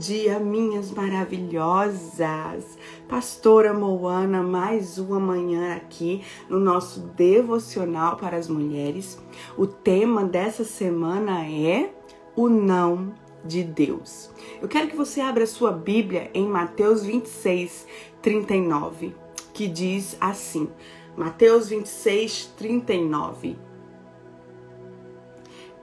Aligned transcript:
dia, 0.00 0.38
minhas 0.38 0.90
maravilhosas. 0.90 2.78
Pastora 3.06 3.74
Moana, 3.74 4.42
mais 4.42 4.96
uma 4.96 5.20
manhã 5.20 5.76
aqui 5.76 6.24
no 6.48 6.58
nosso 6.58 7.00
devocional 7.14 8.16
para 8.16 8.38
as 8.38 8.48
mulheres. 8.48 9.22
O 9.58 9.66
tema 9.66 10.24
dessa 10.24 10.64
semana 10.64 11.46
é 11.46 11.92
o 12.34 12.48
não 12.48 13.12
de 13.44 13.62
Deus. 13.62 14.30
Eu 14.62 14.68
quero 14.68 14.88
que 14.88 14.96
você 14.96 15.20
abra 15.20 15.46
sua 15.46 15.70
Bíblia 15.70 16.30
em 16.32 16.48
Mateus 16.48 17.04
26, 17.04 17.86
39, 18.22 19.14
que 19.52 19.68
diz 19.68 20.16
assim: 20.18 20.70
Mateus 21.14 21.68
26, 21.68 22.54
39. 22.56 23.58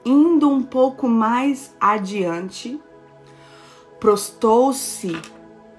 Indo 0.04 0.50
um 0.50 0.64
pouco 0.64 1.08
mais 1.08 1.76
adiante, 1.80 2.82
prostou-se, 4.00 5.11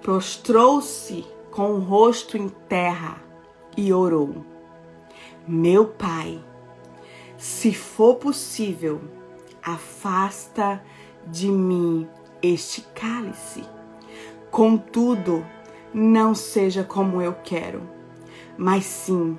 prostrou-se 0.02 1.24
com 1.50 1.72
o 1.72 1.80
rosto 1.80 2.36
em 2.36 2.48
terra 2.68 3.22
e 3.76 3.92
orou: 3.92 4.44
Meu 5.46 5.86
pai, 5.86 6.42
se 7.36 7.72
for 7.72 8.16
possível, 8.16 9.00
afasta 9.62 10.82
de 11.26 11.48
mim 11.48 12.08
este 12.42 12.82
cálice. 12.94 13.64
Contudo, 14.50 15.44
não 15.92 16.34
seja 16.34 16.82
como 16.82 17.20
eu 17.20 17.34
quero, 17.44 17.82
mas 18.56 18.84
sim 18.84 19.38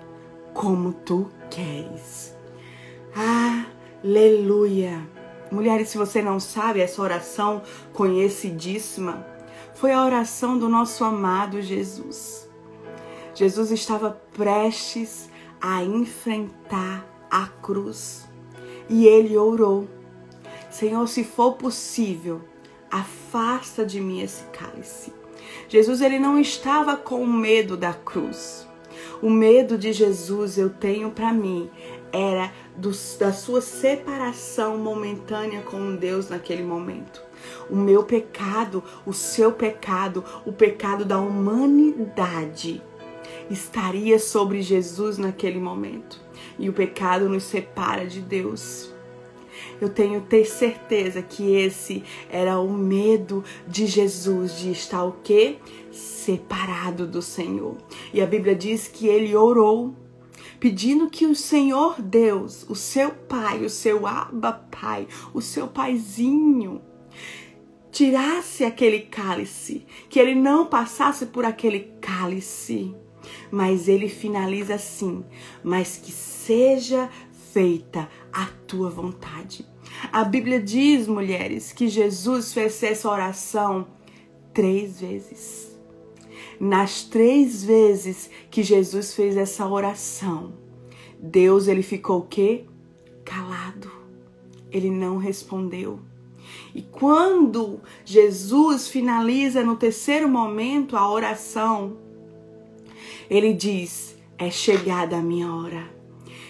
como 0.54 0.94
tu 0.94 1.30
queres. 1.50 2.36
Aleluia! 4.04 5.19
Mulheres, 5.52 5.90
se 5.90 5.98
você 5.98 6.22
não 6.22 6.40
sabe, 6.40 6.80
essa 6.80 7.02
oração 7.02 7.62
conhecidíssima 7.94 9.26
foi 9.74 9.92
a 9.94 10.04
oração 10.04 10.58
do 10.58 10.68
nosso 10.68 11.04
amado 11.04 11.62
Jesus. 11.62 12.50
Jesus 13.34 13.72
estava 13.72 14.20
prestes 14.34 15.30
a 15.62 15.84
enfrentar 15.84 17.06
a 17.32 17.48
cruz 17.48 18.28
e 18.90 19.06
ele 19.08 19.38
orou: 19.38 19.88
Senhor, 20.70 21.08
se 21.08 21.24
for 21.24 21.54
possível, 21.54 22.42
afasta 22.92 23.86
de 23.86 24.02
mim 24.02 24.22
esse 24.22 24.44
cálice. 24.46 25.14
Jesus 25.68 26.02
ele 26.02 26.20
não 26.20 26.40
estava 26.40 26.98
com 26.98 27.26
medo 27.26 27.78
da 27.78 27.94
cruz. 27.94 28.68
O 29.22 29.30
medo 29.30 29.78
de 29.78 29.94
Jesus 29.94 30.58
eu 30.58 30.70
tenho 30.70 31.12
para 31.12 31.32
mim 31.32 31.70
era 32.12 32.52
do, 32.80 32.92
da 33.20 33.32
sua 33.34 33.62
separação 33.62 34.78
momentânea 34.78 35.62
com 35.62 35.96
Deus 35.96 36.30
naquele 36.30 36.64
momento. 36.64 37.22
O 37.70 37.76
meu 37.76 38.04
pecado, 38.04 38.84
o 39.06 39.14
seu 39.14 39.52
pecado, 39.52 40.24
o 40.46 40.52
pecado 40.52 41.06
da 41.06 41.20
humanidade 41.20 42.82
estaria 43.50 44.18
sobre 44.18 44.62
Jesus 44.62 45.18
naquele 45.18 45.60
momento. 45.60 46.22
E 46.58 46.70
o 46.70 46.74
pecado 46.74 47.28
nos 47.28 47.44
separa 47.44 48.06
de 48.06 48.22
Deus. 48.22 48.94
Eu 49.82 49.90
tenho 49.90 50.22
ter 50.22 50.46
certeza 50.46 51.22
que 51.22 51.56
esse 51.56 52.04
era 52.30 52.60
o 52.60 52.72
medo 52.72 53.44
de 53.68 53.86
Jesus 53.86 54.58
de 54.58 54.72
estar 54.72 55.04
o 55.04 55.18
quê? 55.24 55.58
Separado 55.92 57.06
do 57.06 57.22
Senhor. 57.22 57.76
E 58.14 58.22
a 58.22 58.26
Bíblia 58.26 58.56
diz 58.56 58.88
que 58.88 59.08
ele 59.08 59.36
orou 59.36 59.94
pedindo 60.60 61.10
que 61.10 61.26
o 61.26 61.36
Senhor 61.36 62.02
Deus, 62.02 62.66
o 62.70 62.76
seu 62.76 63.12
pai, 63.12 63.64
o 63.64 63.70
seu 63.70 64.06
Abba 64.06 64.52
Pai, 64.52 65.08
o 65.34 65.42
seu 65.42 65.68
paizinho, 65.68 66.82
tirasse 67.92 68.64
aquele 68.64 69.02
cálice, 69.02 69.86
que 70.10 70.20
ele 70.20 70.36
não 70.36 70.66
passasse 70.66 71.28
por 71.28 71.46
aquele 71.46 71.92
cálice. 72.02 72.96
Mas 73.52 73.88
ele 73.88 74.08
finaliza 74.08 74.76
assim: 74.76 75.24
mas 75.64 75.98
que 75.98 76.12
seja 76.12 77.10
feita 77.52 78.10
a 78.32 78.46
tua 78.68 78.90
vontade. 78.90 79.66
A 80.12 80.24
Bíblia 80.24 80.62
diz, 80.62 81.08
mulheres, 81.08 81.74
que 81.74 81.88
Jesus 81.88 82.54
fez 82.54 82.82
essa 82.84 83.10
oração 83.10 83.88
três 84.54 85.02
vezes. 85.02 85.69
Nas 86.60 87.04
três 87.04 87.64
vezes 87.64 88.30
que 88.52 88.62
Jesus 88.62 89.14
fez 89.14 89.38
essa 89.38 89.66
oração, 89.66 90.54
Deus 91.18 91.68
ele 91.68 91.82
ficou 91.82 92.20
o 92.20 92.28
quê? 92.28 92.66
Calado. 93.24 93.90
Ele 94.70 94.90
não 94.90 95.18
respondeu. 95.18 96.02
E 96.76 96.82
quando 96.82 97.80
Jesus 98.04 98.88
finaliza 98.88 99.64
no 99.64 99.78
terceiro 99.78 100.28
momento 100.28 100.98
a 100.98 101.10
oração, 101.10 101.98
ele 103.30 103.54
diz: 103.54 104.18
"É 104.38 104.52
chegada 104.52 105.18
a 105.18 105.22
minha 105.22 105.54
hora". 105.54 105.90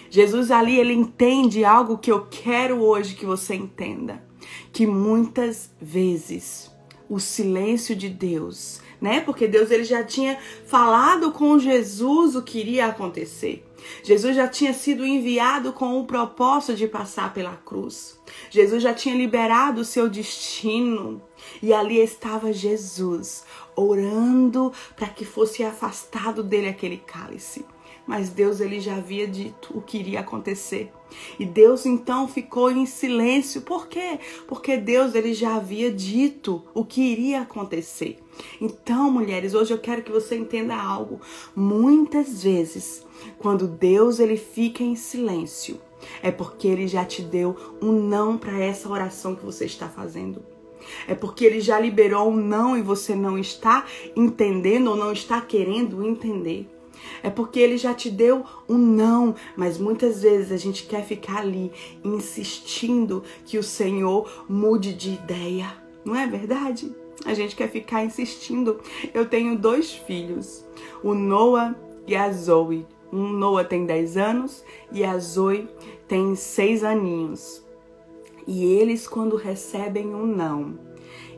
Jesus 0.09 0.49
ali 0.49 0.79
ele 0.79 0.93
entende 0.93 1.63
algo 1.63 1.99
que 1.99 2.11
eu 2.11 2.25
quero 2.25 2.81
hoje 2.81 3.13
que 3.13 3.25
você 3.27 3.53
entenda, 3.53 4.23
que 4.73 4.87
muitas 4.87 5.71
vezes 5.79 6.71
o 7.07 7.19
silêncio 7.19 7.95
de 7.95 8.09
Deus 8.09 8.81
né? 9.01 9.21
Porque 9.21 9.47
Deus 9.47 9.71
ele 9.71 9.83
já 9.83 10.03
tinha 10.03 10.37
falado 10.65 11.31
com 11.31 11.57
Jesus 11.57 12.35
o 12.35 12.41
que 12.41 12.59
iria 12.59 12.87
acontecer. 12.87 13.65
Jesus 14.03 14.35
já 14.35 14.47
tinha 14.47 14.73
sido 14.73 15.05
enviado 15.05 15.71
com 15.71 15.99
o 15.99 16.05
propósito 16.05 16.75
de 16.75 16.87
passar 16.87 17.33
pela 17.33 17.55
cruz. 17.55 18.19
Jesus 18.49 18.83
já 18.83 18.93
tinha 18.93 19.15
liberado 19.15 19.81
o 19.81 19.85
seu 19.85 20.09
destino. 20.09 21.21
E 21.63 21.73
ali 21.73 21.97
estava 21.99 22.51
Jesus, 22.51 23.45
orando 23.75 24.73
para 24.95 25.07
que 25.07 25.23
fosse 25.23 25.63
afastado 25.63 26.43
dele 26.43 26.67
aquele 26.67 26.97
cálice 26.97 27.65
mas 28.09 28.29
Deus 28.29 28.59
ele 28.59 28.79
já 28.79 28.95
havia 28.95 29.27
dito 29.27 29.77
o 29.77 29.83
que 29.83 29.99
iria 29.99 30.21
acontecer. 30.21 30.91
E 31.39 31.45
Deus 31.45 31.85
então 31.85 32.27
ficou 32.27 32.71
em 32.71 32.87
silêncio. 32.87 33.61
Por 33.61 33.87
quê? 33.87 34.19
Porque 34.47 34.77
Deus 34.77 35.13
ele 35.13 35.31
já 35.31 35.57
havia 35.57 35.91
dito 35.91 36.63
o 36.73 36.83
que 36.83 37.01
iria 37.01 37.41
acontecer. 37.41 38.17
Então, 38.59 39.11
mulheres, 39.11 39.53
hoje 39.53 39.73
eu 39.73 39.77
quero 39.77 40.01
que 40.01 40.11
você 40.11 40.35
entenda 40.35 40.75
algo. 40.75 41.19
Muitas 41.55 42.43
vezes, 42.43 43.05
quando 43.37 43.67
Deus 43.67 44.19
ele 44.19 44.37
fica 44.37 44.83
em 44.83 44.95
silêncio, 44.95 45.79
é 46.21 46.31
porque 46.31 46.67
ele 46.67 46.87
já 46.87 47.03
te 47.05 47.21
deu 47.21 47.55
um 47.81 47.91
não 47.91 48.37
para 48.37 48.57
essa 48.57 48.89
oração 48.89 49.35
que 49.35 49.45
você 49.45 49.65
está 49.65 49.87
fazendo. 49.87 50.43
É 51.07 51.13
porque 51.13 51.45
ele 51.45 51.59
já 51.59 51.79
liberou 51.79 52.29
um 52.29 52.35
não 52.35 52.77
e 52.77 52.81
você 52.81 53.15
não 53.15 53.37
está 53.37 53.85
entendendo 54.15 54.91
ou 54.91 54.95
não 54.95 55.11
está 55.11 55.41
querendo 55.41 56.05
entender. 56.05 56.67
É 57.23 57.29
porque 57.29 57.59
ele 57.59 57.77
já 57.77 57.93
te 57.93 58.09
deu 58.09 58.45
um 58.67 58.77
não, 58.77 59.35
mas 59.55 59.77
muitas 59.77 60.21
vezes 60.21 60.51
a 60.51 60.57
gente 60.57 60.85
quer 60.85 61.03
ficar 61.05 61.39
ali 61.39 61.71
insistindo 62.03 63.23
que 63.45 63.57
o 63.57 63.63
Senhor 63.63 64.45
mude 64.47 64.93
de 64.93 65.11
ideia. 65.11 65.75
Não 66.03 66.15
é 66.15 66.25
verdade? 66.27 66.93
A 67.25 67.33
gente 67.33 67.55
quer 67.55 67.69
ficar 67.69 68.03
insistindo. 68.03 68.79
Eu 69.13 69.27
tenho 69.27 69.57
dois 69.57 69.93
filhos, 69.93 70.65
o 71.03 71.13
Noah 71.13 71.75
e 72.07 72.15
a 72.15 72.31
Zoe. 72.31 72.85
Um 73.11 73.27
Noah 73.29 73.63
tem 73.63 73.85
10 73.85 74.17
anos 74.17 74.63
e 74.91 75.03
a 75.03 75.17
Zoe 75.17 75.67
tem 76.07 76.35
6 76.35 76.83
aninhos. 76.83 77.63
E 78.47 78.65
eles, 78.65 79.07
quando 79.07 79.35
recebem 79.35 80.13
um 80.13 80.25
não, 80.25 80.79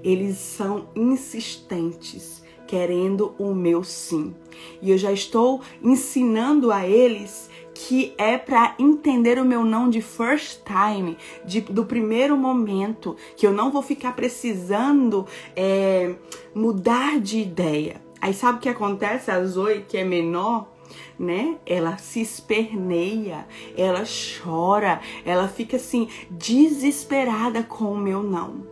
eles 0.04 0.38
são 0.38 0.88
insistentes 0.96 2.42
querendo 2.68 3.36
o 3.38 3.54
meu 3.54 3.84
sim. 3.84 4.34
E 4.82 4.92
eu 4.92 4.98
já 4.98 5.12
estou 5.12 5.62
ensinando 5.84 6.72
a 6.72 6.88
eles 6.88 7.50
que 7.88 8.14
é 8.16 8.38
para 8.38 8.76
entender 8.78 9.40
o 9.40 9.46
meu 9.46 9.64
não 9.64 9.90
de 9.90 10.02
first 10.02 10.62
time, 10.64 11.18
de, 11.44 11.62
do 11.62 11.84
primeiro 11.84 12.38
momento, 12.38 13.18
que 13.36 13.46
eu 13.46 13.52
não 13.52 13.72
vou 13.72 13.82
ficar 13.82 14.16
precisando 14.16 15.26
é, 15.56 16.14
mudar 16.54 17.20
de 17.20 17.40
ideia. 17.40 18.00
Aí 18.22 18.36
sabe 18.36 18.60
o 18.60 18.62
que 18.62 18.70
acontece? 18.70 19.32
A 19.32 19.44
Zoe, 19.44 19.84
que 19.88 19.98
é 19.98 20.04
menor, 20.04 20.72
né? 21.18 21.58
Ela 21.66 21.98
se 21.98 22.22
esperneia, 22.22 23.48
ela 23.76 24.04
chora, 24.04 25.02
ela 25.26 25.48
fica 25.48 25.78
assim 25.78 26.08
desesperada 26.30 27.64
com 27.64 27.86
o 27.86 27.98
meu 27.98 28.22
não. 28.22 28.64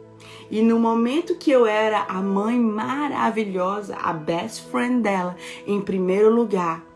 E 0.52 0.62
no 0.62 0.80
momento 0.80 1.36
que 1.36 1.50
eu 1.50 1.66
era 1.66 2.04
a 2.04 2.22
mãe 2.22 2.60
maravilhosa, 2.60 3.96
a 3.96 4.14
best 4.14 4.68
friend 4.70 5.02
dela, 5.02 5.36
em 5.66 5.82
primeiro 5.82 6.34
lugar, 6.34 6.89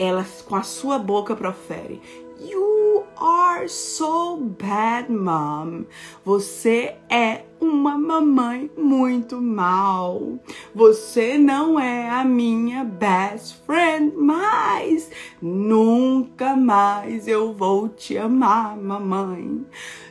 ela 0.00 0.26
com 0.48 0.56
a 0.56 0.62
sua 0.62 0.98
boca 0.98 1.36
profere: 1.36 2.00
You 2.40 3.04
are 3.18 3.68
so 3.68 4.38
bad, 4.58 5.12
mom. 5.12 5.84
Você 6.24 6.96
é 7.10 7.44
uma 7.60 7.98
mamãe 7.98 8.70
muito 8.78 9.38
mal. 9.42 10.38
Você 10.74 11.36
não 11.36 11.78
é 11.78 12.08
a 12.08 12.24
minha 12.24 12.82
best 12.82 13.60
friend 13.66 14.16
mais. 14.16 15.10
Nunca 15.42 16.56
mais 16.56 17.28
eu 17.28 17.52
vou 17.52 17.90
te 17.90 18.16
amar, 18.16 18.78
mamãe. 18.78 19.66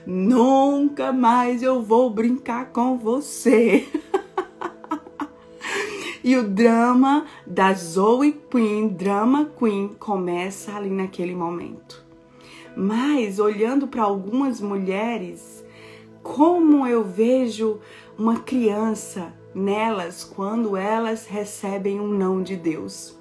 Nunca 0.05 1.11
mais 1.11 1.63
eu 1.63 1.81
vou 1.81 2.11
brincar 2.11 2.67
com 2.67 2.95
você. 2.99 3.87
E 6.23 6.35
o 6.35 6.43
drama 6.47 7.25
da 7.45 7.73
Zoe 7.73 8.33
Queen, 8.49 8.89
drama 8.89 9.51
queen, 9.57 9.95
começa 9.99 10.75
ali 10.75 10.89
naquele 10.89 11.35
momento. 11.35 12.03
Mas 12.75 13.39
olhando 13.39 13.87
para 13.87 14.03
algumas 14.03 14.61
mulheres, 14.61 15.63
como 16.23 16.85
eu 16.85 17.03
vejo 17.03 17.79
uma 18.17 18.39
criança 18.39 19.33
nelas 19.53 20.23
quando 20.23 20.77
elas 20.77 21.25
recebem 21.25 21.99
um 21.99 22.07
não 22.07 22.41
de 22.41 22.55
Deus. 22.55 23.18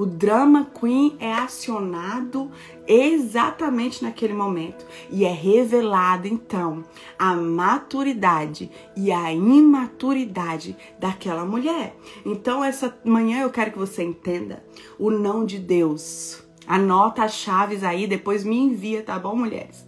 O 0.00 0.06
drama 0.06 0.64
queen 0.64 1.14
é 1.20 1.30
acionado 1.30 2.50
exatamente 2.86 4.02
naquele 4.02 4.32
momento 4.32 4.86
e 5.10 5.26
é 5.26 5.30
revelada 5.30 6.26
então 6.26 6.82
a 7.18 7.34
maturidade 7.34 8.70
e 8.96 9.12
a 9.12 9.30
imaturidade 9.30 10.74
daquela 10.98 11.44
mulher. 11.44 11.94
Então 12.24 12.64
essa 12.64 12.98
manhã 13.04 13.42
eu 13.42 13.50
quero 13.50 13.72
que 13.72 13.78
você 13.78 14.02
entenda 14.02 14.64
o 14.98 15.10
não 15.10 15.44
de 15.44 15.58
Deus. 15.58 16.42
Anota 16.66 17.24
as 17.24 17.34
chaves 17.34 17.84
aí, 17.84 18.06
depois 18.06 18.42
me 18.42 18.56
envia, 18.56 19.02
tá 19.02 19.18
bom, 19.18 19.36
mulheres? 19.36 19.86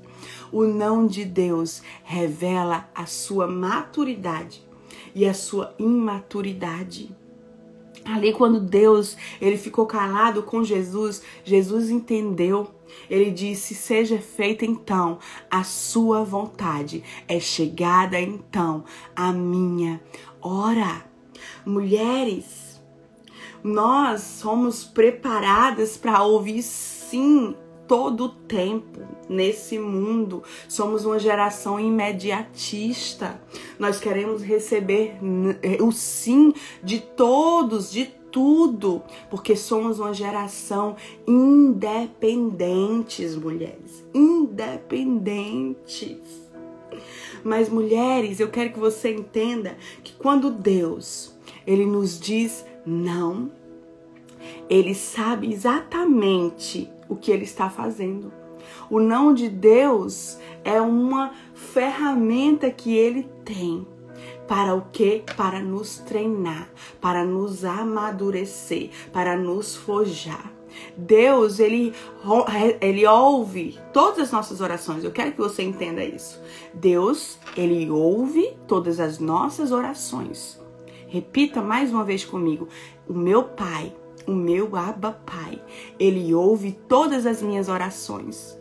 O 0.53 0.65
não 0.65 1.07
de 1.07 1.25
Deus 1.25 1.83
revela 2.05 2.87
a 2.95 3.07
sua 3.07 3.47
maturidade 3.47 4.63
e 5.15 5.25
a 5.25 5.33
sua 5.33 5.75
imaturidade. 5.79 7.22
Ali 8.05 8.33
quando 8.33 8.61
Deus, 8.61 9.17
ele 9.41 9.57
ficou 9.57 9.87
calado 9.87 10.43
com 10.43 10.65
Jesus, 10.65 11.23
Jesus 11.45 11.91
entendeu. 11.91 12.69
Ele 13.09 13.31
disse: 13.31 13.75
"Seja 13.75 14.19
feita 14.19 14.65
então 14.65 15.19
a 15.51 15.65
sua 15.65 16.25
vontade. 16.25 17.03
É 17.29 17.39
chegada 17.39 18.21
então 18.21 18.85
a 19.15 19.33
minha 19.33 20.01
hora." 20.41 21.05
Mulheres, 21.65 22.81
nós 23.63 24.21
somos 24.23 24.85
preparadas 24.85 25.97
para 25.97 26.23
ouvir 26.23 26.63
sim 26.63 27.55
todo 27.93 28.25
o 28.25 28.29
tempo 28.31 29.01
nesse 29.29 29.79
mundo. 29.79 30.43
Somos 30.67 31.05
uma 31.05 31.19
geração 31.19 31.79
imediatista. 31.79 33.39
Nós 33.79 34.01
queremos 34.01 34.41
receber 34.41 35.19
o 35.79 35.93
sim 35.93 36.55
de 36.83 37.01
todos, 37.01 37.93
de 37.93 38.07
tudo, 38.31 39.03
porque 39.29 39.55
somos 39.55 40.01
uma 40.01 40.15
geração 40.15 40.97
independentes, 41.27 43.37
mulheres. 43.37 44.03
Independentes. 44.15 46.17
Mas 47.45 47.69
mulheres, 47.69 48.41
eu 48.41 48.49
quero 48.49 48.73
que 48.73 48.79
você 48.79 49.13
entenda 49.13 49.77
que 50.03 50.15
quando 50.15 50.51
Deus, 50.51 51.37
ele 51.67 51.85
nos 51.85 52.19
diz 52.19 52.65
não, 52.87 53.51
ele 54.69 54.95
sabe 54.95 55.53
exatamente 55.53 56.91
o 57.09 57.17
que 57.17 57.31
ele 57.31 57.45
está 57.45 57.69
fazendo. 57.69 58.33
O 58.91 59.01
não 59.01 59.33
de 59.33 59.49
Deus 59.49 60.39
é 60.65 60.81
uma 60.81 61.33
ferramenta 61.55 62.71
que 62.71 62.97
ele 62.97 63.29
tem 63.45 63.87
para 64.47 64.75
o 64.75 64.83
que? 64.93 65.25
Para 65.37 65.61
nos 65.61 65.99
treinar, 65.99 66.69
para 67.01 67.25
nos 67.25 67.65
amadurecer, 67.65 68.91
para 69.13 69.37
nos 69.37 69.75
forjar. 69.75 70.53
Deus, 70.97 71.59
ele, 71.59 71.95
ele 72.81 73.07
ouve 73.07 73.79
todas 73.93 74.21
as 74.21 74.33
nossas 74.33 74.61
orações. 74.61 75.05
Eu 75.05 75.11
quero 75.11 75.33
que 75.33 75.39
você 75.39 75.63
entenda 75.63 76.05
isso. 76.05 76.41
Deus, 76.75 77.39
ele 77.57 77.91
ouve 77.91 78.57
todas 78.67 79.01
as 79.01 79.19
nossas 79.19 79.71
orações. 79.71 80.61
Repita 81.07 81.61
mais 81.61 81.91
uma 81.91 82.05
vez 82.05 82.25
comigo. 82.25 82.69
O 83.09 83.13
meu 83.13 83.45
Pai, 83.45 83.95
o 84.27 84.33
meu 84.33 84.77
Abba 84.77 85.13
Pai, 85.13 85.61
ele 85.99 86.35
ouve 86.35 86.73
todas 86.89 87.27
as 87.27 87.43
minhas 87.43 87.69
orações, 87.69 88.59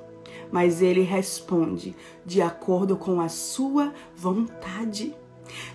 mas 0.52 0.81
ele 0.81 1.02
responde 1.02 1.96
de 2.25 2.42
acordo 2.42 2.96
com 2.96 3.19
a 3.22 3.30
sua 3.30 3.94
vontade. 4.16 5.16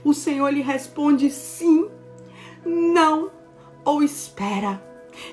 O 0.04 0.12
Senhor 0.14 0.48
lhe 0.50 0.62
responde 0.62 1.30
sim, 1.30 1.88
não 2.64 3.30
ou 3.84 4.02
espera. 4.02 4.82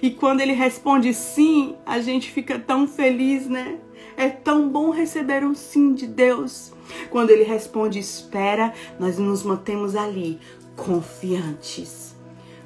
E 0.02 0.12
quando 0.12 0.42
ele 0.42 0.54
responde 0.54 1.14
sim, 1.14 1.76
a 1.86 2.00
gente 2.00 2.32
fica 2.32 2.58
tão 2.58 2.88
feliz, 2.88 3.48
né? 3.48 3.80
É 4.16 4.30
tão 4.30 4.70
bom 4.70 4.92
receber 4.92 5.44
um 5.44 5.54
sim 5.54 5.94
de 5.94 6.08
Deus. 6.08 6.72
Quando 7.10 7.32
ele 7.32 7.44
responde 7.44 8.00
espera, 8.00 8.74
nós 9.00 9.18
nos 9.18 9.44
mantemos 9.44 9.96
ali, 9.96 10.40
confiantes 10.76 12.13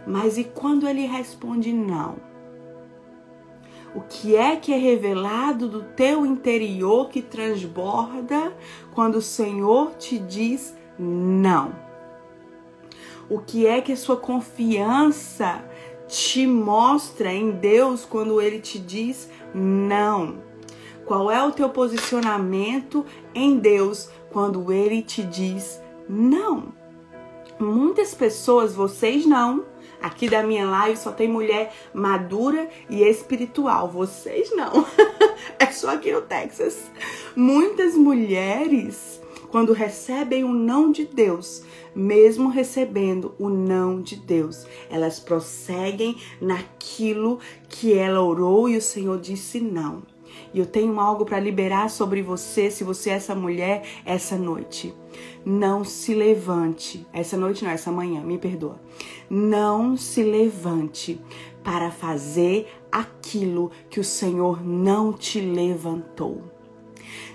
mas 0.08 0.38
e 0.38 0.46
quando 0.46 0.88
ele 0.88 1.06
responde 1.06 1.74
não? 1.74 2.16
O 3.94 4.02
que 4.02 4.36
é 4.36 4.56
que 4.56 4.74
é 4.74 4.78
revelado 4.78 5.68
do 5.68 5.84
teu 5.84 6.26
interior 6.26 7.10
que 7.10 7.22
transborda 7.22 8.56
quando 8.94 9.16
o 9.16 9.22
Senhor 9.22 9.96
te 9.96 10.18
diz 10.18 10.76
não? 10.98 11.74
O 13.30 13.40
que 13.40 13.68
é 13.68 13.82
que 13.82 13.92
a 13.92 13.98
sua 13.98 14.16
confiança 14.16 15.62
te 16.08 16.48
mostra 16.48 17.34
em 17.34 17.52
Deus 17.52 18.06
quando 18.06 18.40
ele 18.40 18.60
te 18.60 18.80
diz 18.80 19.30
não? 19.54 20.38
Qual 21.06 21.30
é 21.30 21.44
o 21.44 21.52
teu 21.52 21.70
posicionamento 21.70 23.06
em 23.36 23.58
Deus 23.58 24.10
quando 24.32 24.72
ele 24.72 25.02
te 25.02 25.24
diz 25.24 25.82
não? 26.08 26.74
Muitas 27.60 28.14
pessoas, 28.14 28.76
vocês 28.76 29.26
não, 29.26 29.66
Aqui 30.02 30.30
da 30.30 30.44
minha 30.44 30.66
live 30.66 30.98
só 30.98 31.12
tem 31.12 31.28
mulher 31.28 31.74
madura 31.94 32.70
e 32.90 33.04
espiritual. 33.04 33.90
Vocês 33.90 34.56
não. 34.56 34.86
é 35.60 35.68
só 35.68 35.90
aqui 35.90 36.12
no 36.12 36.22
Texas. 36.22 36.90
Muitas 37.36 37.96
mulheres, 37.96 39.22
quando 39.50 39.74
recebem 39.74 40.44
o 40.44 40.54
não 40.54 40.92
de 40.92 41.06
Deus, 41.06 41.64
mesmo 41.96 42.50
recebendo 42.50 43.34
o 43.40 43.50
não 43.50 44.02
de 44.02 44.16
Deus, 44.16 44.68
elas 44.90 45.20
prosseguem 45.20 46.18
naquilo 46.40 47.40
que 47.68 47.94
ela 47.94 48.22
orou 48.22 48.70
e 48.70 48.78
o 48.78 48.82
Senhor 48.82 49.20
disse 49.20 49.60
não. 49.60 50.04
E 50.54 50.60
eu 50.60 50.66
tenho 50.66 51.00
algo 51.00 51.26
para 51.26 51.40
liberar 51.40 51.90
sobre 51.90 52.22
você, 52.22 52.70
se 52.70 52.84
você 52.84 53.10
é 53.10 53.14
essa 53.14 53.36
mulher, 53.36 53.84
essa 54.06 54.38
noite. 54.38 54.94
Não 55.46 55.84
se 55.84 56.14
levante. 56.14 57.06
Essa 57.14 57.38
noite 57.38 57.64
não, 57.64 57.72
essa 57.72 57.92
manhã, 57.92 58.22
me 58.22 58.38
perdoa. 58.38 58.80
Não 59.30 59.96
se 59.96 60.24
levante 60.24 61.20
para 61.64 61.92
fazer 61.92 62.68
aquilo 62.92 63.72
que 63.90 64.00
o 64.00 64.04
Senhor 64.04 64.66
não 64.66 65.12
te 65.14 65.40
levantou. 65.40 66.42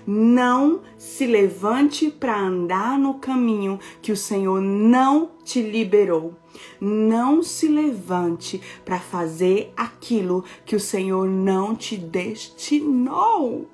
Não 0.05 0.81
se 0.97 1.25
levante 1.25 2.11
para 2.11 2.37
andar 2.37 2.99
no 2.99 3.15
caminho 3.15 3.79
que 4.01 4.11
o 4.11 4.17
Senhor 4.17 4.59
não 4.59 5.31
te 5.43 5.61
liberou. 5.61 6.35
Não 6.79 7.41
se 7.41 7.67
levante 7.67 8.61
para 8.83 8.99
fazer 8.99 9.71
aquilo 9.77 10.43
que 10.65 10.75
o 10.75 10.79
Senhor 10.79 11.27
não 11.27 11.75
te 11.75 11.95
destinou. 11.95 13.67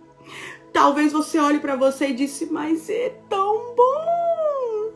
Talvez 0.72 1.12
você 1.12 1.40
olhe 1.40 1.60
para 1.60 1.76
você 1.76 2.08
e 2.08 2.14
disse: 2.14 2.46
"Mas 2.48 2.90
é 2.90 3.10
tão 3.30 3.76
bom! 3.76 4.94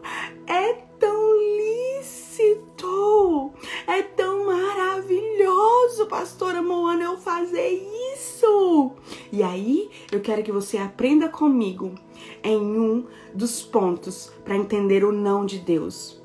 É 0.48 0.74
tão 1.00 1.34
lícito! 1.58 3.51
É 3.88 4.01
tão 4.01 4.46
maravilhoso, 4.46 6.06
pastora 6.08 6.62
Moana, 6.62 7.03
eu 7.03 7.18
fazer 7.18 7.70
isso!" 8.13 8.92
E 9.32 9.42
aí, 9.42 9.89
eu 10.12 10.22
quero 10.22 10.44
que 10.44 10.51
você 10.51 10.77
aprenda 10.77 11.27
comigo 11.27 11.96
em 12.44 12.80
um 12.80 13.06
dos 13.34 13.62
pontos 13.62 14.32
para 14.44 14.56
entender 14.56 15.03
o 15.03 15.12
não 15.12 15.46
de 15.46 15.60
Deus. 15.60 16.22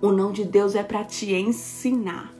O 0.00 0.12
não 0.12 0.30
de 0.30 0.44
Deus 0.44 0.76
é 0.76 0.82
para 0.82 1.04
te 1.04 1.34
ensinar. 1.34 2.37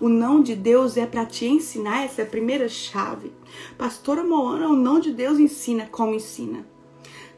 O 0.00 0.08
não 0.08 0.42
de 0.42 0.54
Deus 0.54 0.96
é 0.96 1.06
para 1.06 1.26
te 1.26 1.46
ensinar, 1.46 2.04
essa 2.04 2.22
é 2.22 2.24
a 2.24 2.28
primeira 2.28 2.68
chave. 2.68 3.32
Pastora 3.76 4.24
Moana, 4.24 4.68
o 4.68 4.76
não 4.76 4.98
de 4.98 5.12
Deus 5.12 5.38
ensina 5.38 5.86
como 5.86 6.14
ensina. 6.14 6.66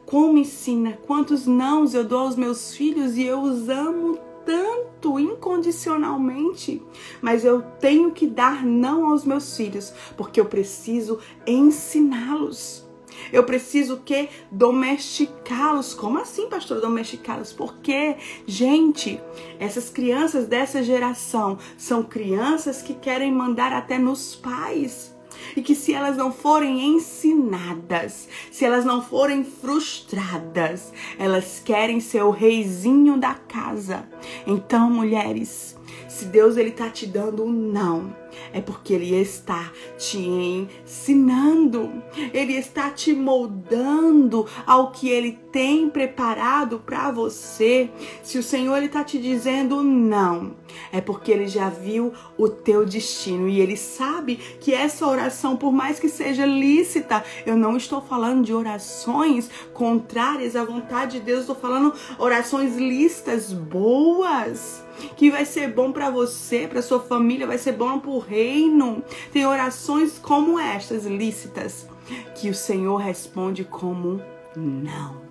Como 0.05 0.37
ensina? 0.37 0.93
Quantos 1.05 1.47
nãos 1.47 1.93
eu 1.93 2.03
dou 2.03 2.19
aos 2.19 2.35
meus 2.35 2.75
filhos 2.75 3.17
e 3.17 3.23
eu 3.23 3.41
os 3.41 3.69
amo 3.69 4.19
tanto 4.45 5.19
incondicionalmente, 5.19 6.81
mas 7.21 7.43
eu 7.43 7.61
tenho 7.79 8.11
que 8.11 8.27
dar 8.27 8.63
não 8.63 9.09
aos 9.09 9.25
meus 9.25 9.57
filhos, 9.57 9.91
porque 10.15 10.39
eu 10.39 10.45
preciso 10.45 11.19
ensiná-los. 11.47 12.84
Eu 13.31 13.43
preciso 13.43 14.01
que 14.03 14.29
domesticá-los. 14.51 15.93
Como 15.93 16.19
assim, 16.19 16.49
pastor, 16.49 16.81
domesticá-los? 16.81 17.53
Porque, 17.53 18.15
gente, 18.45 19.19
essas 19.59 19.89
crianças 19.89 20.47
dessa 20.47 20.83
geração 20.83 21.57
são 21.77 22.03
crianças 22.03 22.81
que 22.81 22.93
querem 22.93 23.31
mandar 23.31 23.73
até 23.73 23.97
nos 23.97 24.35
pais 24.35 25.15
e 25.55 25.61
que 25.61 25.75
se 25.75 25.93
elas 25.93 26.17
não 26.17 26.31
forem 26.31 26.95
ensinadas, 26.95 28.27
se 28.51 28.65
elas 28.65 28.85
não 28.85 29.01
forem 29.01 29.43
frustradas, 29.43 30.91
elas 31.17 31.61
querem 31.63 31.99
ser 31.99 32.23
o 32.23 32.31
reizinho 32.31 33.17
da 33.17 33.33
casa. 33.33 34.07
Então, 34.47 34.89
mulheres, 34.89 35.75
Se 36.15 36.25
Deus 36.25 36.55
ele 36.55 36.71
tá 36.71 36.89
te 36.89 37.05
dando 37.05 37.43
um 37.43 37.51
não, 37.51 38.15
é 38.53 38.61
porque 38.61 38.93
ele 38.93 39.15
está 39.15 39.71
te 39.97 40.17
ensinando. 40.17 42.03
Ele 42.33 42.53
está 42.53 42.89
te 42.89 43.13
moldando 43.13 44.47
ao 44.65 44.91
que 44.91 45.09
ele 45.09 45.39
tem 45.55 45.89
preparado 45.89 46.79
para 46.79 47.09
você. 47.11 47.89
Se 48.21 48.37
o 48.37 48.43
Senhor 48.43 48.75
ele 48.75 48.89
tá 48.89 49.05
te 49.05 49.17
dizendo 49.17 49.81
não, 49.81 50.51
é 50.91 50.99
porque 50.99 51.31
ele 51.31 51.47
já 51.47 51.69
viu 51.69 52.11
o 52.37 52.49
teu 52.49 52.85
destino 52.85 53.47
e 53.47 53.61
ele 53.61 53.77
sabe 53.77 54.35
que 54.35 54.73
essa 54.73 55.07
oração, 55.07 55.55
por 55.55 55.71
mais 55.71 55.97
que 55.97 56.09
seja 56.09 56.45
lícita, 56.45 57.23
eu 57.45 57.55
não 57.55 57.77
estou 57.77 58.01
falando 58.01 58.43
de 58.43 58.53
orações 58.53 59.49
contrárias 59.73 60.57
à 60.57 60.65
vontade 60.65 61.19
de 61.19 61.25
Deus, 61.25 61.39
estou 61.41 61.55
falando 61.55 61.93
orações 62.19 62.75
listas 62.75 63.53
boas 63.53 64.83
que 65.15 65.31
vai 65.31 65.45
ser 65.45 65.71
bom 65.71 65.89
para 65.93 66.09
você, 66.09 66.67
para 66.67 66.81
sua 66.81 66.99
família, 66.99 67.47
vai 67.47 67.57
ser 67.57 67.71
bom 67.71 67.97
para 67.97 68.11
o 68.11 68.19
reino. 68.19 69.01
Tem 69.31 69.45
orações 69.45 70.19
como 70.19 70.59
estas 70.59 71.05
lícitas 71.05 71.87
que 72.35 72.49
o 72.49 72.53
Senhor 72.53 72.97
responde 72.97 73.63
como 73.63 74.21
não. 74.53 75.24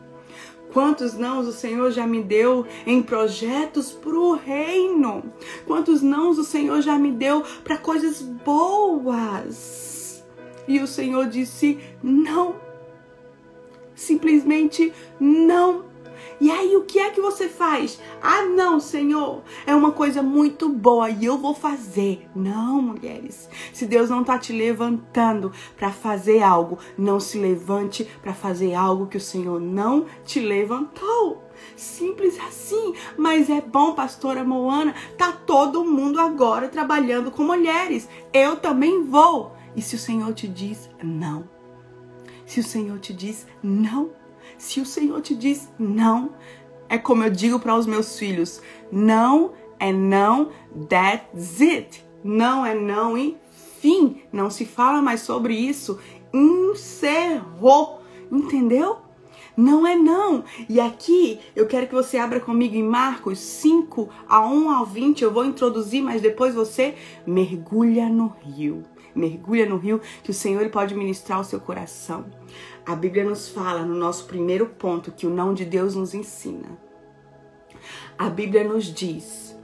Quantos 0.74 1.14
nãos 1.14 1.46
o 1.46 1.52
Senhor 1.52 1.92
já 1.92 2.04
me 2.04 2.20
deu 2.20 2.66
em 2.84 3.00
projetos 3.00 3.92
para 3.92 4.18
o 4.18 4.34
reino? 4.34 5.22
Quantos 5.68 6.02
nãos 6.02 6.36
o 6.36 6.42
Senhor 6.42 6.82
já 6.82 6.98
me 6.98 7.12
deu 7.12 7.44
para 7.62 7.78
coisas 7.78 8.20
boas? 8.20 10.24
E 10.66 10.80
o 10.80 10.86
Senhor 10.88 11.28
disse 11.28 11.78
não. 12.02 12.56
Simplesmente 13.94 14.92
não. 15.20 15.84
E 16.40 16.50
aí, 16.50 16.76
o 16.76 16.84
que 16.84 16.98
é 16.98 17.10
que 17.10 17.20
você 17.20 17.48
faz? 17.48 18.00
Ah, 18.20 18.42
não, 18.42 18.80
Senhor, 18.80 19.42
é 19.66 19.74
uma 19.74 19.92
coisa 19.92 20.22
muito 20.22 20.68
boa 20.68 21.08
e 21.10 21.24
eu 21.24 21.38
vou 21.38 21.54
fazer. 21.54 22.28
Não, 22.34 22.82
mulheres. 22.82 23.48
Se 23.72 23.86
Deus 23.86 24.10
não 24.10 24.20
está 24.22 24.38
te 24.38 24.52
levantando 24.52 25.52
para 25.76 25.90
fazer 25.90 26.42
algo, 26.42 26.78
não 26.98 27.20
se 27.20 27.38
levante 27.38 28.04
para 28.22 28.34
fazer 28.34 28.74
algo 28.74 29.06
que 29.06 29.16
o 29.16 29.20
Senhor 29.20 29.60
não 29.60 30.06
te 30.24 30.40
levantou. 30.40 31.44
Simples 31.76 32.38
assim. 32.40 32.94
Mas 33.16 33.48
é 33.48 33.60
bom, 33.60 33.94
pastora 33.94 34.44
Moana, 34.44 34.94
tá 35.16 35.32
todo 35.32 35.84
mundo 35.84 36.20
agora 36.20 36.68
trabalhando 36.68 37.30
com 37.30 37.42
mulheres. 37.42 38.08
Eu 38.32 38.56
também 38.56 39.04
vou. 39.04 39.52
E 39.76 39.82
se 39.82 39.96
o 39.96 39.98
Senhor 39.98 40.32
te 40.34 40.46
diz 40.46 40.90
não? 41.02 41.48
Se 42.46 42.60
o 42.60 42.64
Senhor 42.64 42.98
te 42.98 43.12
diz 43.12 43.46
não, 43.62 44.10
se 44.58 44.80
o 44.80 44.86
Senhor 44.86 45.20
te 45.20 45.34
diz 45.34 45.72
não, 45.78 46.32
é 46.88 46.98
como 46.98 47.24
eu 47.24 47.30
digo 47.30 47.58
para 47.58 47.76
os 47.76 47.86
meus 47.86 48.18
filhos: 48.18 48.60
não 48.90 49.52
é 49.78 49.92
não, 49.92 50.50
that's 50.88 51.60
it. 51.60 52.04
Não 52.22 52.64
é 52.64 52.74
não 52.74 53.18
e 53.18 53.36
fim. 53.80 54.22
Não 54.32 54.48
se 54.48 54.64
fala 54.64 55.02
mais 55.02 55.20
sobre 55.20 55.54
isso. 55.54 55.98
Encerrou. 56.32 58.00
Entendeu? 58.32 58.98
Não 59.56 59.86
é 59.86 59.94
não. 59.94 60.42
E 60.68 60.80
aqui 60.80 61.38
eu 61.54 61.66
quero 61.66 61.86
que 61.86 61.94
você 61.94 62.16
abra 62.16 62.40
comigo 62.40 62.74
em 62.74 62.82
Marcos 62.82 63.38
5, 63.38 64.08
a 64.28 64.40
1 64.46 64.70
ao 64.70 64.86
20. 64.86 65.22
Eu 65.22 65.32
vou 65.32 65.44
introduzir, 65.44 66.02
mas 66.02 66.22
depois 66.22 66.54
você 66.54 66.94
mergulha 67.26 68.08
no 68.08 68.34
rio. 68.42 68.82
Mergulha 69.14 69.64
no 69.66 69.76
rio 69.76 70.00
que 70.24 70.30
o 70.30 70.34
Senhor 70.34 70.68
pode 70.70 70.94
ministrar 70.94 71.40
o 71.40 71.44
seu 71.44 71.60
coração. 71.60 72.24
A 72.86 72.94
Bíblia 72.94 73.24
nos 73.24 73.48
fala 73.48 73.82
no 73.82 73.94
nosso 73.94 74.26
primeiro 74.26 74.66
ponto 74.66 75.10
que 75.10 75.26
o 75.26 75.30
não 75.30 75.54
de 75.54 75.64
Deus 75.64 75.94
nos 75.94 76.12
ensina. 76.12 76.78
A 78.18 78.28
Bíblia 78.28 78.62
nos 78.62 78.92
diz, 78.92 79.56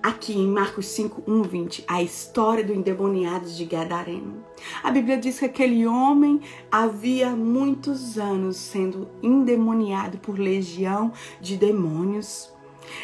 aqui 0.00 0.38
em 0.38 0.46
Marcos 0.46 0.86
5, 0.86 1.24
1, 1.26 1.42
20, 1.42 1.84
a 1.88 2.00
história 2.00 2.62
do 2.62 2.72
endemoniado 2.72 3.46
de 3.50 3.64
Gadareno. 3.64 4.44
A 4.84 4.92
Bíblia 4.92 5.18
diz 5.18 5.40
que 5.40 5.46
aquele 5.46 5.84
homem 5.84 6.40
havia 6.70 7.30
muitos 7.30 8.18
anos 8.18 8.56
sendo 8.56 9.08
endemoniado 9.20 10.18
por 10.18 10.38
legião 10.38 11.12
de 11.40 11.56
demônios. 11.56 12.52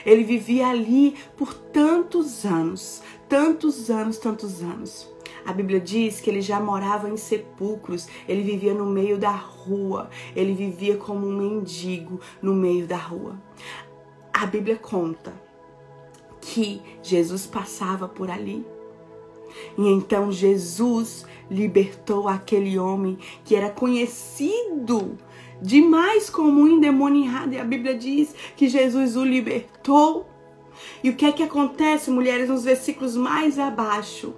Ele 0.07 0.23
vivia 0.23 0.69
ali 0.69 1.17
por 1.37 1.53
tantos 1.53 2.45
anos, 2.45 3.03
tantos 3.29 3.91
anos, 3.91 4.17
tantos 4.17 4.63
anos. 4.63 5.11
A 5.51 5.53
Bíblia 5.53 5.81
diz 5.81 6.21
que 6.21 6.31
ele 6.31 6.41
já 6.41 6.61
morava 6.61 7.11
em 7.11 7.17
sepulcros, 7.17 8.07
ele 8.29 8.41
vivia 8.41 8.73
no 8.73 8.87
meio 8.87 9.19
da 9.19 9.33
rua, 9.33 10.09
ele 10.37 10.55
vivia 10.55 10.97
como 10.97 11.27
um 11.27 11.37
mendigo 11.37 12.21
no 12.41 12.55
meio 12.55 12.87
da 12.87 12.97
rua. 12.97 13.37
A 14.33 14.47
Bíblia 14.47 14.77
conta 14.77 15.33
que 16.41 16.81
Jesus 17.03 17.47
passava 17.47 18.07
por 18.07 18.31
ali. 18.31 18.65
E 19.77 19.89
então 19.89 20.31
Jesus 20.31 21.27
libertou 21.51 22.29
aquele 22.29 22.79
homem 22.79 23.19
que 23.45 23.57
era 23.57 23.71
conhecido 23.71 25.19
demais 25.61 26.31
como 26.31 26.61
um 26.61 26.69
endemoniado. 26.69 27.55
E 27.55 27.59
a 27.59 27.65
Bíblia 27.65 27.97
diz 27.97 28.33
que 28.57 28.69
Jesus 28.69 29.17
o 29.17 29.25
libertou. 29.25 30.29
E 31.03 31.11
o 31.11 31.17
que 31.17 31.27
é 31.27 31.33
que 31.33 31.43
acontece, 31.43 32.09
mulheres, 32.09 32.49
nos 32.49 32.63
versículos 32.63 33.17
mais 33.17 33.59
abaixo? 33.59 34.33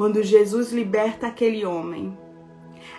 Quando 0.00 0.22
Jesus 0.22 0.72
liberta 0.72 1.26
aquele 1.26 1.62
homem, 1.62 2.16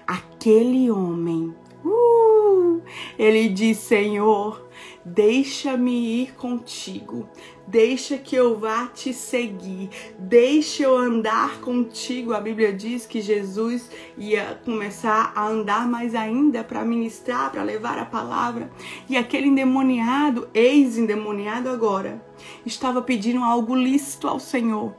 aquele 0.06 0.92
homem, 0.92 1.52
uh, 1.84 2.80
ele 3.18 3.50
diz: 3.50 3.80
Senhor, 3.80 4.70
deixa-me 5.04 6.22
ir 6.22 6.36
contigo, 6.36 7.28
deixa 7.66 8.20
que 8.20 8.36
eu 8.36 8.56
vá 8.56 8.86
te 8.86 9.16
seguir, 9.16 9.90
deixa 10.20 10.84
eu 10.84 10.96
andar 10.96 11.60
contigo. 11.62 12.34
A 12.36 12.40
Bíblia 12.40 12.72
diz 12.72 13.08
que 13.08 13.20
Jesus 13.20 13.90
ia 14.16 14.62
começar 14.64 15.34
a 15.36 15.48
andar 15.48 15.88
mais 15.88 16.14
ainda 16.14 16.64
para 16.64 16.86
ministrar, 16.86 17.52
para 17.52 17.64
levar 17.64 17.98
a 17.98 18.06
palavra. 18.06 18.72
E 19.10 19.18
aquele 19.18 19.48
endemoniado, 19.48 20.48
ex-endemoniado 20.54 21.68
agora, 21.68 22.24
estava 22.64 23.02
pedindo 23.02 23.44
algo 23.44 23.74
lícito 23.76 24.28
ao 24.28 24.40
Senhor. 24.40 24.94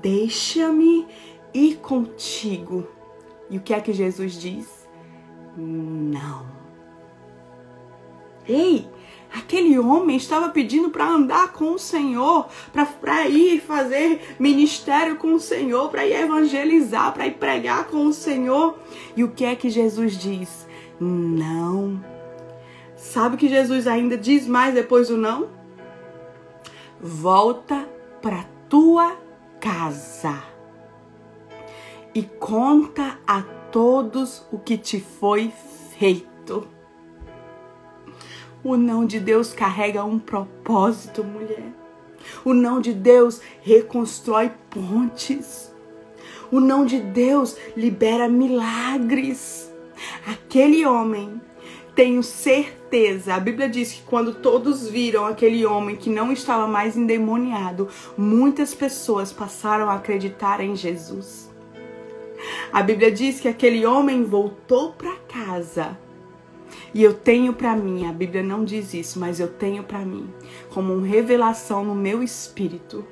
Deixa-me 0.00 1.08
ir 1.52 1.76
contigo. 1.76 2.86
E 3.50 3.56
o 3.56 3.60
que 3.60 3.72
é 3.72 3.80
que 3.80 3.92
Jesus 3.92 4.34
diz? 4.34 4.88
Não. 5.56 6.46
Ei, 8.46 8.88
aquele 9.34 9.78
homem 9.78 10.16
estava 10.16 10.48
pedindo 10.48 10.90
para 10.90 11.06
andar 11.06 11.52
com 11.52 11.72
o 11.72 11.78
Senhor, 11.78 12.48
para 13.00 13.28
ir 13.28 13.60
fazer 13.60 14.36
ministério 14.38 15.16
com 15.16 15.34
o 15.34 15.40
Senhor, 15.40 15.90
para 15.90 16.06
ir 16.06 16.14
evangelizar, 16.14 17.12
para 17.12 17.26
ir 17.26 17.34
pregar 17.34 17.86
com 17.86 18.06
o 18.06 18.12
Senhor. 18.12 18.78
E 19.16 19.24
o 19.24 19.30
que 19.30 19.44
é 19.44 19.54
que 19.54 19.68
Jesus 19.68 20.16
diz? 20.16 20.66
Não. 21.00 22.02
Sabe 22.96 23.36
que 23.36 23.48
Jesus 23.48 23.86
ainda 23.86 24.16
diz 24.16 24.46
mais 24.46 24.74
depois 24.74 25.08
do 25.08 25.16
não? 25.16 25.48
Volta 27.00 27.88
para 28.20 28.44
tua 28.68 29.16
casa 29.60 30.57
e 32.18 32.24
conta 32.40 33.16
a 33.24 33.42
todos 33.70 34.44
o 34.50 34.58
que 34.58 34.76
te 34.76 34.98
foi 34.98 35.52
feito. 35.96 36.66
O 38.64 38.76
não 38.76 39.06
de 39.06 39.20
Deus 39.20 39.52
carrega 39.52 40.04
um 40.04 40.18
propósito, 40.18 41.22
mulher. 41.22 41.72
O 42.44 42.52
não 42.52 42.80
de 42.80 42.92
Deus 42.92 43.40
reconstrói 43.60 44.50
pontes. 44.68 45.72
O 46.50 46.58
não 46.58 46.84
de 46.84 46.98
Deus 46.98 47.56
libera 47.76 48.28
milagres. 48.28 49.72
Aquele 50.26 50.84
homem, 50.84 51.40
tenho 51.94 52.24
certeza, 52.24 53.32
a 53.32 53.38
Bíblia 53.38 53.68
diz 53.68 53.92
que 53.92 54.02
quando 54.02 54.34
todos 54.34 54.88
viram 54.88 55.24
aquele 55.24 55.64
homem 55.64 55.94
que 55.94 56.10
não 56.10 56.32
estava 56.32 56.66
mais 56.66 56.96
endemoniado, 56.96 57.88
muitas 58.16 58.74
pessoas 58.74 59.32
passaram 59.32 59.88
a 59.88 59.94
acreditar 59.94 60.60
em 60.60 60.74
Jesus. 60.74 61.47
A 62.70 62.82
Bíblia 62.82 63.10
diz 63.10 63.40
que 63.40 63.48
aquele 63.48 63.86
homem 63.86 64.24
voltou 64.24 64.92
para 64.92 65.16
casa. 65.26 65.98
E 66.92 67.02
eu 67.02 67.14
tenho 67.14 67.54
para 67.54 67.74
mim, 67.74 68.06
a 68.06 68.12
Bíblia 68.12 68.42
não 68.42 68.62
diz 68.62 68.92
isso, 68.92 69.18
mas 69.18 69.40
eu 69.40 69.48
tenho 69.48 69.82
para 69.82 70.00
mim, 70.00 70.28
como 70.68 70.92
uma 70.92 71.06
revelação 71.06 71.82
no 71.82 71.94
meu 71.94 72.22
espírito, 72.22 73.06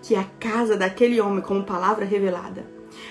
que 0.00 0.14
a 0.14 0.22
casa 0.38 0.76
daquele 0.76 1.20
homem, 1.20 1.40
como 1.40 1.64
palavra 1.64 2.04
revelada, 2.04 2.70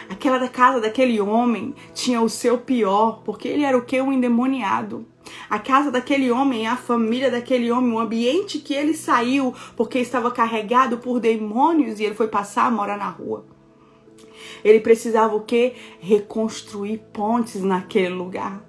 aquela 0.10 0.38
da 0.38 0.48
casa 0.48 0.80
daquele 0.80 1.20
homem 1.20 1.76
tinha 1.94 2.22
o 2.22 2.30
seu 2.30 2.58
pior, 2.58 3.22
porque 3.26 3.50
ele 3.50 3.64
era 3.64 3.78
o 3.78 3.84
que? 3.84 4.02
Um 4.02 4.14
endemoniado. 4.14 5.06
A 5.50 5.60
casa 5.60 5.92
daquele 5.92 6.32
homem, 6.32 6.66
a 6.66 6.78
família 6.78 7.30
daquele 7.30 7.70
homem, 7.72 7.92
o 7.92 8.00
ambiente 8.00 8.60
que 8.60 8.74
ele 8.74 8.94
saiu 8.94 9.54
porque 9.76 10.00
estava 10.00 10.32
carregado 10.32 10.98
por 10.98 11.20
demônios 11.20 12.00
e 12.00 12.06
ele 12.06 12.16
foi 12.16 12.30
passar 12.30 12.68
a 12.68 12.72
morar 12.72 12.98
na 12.98 13.10
rua. 13.10 13.53
Ele 14.64 14.80
precisava 14.80 15.36
o 15.36 15.42
quê? 15.42 15.74
Reconstruir 16.00 17.02
pontes 17.12 17.62
naquele 17.62 18.10
lugar. 18.10 18.64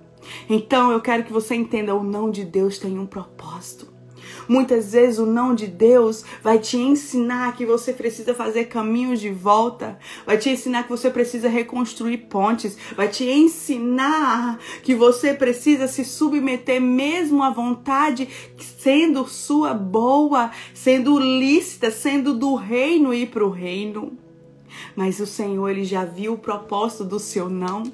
Então 0.48 0.90
eu 0.90 1.00
quero 1.00 1.24
que 1.24 1.32
você 1.32 1.54
entenda: 1.54 1.94
o 1.94 2.02
não 2.02 2.30
de 2.30 2.44
Deus 2.44 2.78
tem 2.78 2.98
um 2.98 3.06
propósito. 3.06 3.94
Muitas 4.48 4.92
vezes 4.92 5.18
o 5.18 5.26
não 5.26 5.54
de 5.54 5.66
Deus 5.66 6.24
vai 6.42 6.58
te 6.58 6.76
ensinar 6.76 7.56
que 7.56 7.64
você 7.64 7.92
precisa 7.92 8.34
fazer 8.34 8.66
caminhos 8.66 9.20
de 9.20 9.30
volta, 9.30 9.98
vai 10.26 10.36
te 10.36 10.50
ensinar 10.50 10.84
que 10.84 10.90
você 10.90 11.10
precisa 11.10 11.48
reconstruir 11.48 12.18
pontes, 12.28 12.76
vai 12.96 13.08
te 13.08 13.24
ensinar 13.24 14.58
que 14.82 14.94
você 14.94 15.32
precisa 15.32 15.86
se 15.86 16.04
submeter 16.04 16.80
mesmo 16.80 17.42
à 17.42 17.50
vontade, 17.50 18.28
sendo 18.58 19.26
sua 19.26 19.72
boa, 19.72 20.50
sendo 20.74 21.18
lícita, 21.18 21.90
sendo 21.90 22.34
do 22.34 22.54
reino 22.54 23.14
ir 23.14 23.28
para 23.28 23.44
o 23.44 23.50
reino. 23.50 24.23
Mas 24.96 25.20
o 25.20 25.26
Senhor 25.26 25.68
ele 25.68 25.84
já 25.84 26.04
viu 26.04 26.34
o 26.34 26.38
propósito 26.38 27.04
do 27.04 27.18
seu 27.18 27.48
não. 27.48 27.84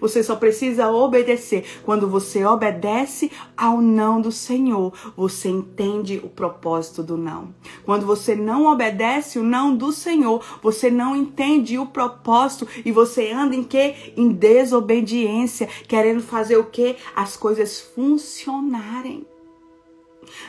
Você 0.00 0.22
só 0.22 0.36
precisa 0.36 0.90
obedecer. 0.90 1.64
Quando 1.82 2.08
você 2.08 2.44
obedece 2.44 3.30
ao 3.56 3.80
não 3.80 4.20
do 4.20 4.32
Senhor, 4.32 4.92
você 5.16 5.48
entende 5.48 6.20
o 6.22 6.28
propósito 6.28 7.02
do 7.02 7.16
não. 7.16 7.54
Quando 7.84 8.06
você 8.06 8.34
não 8.34 8.66
obedece 8.66 9.38
o 9.38 9.42
não 9.42 9.74
do 9.74 9.92
Senhor, 9.92 10.42
você 10.62 10.90
não 10.90 11.16
entende 11.16 11.78
o 11.78 11.86
propósito 11.86 12.66
e 12.84 12.92
você 12.92 13.30
anda 13.30 13.54
em 13.54 13.64
que? 13.64 14.12
Em 14.16 14.28
desobediência, 14.28 15.66
querendo 15.88 16.22
fazer 16.22 16.56
o 16.56 16.64
que? 16.64 16.96
As 17.14 17.36
coisas 17.36 17.80
funcionarem. 17.80 19.26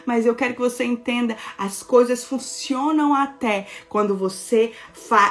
Mas 0.06 0.26
eu 0.26 0.36
quero 0.36 0.54
que 0.54 0.60
você 0.60 0.84
entenda, 0.84 1.36
as 1.58 1.84
coisas 1.84 2.24
funcionam 2.24 3.14
até 3.14 3.68
quando 3.90 4.16
você, 4.16 4.72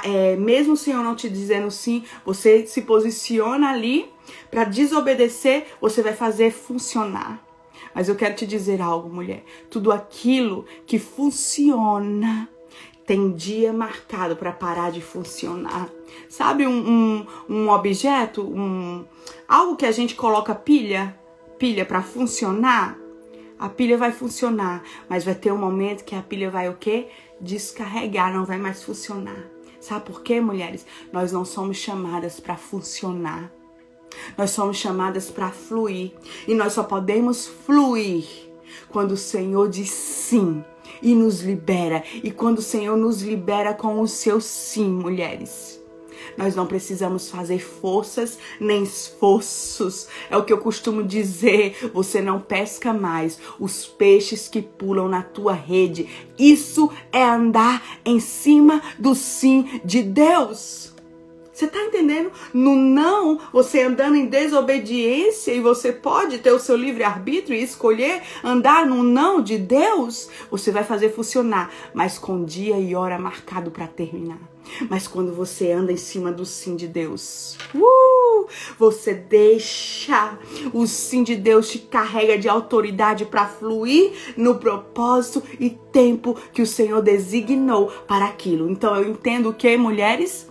é, 0.04 0.36
mesmo 0.36 0.74
o 0.74 0.76
Senhor 0.76 1.02
não 1.02 1.14
te 1.14 1.28
dizendo 1.28 1.70
sim, 1.70 2.04
você 2.24 2.66
se 2.66 2.82
posiciona 2.82 3.70
ali 3.70 4.10
para 4.50 4.64
desobedecer, 4.64 5.66
você 5.80 6.02
vai 6.02 6.12
fazer 6.12 6.50
funcionar. 6.50 7.44
Mas 7.94 8.08
eu 8.08 8.14
quero 8.14 8.34
te 8.34 8.46
dizer 8.46 8.80
algo, 8.80 9.08
mulher. 9.08 9.44
Tudo 9.68 9.90
aquilo 9.90 10.64
que 10.86 10.98
funciona 10.98 12.48
tem 13.10 13.32
dia 13.32 13.72
marcado 13.72 14.36
para 14.36 14.52
parar 14.52 14.92
de 14.92 15.00
funcionar. 15.00 15.88
Sabe 16.28 16.64
um, 16.64 16.70
um, 16.70 17.26
um 17.48 17.68
objeto, 17.68 18.42
um, 18.42 19.04
algo 19.48 19.74
que 19.74 19.84
a 19.84 19.90
gente 19.90 20.14
coloca 20.14 20.54
pilha, 20.54 21.18
pilha 21.58 21.84
para 21.84 22.02
funcionar? 22.02 22.96
A 23.60 23.68
pilha 23.68 23.98
vai 23.98 24.10
funcionar, 24.10 24.82
mas 25.06 25.22
vai 25.22 25.34
ter 25.34 25.52
um 25.52 25.58
momento 25.58 26.02
que 26.02 26.14
a 26.14 26.22
pilha 26.22 26.50
vai 26.50 26.70
o 26.70 26.78
quê? 26.78 27.08
Descarregar, 27.38 28.32
não 28.32 28.46
vai 28.46 28.56
mais 28.56 28.82
funcionar. 28.82 29.44
Sabe 29.78 30.06
por 30.06 30.22
quê, 30.22 30.40
mulheres? 30.40 30.86
Nós 31.12 31.30
não 31.30 31.44
somos 31.44 31.76
chamadas 31.76 32.40
para 32.40 32.56
funcionar. 32.56 33.52
Nós 34.36 34.50
somos 34.52 34.78
chamadas 34.78 35.30
para 35.30 35.50
fluir. 35.50 36.12
E 36.48 36.54
nós 36.54 36.72
só 36.72 36.82
podemos 36.82 37.46
fluir 37.46 38.24
quando 38.88 39.12
o 39.12 39.16
Senhor 39.16 39.68
diz 39.68 39.90
sim 39.90 40.64
e 41.02 41.14
nos 41.14 41.42
libera. 41.42 42.02
E 42.14 42.30
quando 42.30 42.60
o 42.60 42.62
Senhor 42.62 42.96
nos 42.96 43.20
libera 43.20 43.74
com 43.74 44.00
o 44.00 44.08
seu 44.08 44.40
sim, 44.40 44.88
mulheres. 44.88 45.79
Nós 46.40 46.56
não 46.56 46.66
precisamos 46.66 47.28
fazer 47.28 47.58
forças 47.58 48.38
nem 48.58 48.82
esforços. 48.82 50.08
É 50.30 50.38
o 50.38 50.42
que 50.42 50.50
eu 50.50 50.56
costumo 50.56 51.02
dizer. 51.02 51.90
Você 51.92 52.22
não 52.22 52.40
pesca 52.40 52.94
mais 52.94 53.38
os 53.58 53.84
peixes 53.84 54.48
que 54.48 54.62
pulam 54.62 55.06
na 55.06 55.22
tua 55.22 55.52
rede. 55.52 56.08
Isso 56.38 56.90
é 57.12 57.22
andar 57.22 57.98
em 58.06 58.18
cima 58.18 58.80
do 58.98 59.14
sim 59.14 59.82
de 59.84 60.02
Deus. 60.02 60.94
Você 61.52 61.66
tá 61.66 61.78
entendendo? 61.78 62.32
No 62.54 62.74
não, 62.74 63.38
você 63.52 63.82
andando 63.82 64.16
em 64.16 64.24
desobediência 64.24 65.52
e 65.52 65.60
você 65.60 65.92
pode 65.92 66.38
ter 66.38 66.52
o 66.52 66.58
seu 66.58 66.74
livre 66.74 67.04
arbítrio 67.04 67.54
e 67.54 67.62
escolher 67.62 68.22
andar 68.42 68.86
no 68.86 69.02
não 69.02 69.42
de 69.42 69.58
Deus, 69.58 70.30
você 70.50 70.70
vai 70.70 70.84
fazer 70.84 71.10
funcionar, 71.10 71.70
mas 71.92 72.16
com 72.16 72.46
dia 72.46 72.78
e 72.78 72.94
hora 72.94 73.18
marcado 73.18 73.70
para 73.70 73.86
terminar. 73.86 74.49
Mas 74.88 75.06
quando 75.06 75.32
você 75.32 75.72
anda 75.72 75.92
em 75.92 75.96
cima 75.96 76.30
do 76.32 76.44
sim 76.44 76.76
de 76.76 76.86
Deus, 76.86 77.56
uh, 77.74 78.46
você 78.78 79.14
deixa 79.14 80.38
o 80.72 80.86
sim 80.86 81.22
de 81.22 81.36
Deus 81.36 81.70
te 81.70 81.78
carrega 81.78 82.38
de 82.38 82.48
autoridade 82.48 83.24
para 83.24 83.46
fluir 83.46 84.12
no 84.36 84.56
propósito 84.56 85.42
e 85.58 85.70
tempo 85.70 86.36
que 86.52 86.62
o 86.62 86.66
Senhor 86.66 87.02
designou 87.02 87.88
para 88.06 88.26
aquilo. 88.26 88.70
Então 88.70 88.94
eu 88.96 89.10
entendo 89.10 89.52
que 89.52 89.76
mulheres 89.76 90.50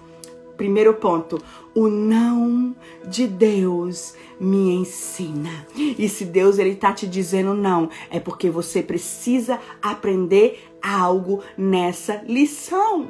Primeiro 0.60 0.94
ponto, 0.96 1.42
o 1.74 1.88
não 1.88 2.76
de 3.08 3.26
Deus 3.26 4.14
me 4.38 4.72
ensina. 4.76 5.66
E 5.74 6.10
se 6.10 6.26
Deus 6.26 6.60
ele 6.60 6.76
tá 6.76 6.92
te 6.92 7.08
dizendo 7.08 7.54
não, 7.54 7.90
é 8.10 8.20
porque 8.20 8.50
você 8.50 8.84
precisa 8.84 9.58
aprender 9.82 10.70
algo 10.82 11.42
nessa 11.58 12.22
lição. 12.28 13.10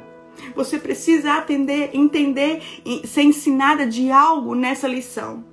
Você 0.54 0.78
precisa 0.78 1.34
atender, 1.34 1.90
entender, 1.94 2.62
ser 3.04 3.22
ensinada 3.22 3.86
de 3.86 4.10
algo 4.10 4.54
nessa 4.54 4.88
lição. 4.88 5.44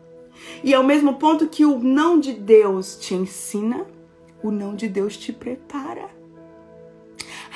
E 0.63 0.73
ao 0.73 0.83
mesmo 0.83 1.15
ponto 1.15 1.47
que 1.47 1.65
o 1.65 1.79
não 1.79 2.19
de 2.19 2.33
Deus 2.33 2.97
te 2.97 3.13
ensina, 3.13 3.85
o 4.43 4.51
não 4.51 4.75
de 4.75 4.87
Deus 4.87 5.17
te 5.17 5.33
prepara. 5.33 6.16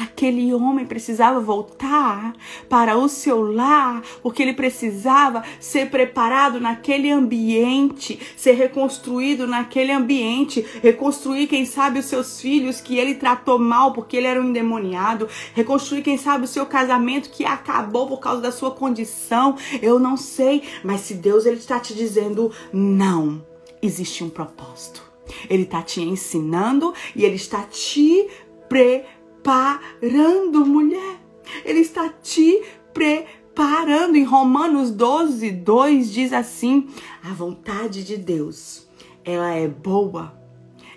Aquele 0.02 0.52
homem 0.52 0.84
precisava 0.84 1.40
voltar 1.40 2.34
para 2.68 2.98
o 2.98 3.08
seu 3.08 3.54
lar, 3.54 4.02
porque 4.24 4.42
ele 4.42 4.54
precisava 4.54 5.44
ser 5.60 5.92
preparado 5.92 6.60
naquele 6.60 7.12
ambiente, 7.12 8.20
ser 8.36 8.54
reconstruído 8.54 9.46
naquele 9.46 9.92
ambiente, 9.92 10.66
reconstruir, 10.82 11.46
quem 11.46 11.66
sabe, 11.66 12.00
os 12.00 12.06
seus 12.06 12.42
filhos 12.42 12.82
que 12.82 12.98
ele 12.98 13.14
tratou 13.14 13.60
mal 13.60 13.94
porque 13.94 14.18
ele 14.18 14.26
era 14.26 14.42
um 14.42 14.50
endemoniado, 14.50 15.28
reconstruir, 15.54 16.02
quem 16.02 16.18
sabe, 16.18 16.46
o 16.46 16.48
seu 16.48 16.66
casamento 16.66 17.30
que 17.30 17.46
acabou 17.46 18.08
por 18.08 18.20
causa 18.20 18.42
da 18.42 18.52
sua 18.52 18.72
condição. 18.72 19.56
Eu 19.84 20.00
não 20.00 20.18
sei, 20.18 20.64
mas 20.84 21.02
se 21.02 21.14
Deus 21.14 21.46
ele 21.46 21.58
está 21.58 21.80
te 21.80 21.94
dizendo 21.94 22.52
não, 22.74 23.46
existe 23.84 24.24
um 24.24 24.30
propósito. 24.30 25.04
Ele 25.48 25.64
está 25.64 25.84
te 25.84 26.02
ensinando 26.02 26.92
e 27.16 27.24
ele 27.24 27.36
está 27.36 27.62
te 27.62 28.28
preparando 28.68 29.20
preparando, 29.41 30.65
mulher. 30.65 31.19
Ele 31.65 31.80
está 31.80 32.10
te 32.10 32.63
preparando. 32.93 34.15
Em 34.15 34.23
Romanos 34.23 34.91
12, 34.91 35.51
2 35.51 36.12
diz 36.12 36.34
assim: 36.34 36.88
a 37.23 37.34
vontade 37.34 38.04
de 38.04 38.17
Deus, 38.17 38.88
ela 39.25 39.51
é 39.51 39.67
boa, 39.67 40.34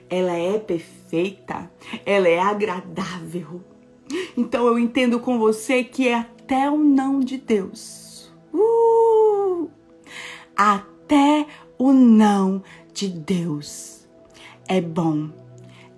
ela 0.09 0.33
é 0.33 0.59
perfeita, 0.59 1.70
ela 2.04 2.28
é 2.28 2.38
agradável. 2.38 3.62
Então 4.37 4.66
eu 4.66 4.78
entendo 4.78 5.18
com 5.18 5.38
você 5.38 5.83
que 5.83 6.09
é 6.09 6.14
até 6.14 6.70
o 6.70 6.78
não 6.78 7.20
de 7.20 7.38
Deus. 7.38 8.33
Uh! 8.52 9.68
Até 10.54 11.46
o 11.78 11.92
não 11.92 12.62
de 12.92 13.09
Deus 13.09 14.07
é 14.68 14.80
bom, 14.80 15.30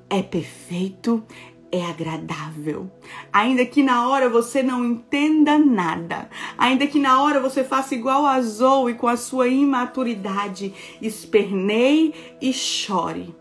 é 0.09 0.23
perfeito, 0.23 1.23
é 1.71 1.85
agradável. 1.85 2.91
Ainda 3.33 3.65
que 3.67 3.83
na 3.83 4.09
hora 4.09 4.29
você 4.29 4.63
não 4.63 4.85
entenda 4.85 5.59
nada, 5.59 6.29
ainda 6.57 6.87
que 6.87 6.99
na 6.99 7.23
hora 7.23 7.41
você 7.41 7.65
faça 7.65 7.95
igual 7.95 8.25
a 8.27 8.41
Zoe 8.41 8.95
com 8.95 9.09
a 9.09 9.17
sua 9.17 9.49
imaturidade, 9.49 10.73
esperneie 11.01 12.15
e 12.41 12.53
chore. 12.53 13.35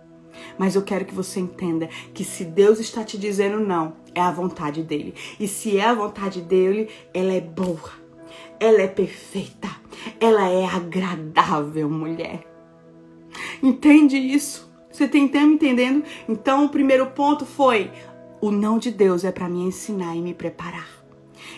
Mas 0.57 0.75
eu 0.75 0.81
quero 0.81 1.05
que 1.05 1.13
você 1.13 1.39
entenda 1.39 1.88
que 2.13 2.23
se 2.23 2.45
Deus 2.45 2.79
está 2.79 3.03
te 3.03 3.17
dizendo 3.17 3.59
não, 3.59 3.93
é 4.13 4.21
a 4.21 4.31
vontade 4.31 4.83
dele. 4.83 5.13
E 5.39 5.47
se 5.47 5.77
é 5.77 5.85
a 5.85 5.93
vontade 5.93 6.41
dele, 6.41 6.89
ela 7.13 7.33
é 7.33 7.41
boa, 7.41 7.91
ela 8.59 8.81
é 8.81 8.88
perfeita, 8.88 9.69
ela 10.19 10.49
é 10.49 10.65
agradável, 10.65 11.89
mulher. 11.89 12.45
Entende 13.61 14.17
isso? 14.17 14.65
Você 14.91 15.09
tem 15.09 15.27
tempo 15.27 15.53
entendendo? 15.53 16.03
Então, 16.27 16.65
o 16.65 16.69
primeiro 16.69 17.07
ponto 17.07 17.45
foi 17.45 17.91
o 18.45 18.51
não 18.51 18.77
de 18.77 18.91
Deus 18.91 19.23
é 19.23 19.31
para 19.31 19.49
me 19.49 19.63
ensinar 19.63 20.15
e 20.15 20.21
me 20.21 20.34
preparar. 20.34 20.88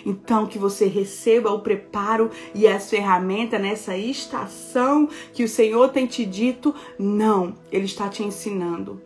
Então, 0.06 0.46
que 0.46 0.58
você 0.58 0.86
receba 0.86 1.52
o 1.52 1.60
preparo 1.60 2.32
e 2.56 2.66
as 2.66 2.90
ferramentas 2.90 3.62
nessa 3.62 3.98
estação 3.98 5.10
que 5.34 5.44
o 5.44 5.50
Senhor 5.50 5.90
tem 5.90 6.06
te 6.06 6.26
dito. 6.26 6.74
Não, 6.98 7.56
Ele 7.72 7.86
está 7.86 8.08
te 8.08 8.24
ensinando 8.24 9.02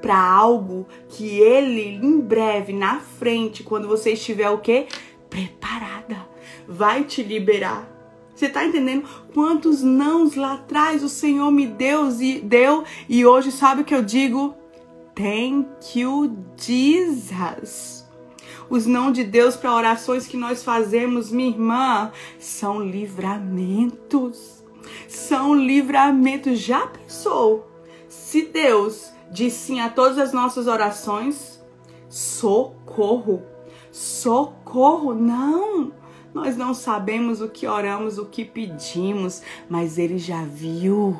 para 0.00 0.16
algo 0.16 0.86
que 1.08 1.40
Ele, 1.40 1.96
em 1.96 2.20
breve, 2.20 2.72
na 2.72 3.00
frente, 3.00 3.64
quando 3.64 3.88
você 3.88 4.12
estiver 4.12 4.50
o 4.50 4.58
quê? 4.58 4.86
Preparada, 5.28 6.28
vai 6.68 7.02
te 7.02 7.24
liberar. 7.24 7.90
Você 8.34 8.48
tá 8.48 8.64
entendendo 8.64 9.04
quantos 9.32 9.82
nãos 9.82 10.36
lá 10.36 10.54
atrás 10.54 11.02
o 11.02 11.08
Senhor 11.08 11.50
me 11.50 11.66
deu 11.66 12.08
e 12.20 12.40
deu 12.40 12.84
e 13.08 13.24
hoje 13.26 13.50
sabe 13.50 13.82
o 13.82 13.84
que 13.84 13.94
eu 13.94 14.02
digo? 14.02 14.54
Thank 15.14 15.98
you, 15.98 16.36
Jesus. 16.56 18.04
Os 18.68 18.86
não 18.86 19.12
de 19.12 19.22
Deus 19.22 19.56
para 19.56 19.74
orações 19.74 20.26
que 20.26 20.36
nós 20.36 20.62
fazemos, 20.62 21.30
minha 21.30 21.50
irmã, 21.50 22.10
são 22.38 22.82
livramentos. 22.82 24.64
São 25.06 25.54
livramentos. 25.54 26.58
Já 26.58 26.86
pensou? 26.86 27.70
Se 28.08 28.42
Deus 28.42 29.12
diz 29.30 29.52
sim 29.52 29.80
a 29.80 29.88
todas 29.88 30.18
as 30.18 30.32
nossas 30.32 30.66
orações? 30.66 31.62
Socorro! 32.08 33.42
Socorro! 33.92 35.14
Não! 35.14 35.92
Nós 36.32 36.56
não 36.56 36.74
sabemos 36.74 37.40
o 37.40 37.48
que 37.48 37.66
oramos, 37.66 38.18
o 38.18 38.26
que 38.26 38.44
pedimos, 38.44 39.42
mas 39.68 39.98
Ele 39.98 40.18
já 40.18 40.42
viu. 40.42 41.16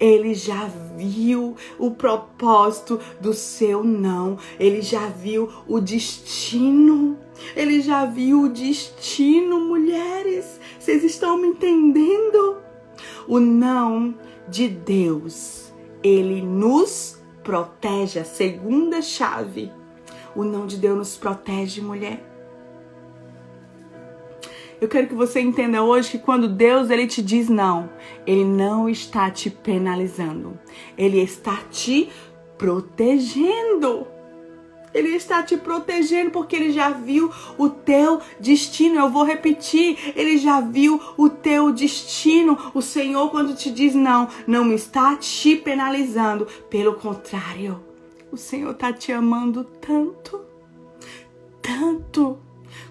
Ele 0.00 0.32
já 0.32 0.66
viu 0.96 1.54
o 1.78 1.90
propósito 1.90 2.98
do 3.20 3.34
seu 3.34 3.84
não. 3.84 4.38
Ele 4.58 4.80
já 4.80 5.08
viu 5.08 5.50
o 5.68 5.78
destino. 5.78 7.18
Ele 7.54 7.82
já 7.82 8.06
viu 8.06 8.44
o 8.44 8.48
destino, 8.48 9.60
mulheres. 9.60 10.58
Vocês 10.78 11.04
estão 11.04 11.36
me 11.36 11.48
entendendo? 11.48 12.56
O 13.28 13.38
não 13.38 14.14
de 14.48 14.66
Deus, 14.68 15.72
ele 16.02 16.40
nos 16.40 17.20
protege. 17.44 18.18
A 18.18 18.24
segunda 18.24 19.02
chave. 19.02 19.70
O 20.34 20.44
não 20.44 20.66
de 20.66 20.78
Deus 20.78 20.96
nos 20.96 21.16
protege, 21.16 21.80
mulher. 21.82 22.29
Eu 24.80 24.88
quero 24.88 25.08
que 25.08 25.14
você 25.14 25.40
entenda 25.40 25.82
hoje 25.82 26.12
que 26.12 26.18
quando 26.18 26.48
Deus 26.48 26.88
ele 26.88 27.06
te 27.06 27.20
diz 27.20 27.50
não, 27.50 27.90
ele 28.26 28.44
não 28.44 28.88
está 28.88 29.30
te 29.30 29.50
penalizando. 29.50 30.58
Ele 30.96 31.20
está 31.20 31.58
te 31.70 32.08
protegendo. 32.56 34.06
Ele 34.94 35.10
está 35.10 35.42
te 35.42 35.56
protegendo 35.56 36.30
porque 36.30 36.56
ele 36.56 36.72
já 36.72 36.90
viu 36.90 37.30
o 37.58 37.68
teu 37.68 38.22
destino. 38.40 38.98
Eu 38.98 39.10
vou 39.10 39.22
repetir, 39.22 39.98
ele 40.16 40.38
já 40.38 40.62
viu 40.62 40.98
o 41.16 41.28
teu 41.28 41.70
destino. 41.72 42.58
O 42.74 42.80
Senhor 42.80 43.30
quando 43.30 43.54
te 43.54 43.70
diz 43.70 43.94
não, 43.94 44.28
não 44.46 44.72
está 44.72 45.14
te 45.14 45.56
penalizando. 45.56 46.46
Pelo 46.70 46.94
contrário, 46.94 47.84
o 48.32 48.36
Senhor 48.38 48.70
está 48.70 48.92
te 48.92 49.12
amando 49.12 49.62
tanto, 49.62 50.40
tanto 51.60 52.38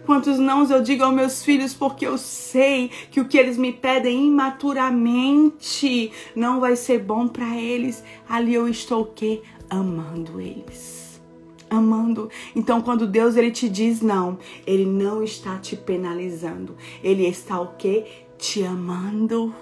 Quantos 0.09 0.39
nãos 0.39 0.71
eu 0.71 0.81
digo 0.81 1.03
aos 1.03 1.13
meus 1.13 1.43
filhos 1.43 1.71
porque 1.71 2.03
eu 2.03 2.17
sei 2.17 2.89
que 3.11 3.21
o 3.21 3.25
que 3.25 3.37
eles 3.37 3.59
me 3.59 3.71
pedem 3.71 4.25
imaturamente 4.25 6.11
não 6.35 6.59
vai 6.59 6.75
ser 6.75 6.97
bom 6.97 7.27
para 7.27 7.55
eles. 7.55 8.03
Ali 8.27 8.55
eu 8.55 8.67
estou 8.67 9.03
o 9.03 9.05
quê? 9.05 9.43
Amando 9.69 10.41
eles. 10.41 11.21
Amando. 11.69 12.27
Então 12.55 12.81
quando 12.81 13.05
Deus 13.05 13.37
ele 13.37 13.51
te 13.51 13.69
diz 13.69 14.01
não, 14.01 14.39
ele 14.65 14.83
não 14.83 15.23
está 15.23 15.59
te 15.59 15.75
penalizando. 15.75 16.75
Ele 17.03 17.27
está 17.27 17.61
o 17.61 17.75
quê? 17.77 18.03
Te 18.35 18.63
amando. 18.63 19.53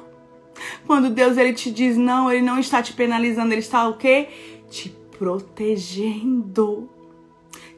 Quando 0.86 1.10
Deus 1.10 1.36
ele 1.36 1.52
te 1.52 1.70
diz 1.70 1.98
não, 1.98 2.32
ele 2.32 2.42
não 2.42 2.58
está 2.58 2.82
te 2.82 2.94
penalizando, 2.94 3.54
ele 3.54 3.60
está 3.60 3.86
o 3.86 3.98
quê? 3.98 4.30
Te 4.70 4.96
protegendo 5.20 6.90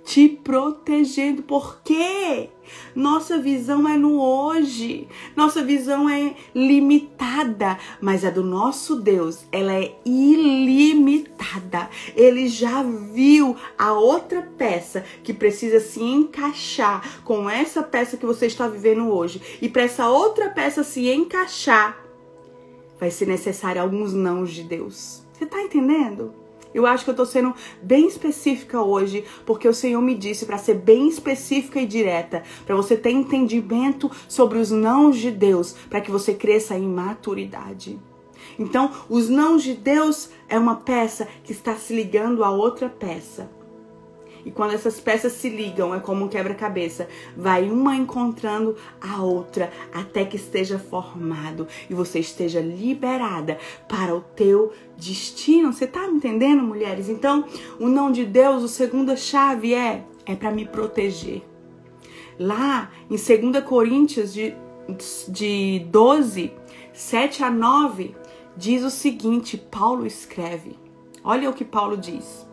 te 0.09 0.27
protegendo. 0.27 1.43
Por 1.43 1.81
quê? 1.83 2.49
Nossa 2.95 3.37
visão 3.37 3.87
é 3.87 3.95
no 3.95 4.19
hoje. 4.19 5.07
Nossa 5.35 5.63
visão 5.63 6.09
é 6.09 6.33
limitada, 6.55 7.77
mas 8.01 8.25
a 8.25 8.31
do 8.31 8.43
nosso 8.43 8.95
Deus, 8.95 9.45
ela 9.51 9.71
é 9.71 9.95
ilimitada. 10.03 11.91
Ele 12.15 12.47
já 12.47 12.81
viu 12.81 13.55
a 13.77 13.93
outra 13.93 14.41
peça 14.57 15.05
que 15.23 15.31
precisa 15.31 15.79
se 15.79 16.01
encaixar 16.01 17.21
com 17.23 17.47
essa 17.47 17.83
peça 17.83 18.17
que 18.17 18.25
você 18.25 18.47
está 18.47 18.67
vivendo 18.67 19.13
hoje. 19.13 19.59
E 19.61 19.69
para 19.69 19.83
essa 19.83 20.09
outra 20.09 20.49
peça 20.49 20.83
se 20.83 21.07
encaixar, 21.07 22.03
vai 22.99 23.11
ser 23.11 23.27
necessário 23.27 23.79
alguns 23.79 24.11
nãos 24.11 24.49
de 24.49 24.63
Deus. 24.63 25.23
Você 25.33 25.43
está 25.43 25.61
entendendo? 25.61 26.33
Eu 26.73 26.85
acho 26.85 27.03
que 27.03 27.09
eu 27.09 27.15
tô 27.15 27.25
sendo 27.25 27.53
bem 27.81 28.07
específica 28.07 28.81
hoje, 28.81 29.23
porque 29.45 29.67
o 29.67 29.73
Senhor 29.73 30.01
me 30.01 30.15
disse 30.15 30.45
para 30.45 30.57
ser 30.57 30.75
bem 30.75 31.07
específica 31.07 31.81
e 31.81 31.85
direta, 31.85 32.43
para 32.65 32.75
você 32.75 32.95
ter 32.95 33.11
entendimento 33.11 34.09
sobre 34.27 34.59
os 34.59 34.69
nãos 34.69 35.17
de 35.17 35.31
Deus, 35.31 35.73
para 35.89 36.01
que 36.01 36.11
você 36.11 36.33
cresça 36.33 36.77
em 36.77 36.87
maturidade. 36.87 37.99
Então, 38.57 38.91
os 39.09 39.29
nãos 39.29 39.63
de 39.63 39.73
Deus 39.73 40.29
é 40.47 40.57
uma 40.57 40.75
peça 40.75 41.27
que 41.43 41.51
está 41.51 41.75
se 41.75 41.93
ligando 41.93 42.43
a 42.43 42.51
outra 42.51 42.89
peça. 42.89 43.49
E 44.45 44.51
quando 44.51 44.73
essas 44.73 44.99
peças 44.99 45.33
se 45.33 45.49
ligam, 45.49 45.93
é 45.93 45.99
como 45.99 46.25
um 46.25 46.27
quebra-cabeça. 46.27 47.07
Vai 47.35 47.69
uma 47.69 47.95
encontrando 47.95 48.75
a 49.01 49.21
outra 49.21 49.71
até 49.93 50.25
que 50.25 50.35
esteja 50.35 50.79
formado 50.79 51.67
e 51.89 51.93
você 51.93 52.19
esteja 52.19 52.61
liberada 52.61 53.57
para 53.87 54.15
o 54.15 54.21
teu 54.21 54.71
destino. 54.97 55.73
Você 55.73 55.87
tá 55.87 56.07
me 56.07 56.17
entendendo, 56.17 56.63
mulheres? 56.63 57.09
Então, 57.09 57.45
o 57.79 57.87
não 57.87 58.11
de 58.11 58.25
Deus, 58.25 58.63
a 58.63 58.67
segunda 58.67 59.15
chave 59.15 59.73
é 59.73 60.03
é 60.25 60.35
para 60.35 60.51
me 60.51 60.65
proteger. 60.65 61.41
Lá 62.37 62.91
em 63.09 63.15
2 63.15 63.63
Coríntios 63.65 64.31
de, 64.31 64.53
de 65.27 65.79
12, 65.89 66.53
7 66.93 67.43
a 67.43 67.49
9, 67.49 68.15
diz 68.55 68.83
o 68.83 68.91
seguinte: 68.91 69.57
Paulo 69.57 70.05
escreve. 70.05 70.77
Olha 71.23 71.49
o 71.49 71.53
que 71.53 71.65
Paulo 71.65 71.97
diz 71.97 72.48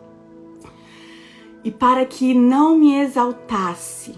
e 1.67 1.71
para 1.71 2.05
que 2.05 2.33
não 2.33 2.77
me 2.77 2.95
exaltasse 2.97 4.15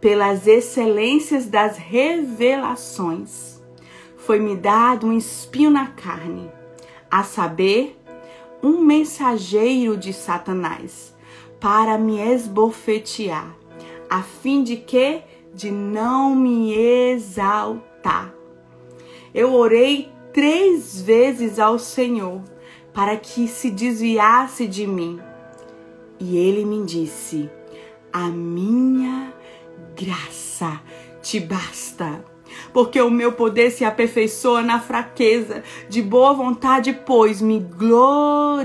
pelas 0.00 0.48
excelências 0.48 1.46
das 1.46 1.76
revelações, 1.76 3.62
foi-me 4.16 4.56
dado 4.56 5.06
um 5.06 5.16
espinho 5.16 5.70
na 5.70 5.86
carne, 5.86 6.50
a 7.08 7.22
saber, 7.22 7.96
um 8.60 8.82
mensageiro 8.82 9.96
de 9.96 10.12
Satanás, 10.12 11.14
para 11.60 11.96
me 11.96 12.18
esbofetear, 12.18 13.54
a 14.10 14.24
fim 14.24 14.64
de 14.64 14.76
que 14.76 15.22
de 15.54 15.70
não 15.70 16.34
me 16.34 16.74
exaltar. 16.74 18.34
Eu 19.32 19.54
orei 19.54 20.10
três 20.32 21.00
vezes 21.00 21.60
ao 21.60 21.78
Senhor 21.78 22.42
para 22.92 23.16
que 23.16 23.46
se 23.46 23.70
desviasse 23.70 24.66
de 24.66 24.88
mim. 24.88 25.29
E 26.20 26.36
ele 26.36 26.64
me 26.66 26.84
disse: 26.84 27.48
A 28.12 28.28
minha 28.28 29.32
graça 29.96 30.82
te 31.22 31.40
basta. 31.40 32.22
Porque 32.72 33.00
o 33.00 33.10
meu 33.10 33.32
poder 33.32 33.70
se 33.70 33.84
aperfeiçoa 33.84 34.60
na 34.60 34.80
fraqueza. 34.80 35.62
De 35.88 36.02
boa 36.02 36.34
vontade, 36.34 36.92
pois, 36.92 37.40
me 37.40 37.60
gloriarei 37.60 38.60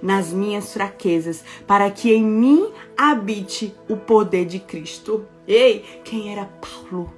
nas 0.00 0.32
minhas 0.32 0.72
fraquezas, 0.72 1.44
para 1.66 1.90
que 1.90 2.12
em 2.12 2.22
mim 2.22 2.70
habite 2.96 3.74
o 3.88 3.96
poder 3.96 4.44
de 4.44 4.60
Cristo. 4.60 5.26
Ei, 5.48 5.84
quem 6.04 6.30
era 6.30 6.44
Paulo? 6.44 7.12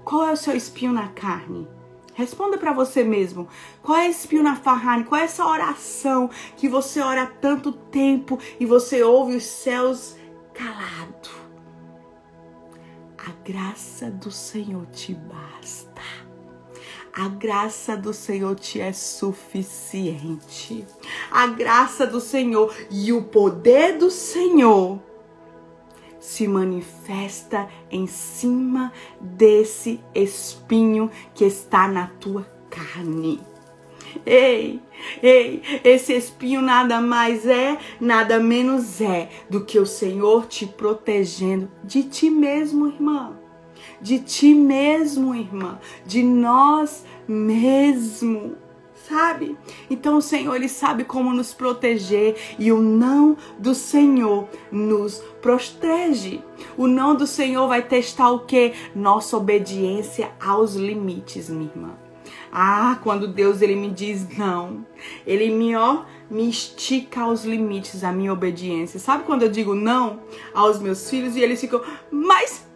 Qual 0.05 0.25
é 0.25 0.33
o 0.33 0.37
seu 0.37 0.57
espinho 0.57 0.93
na 0.93 1.07
carne? 1.09 1.69
Responda 2.15 2.59
para 2.59 2.73
você 2.73 3.05
mesmo. 3.05 3.49
Qual 3.81 3.97
é 3.97 4.09
esse 4.09 4.23
espinho 4.23 4.43
na 4.43 4.57
carne? 4.57 5.05
Qual 5.05 5.21
é 5.21 5.25
essa 5.25 5.47
oração 5.47 6.29
que 6.57 6.69
você 6.69 7.01
ora 7.01 7.23
há 7.23 7.27
tanto 7.27 7.71
tempo 7.71 8.41
e 8.59 8.67
você 8.67 9.05
ouve 9.05 9.37
os 9.37 9.45
céus 9.45 10.17
calado? 10.53 11.31
A 13.17 13.31
graça 13.45 14.11
do 14.11 14.33
Senhor 14.33 14.87
te 14.87 15.15
basta. 15.15 16.20
A 17.13 17.29
graça 17.29 17.97
do 17.97 18.15
Senhor 18.15 18.55
te 18.55 18.81
é 18.81 18.93
suficiente. 18.93 20.87
A 21.31 21.49
graça 21.49 22.07
do 22.07 22.21
Senhor 22.21 22.73
e 22.91 23.13
o 23.13 23.23
poder 23.23 23.99
do 23.99 24.11
Senhor 24.11 25.01
se 26.21 26.47
manifesta 26.47 27.69
em 27.91 28.07
cima 28.07 28.93
desse 29.21 30.01
espinho 30.15 31.11
que 31.35 31.45
está 31.45 31.89
na 31.89 32.07
tua 32.07 32.47
carne. 32.69 33.41
Ei, 34.27 34.81
ei, 35.23 35.63
esse 35.83 36.13
espinho 36.13 36.61
nada 36.61 37.01
mais 37.01 37.47
é, 37.47 37.79
nada 38.01 38.39
menos 38.39 39.01
é 39.01 39.29
do 39.49 39.65
que 39.65 39.79
o 39.79 39.87
Senhor 39.87 40.47
te 40.47 40.67
protegendo 40.67 41.71
de 41.83 42.03
ti 42.03 42.29
mesmo, 42.29 42.89
irmã. 42.89 43.40
De 44.01 44.19
ti 44.19 44.55
mesmo, 44.55 45.35
irmã. 45.35 45.79
De 46.07 46.23
nós 46.23 47.05
mesmo 47.29 48.57
sabe? 49.11 49.59
Então 49.91 50.19
o 50.19 50.23
Senhor 50.23 50.55
ele 50.55 50.69
sabe 50.69 51.03
como 51.03 51.35
nos 51.35 51.53
proteger 51.53 52.37
e 52.59 52.71
o 52.71 52.81
não 52.81 53.37
do 53.59 53.75
Senhor 53.75 54.49
nos 54.71 55.19
protege. 55.43 56.41
O 56.77 56.87
não 56.87 57.17
do 57.17 57.27
Senhor 57.27 57.67
vai 57.67 57.83
testar 57.83 58.31
o 58.31 58.41
que? 58.41 58.73
Nossa 58.95 59.37
obediência 59.37 60.31
aos 60.41 60.77
limites, 60.77 61.51
minha 61.51 61.71
irmã. 61.75 61.91
Ah, 62.53 62.99
quando 63.03 63.29
Deus 63.29 63.63
ele 63.63 63.77
me 63.77 63.91
diz 63.91 64.27
não, 64.37 64.85
ele 65.27 65.51
me 65.51 65.77
ó, 65.77 66.03
me 66.29 66.49
estica 66.49 67.23
aos 67.23 67.45
limites 67.45 68.03
a 68.03 68.13
minha 68.13 68.33
obediência. 68.33 68.99
Sabe 68.99 69.25
quando 69.25 69.43
eu 69.43 69.49
digo 69.49 69.75
não 69.75 70.21
aos 70.53 70.81
meus 70.81 71.09
filhos 71.09 71.37
e 71.37 71.41
eles 71.41 71.61
ficam, 71.61 71.81
mas 72.11 72.67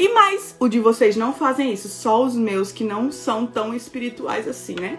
e 0.00 0.08
mais, 0.14 0.56
o 0.58 0.66
de 0.66 0.80
vocês 0.80 1.14
não 1.14 1.34
fazem 1.34 1.74
isso, 1.74 1.86
só 1.86 2.24
os 2.24 2.34
meus 2.34 2.72
que 2.72 2.82
não 2.82 3.12
são 3.12 3.46
tão 3.46 3.74
espirituais 3.74 4.48
assim, 4.48 4.74
né? 4.74 4.98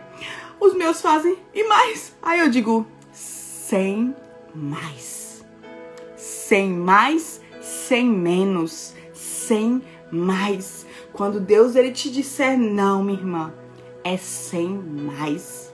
Os 0.59 0.75
meus 0.75 1.01
fazem 1.01 1.39
e 1.55 1.63
mais. 1.63 2.15
Aí 2.21 2.39
eu 2.39 2.47
digo, 2.51 2.85
sem 3.11 4.15
mais. 4.53 5.43
Sem 6.15 6.69
mais, 6.69 7.41
sem 7.59 8.05
menos, 8.05 8.93
sem 9.11 9.81
mais. 10.11 10.85
Quando 11.11 11.39
Deus 11.39 11.75
ele 11.75 11.91
te 11.91 12.11
disser 12.11 12.55
não, 12.55 13.03
minha 13.03 13.17
irmã, 13.17 13.51
é 14.03 14.17
sem 14.17 14.69
mais. 14.69 15.73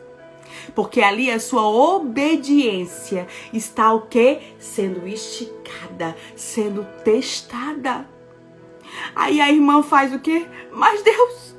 Porque 0.74 1.02
ali 1.02 1.30
a 1.30 1.38
sua 1.42 1.68
obediência 1.68 3.28
está 3.52 3.92
o 3.94 4.04
quê? 4.04 4.40
Sendo 4.58 5.06
esticada, 5.06 6.16
sendo 6.34 6.88
testada. 7.04 8.08
Aí 9.16 9.42
a 9.42 9.52
irmã 9.52 9.82
faz 9.82 10.14
o 10.14 10.20
quê? 10.20 10.48
Mas 10.72 11.02
Deus, 11.02 11.56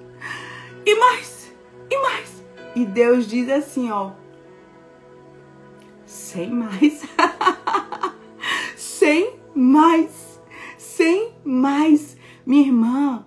e 0.84 0.94
mais, 0.98 1.52
e 1.90 2.02
mais. 2.02 2.44
E 2.74 2.84
Deus 2.84 3.26
diz 3.26 3.48
assim, 3.48 3.90
ó, 3.90 4.12
sem 6.06 6.50
mais, 6.50 7.02
sem 8.76 9.34
mais, 9.54 10.40
sem 10.76 11.32
mais. 11.44 12.16
Minha 12.46 12.66
irmã, 12.66 13.26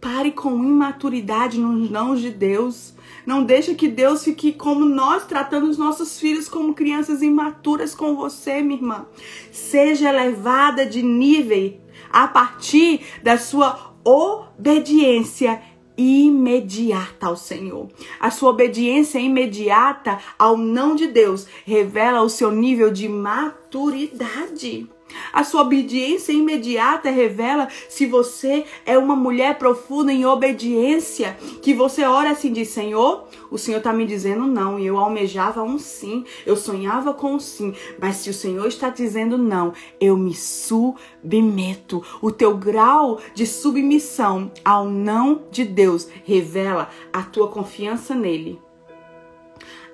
pare 0.00 0.32
com 0.32 0.62
imaturidade 0.62 1.58
nos 1.58 1.90
nãos 1.90 2.20
de 2.20 2.30
Deus. 2.30 2.94
Não 3.24 3.44
deixa 3.44 3.74
que 3.74 3.88
Deus 3.88 4.24
fique 4.24 4.52
como 4.52 4.84
nós, 4.84 5.26
tratando 5.26 5.68
os 5.68 5.76
nossos 5.76 6.18
filhos 6.18 6.48
como 6.48 6.74
crianças 6.74 7.22
imaturas 7.22 7.94
com 7.94 8.16
você, 8.16 8.62
minha 8.62 8.80
irmã. 8.80 9.06
Seja 9.52 10.08
elevada 10.08 10.86
de 10.86 11.02
nível 11.02 11.78
a 12.12 12.28
partir 12.28 13.00
da 13.22 13.36
sua 13.36 13.94
obediência 14.04 15.60
imediata 15.96 17.26
ao 17.26 17.36
Senhor. 17.36 17.88
A 18.20 18.30
sua 18.30 18.50
obediência 18.50 19.18
imediata 19.18 20.18
ao 20.38 20.56
não 20.56 20.94
de 20.94 21.08
Deus 21.08 21.46
revela 21.66 22.22
o 22.22 22.28
seu 22.28 22.52
nível 22.52 22.90
de 22.90 23.08
maturidade. 23.08 24.88
A 25.32 25.44
sua 25.44 25.62
obediência 25.62 26.32
imediata 26.32 27.10
revela 27.10 27.68
se 27.88 28.06
você 28.06 28.64
é 28.84 28.98
uma 28.98 29.16
mulher 29.16 29.58
profunda 29.58 30.12
em 30.12 30.26
obediência, 30.26 31.36
que 31.62 31.74
você 31.74 32.04
ora 32.04 32.30
assim 32.30 32.52
diz: 32.52 32.68
Senhor, 32.68 33.26
o 33.50 33.58
Senhor 33.58 33.78
está 33.78 33.92
me 33.92 34.06
dizendo 34.06 34.46
não, 34.46 34.78
e 34.78 34.86
eu 34.86 34.98
almejava 34.98 35.62
um 35.62 35.78
sim, 35.78 36.24
eu 36.46 36.56
sonhava 36.56 37.14
com 37.14 37.34
um 37.34 37.40
sim, 37.40 37.74
mas 38.00 38.16
se 38.16 38.30
o 38.30 38.34
Senhor 38.34 38.66
está 38.66 38.90
dizendo 38.90 39.38
não, 39.38 39.72
eu 40.00 40.16
me 40.16 40.34
submeto. 40.34 42.02
O 42.20 42.30
teu 42.30 42.56
grau 42.56 43.20
de 43.34 43.46
submissão 43.46 44.50
ao 44.64 44.88
não 44.88 45.42
de 45.50 45.64
Deus 45.64 46.08
revela 46.24 46.88
a 47.12 47.22
tua 47.22 47.48
confiança 47.48 48.14
nele, 48.14 48.60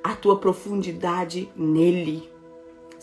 a 0.02 0.14
tua 0.14 0.38
profundidade 0.38 1.48
nele 1.56 2.33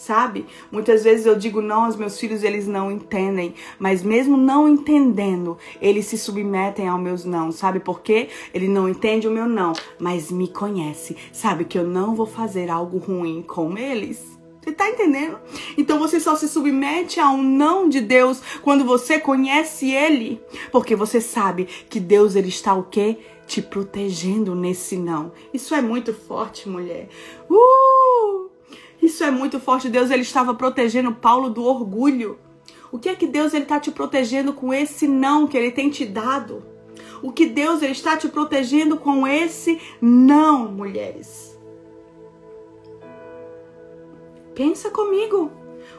sabe? 0.02 0.46
Muitas 0.72 1.04
vezes 1.04 1.26
eu 1.26 1.36
digo 1.36 1.62
não 1.62 1.86
aos 1.86 1.96
meus 1.96 2.20
filhos, 2.20 2.44
eles 2.44 2.68
não 2.68 2.92
entendem, 2.92 3.54
mas 3.78 4.02
mesmo 4.02 4.36
não 4.36 4.68
entendendo, 4.68 5.58
eles 5.80 6.06
se 6.06 6.18
submetem 6.18 6.88
aos 6.88 7.00
meus 7.00 7.24
não, 7.24 7.52
sabe 7.52 7.80
por 7.80 8.02
quê? 8.02 8.30
Ele 8.54 8.68
não 8.68 8.90
entende 8.90 9.28
o 9.28 9.32
meu 9.32 9.48
não, 9.48 9.74
mas 10.00 10.32
me 10.32 10.48
conhece, 10.48 11.16
sabe 11.32 11.66
que 11.66 11.78
eu 11.78 11.84
não 11.84 12.16
vou 12.16 12.26
fazer 12.26 12.70
algo 12.70 12.98
ruim 12.98 13.44
com 13.44 13.78
eles. 13.78 14.40
Você 14.62 14.72
tá 14.72 14.90
entendendo? 14.90 15.40
Então 15.76 15.98
você 15.98 16.20
só 16.20 16.36
se 16.36 16.48
submete 16.48 17.20
a 17.20 17.30
um 17.30 17.42
não 17.42 17.90
de 17.90 18.00
Deus 18.00 18.42
quando 18.62 18.86
você 18.86 19.20
conhece 19.20 19.92
ele, 19.92 20.42
porque 20.72 20.96
você 20.96 21.20
sabe 21.20 21.66
que 21.90 22.00
Deus 22.00 22.36
ele 22.36 22.50
está 22.50 22.74
o 22.76 22.84
quê? 22.84 23.18
Te 23.48 23.62
protegendo 23.62 24.54
nesse 24.54 24.98
não. 24.98 25.32
Isso 25.52 25.74
é 25.74 25.82
muito 25.82 26.14
forte, 26.14 26.70
mulher. 26.70 27.10
Uh! 27.50 27.91
Isso 29.02 29.24
é 29.24 29.32
muito 29.32 29.60
forte. 29.60 29.90
Deus 29.90 30.12
ele 30.12 30.22
estava 30.22 30.54
protegendo 30.54 31.14
Paulo 31.14 31.50
do 31.50 31.64
orgulho. 31.64 32.38
O 32.92 33.00
que 33.00 33.10
é 33.10 33.16
que 33.16 33.26
Deus 33.26 33.54
ele 33.54 33.64
está 33.64 33.80
te 33.80 33.90
protegendo 33.90 34.54
com 34.54 34.74
esse 34.74 35.08
não 35.08 35.48
que 35.48 35.58
ele 35.58 35.72
tem 35.72 35.90
te 35.90 36.06
dado? 36.06 36.64
O 37.24 37.32
que 37.32 37.46
Deus 37.46 37.82
ele 37.82 37.94
está 37.94 38.16
te 38.18 38.28
protegendo 38.28 38.98
com 38.98 39.26
esse 39.26 39.80
não, 40.02 40.72
mulheres? 40.72 41.58
Pensa 44.54 44.90
comigo. 44.90 45.52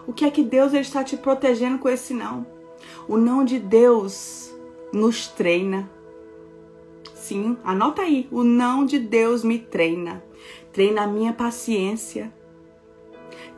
O 0.06 0.12
que 0.12 0.24
é 0.24 0.30
que 0.30 0.42
Deus 0.42 0.72
ele 0.72 0.82
está 0.82 1.02
te 1.02 1.16
protegendo 1.16 1.78
com 1.78 1.88
esse 1.88 2.12
não? 2.12 2.46
O 3.08 3.16
não 3.16 3.44
de 3.44 3.58
Deus 3.58 4.54
nos 4.92 5.26
treina. 5.26 5.90
Sim, 7.14 7.56
anota 7.64 8.02
aí. 8.02 8.28
O 8.30 8.44
não 8.44 8.84
de 8.84 8.98
Deus 8.98 9.42
me 9.42 9.58
treina. 9.58 10.22
Treina 10.72 11.02
a 11.02 11.06
minha 11.06 11.32
paciência 11.32 12.32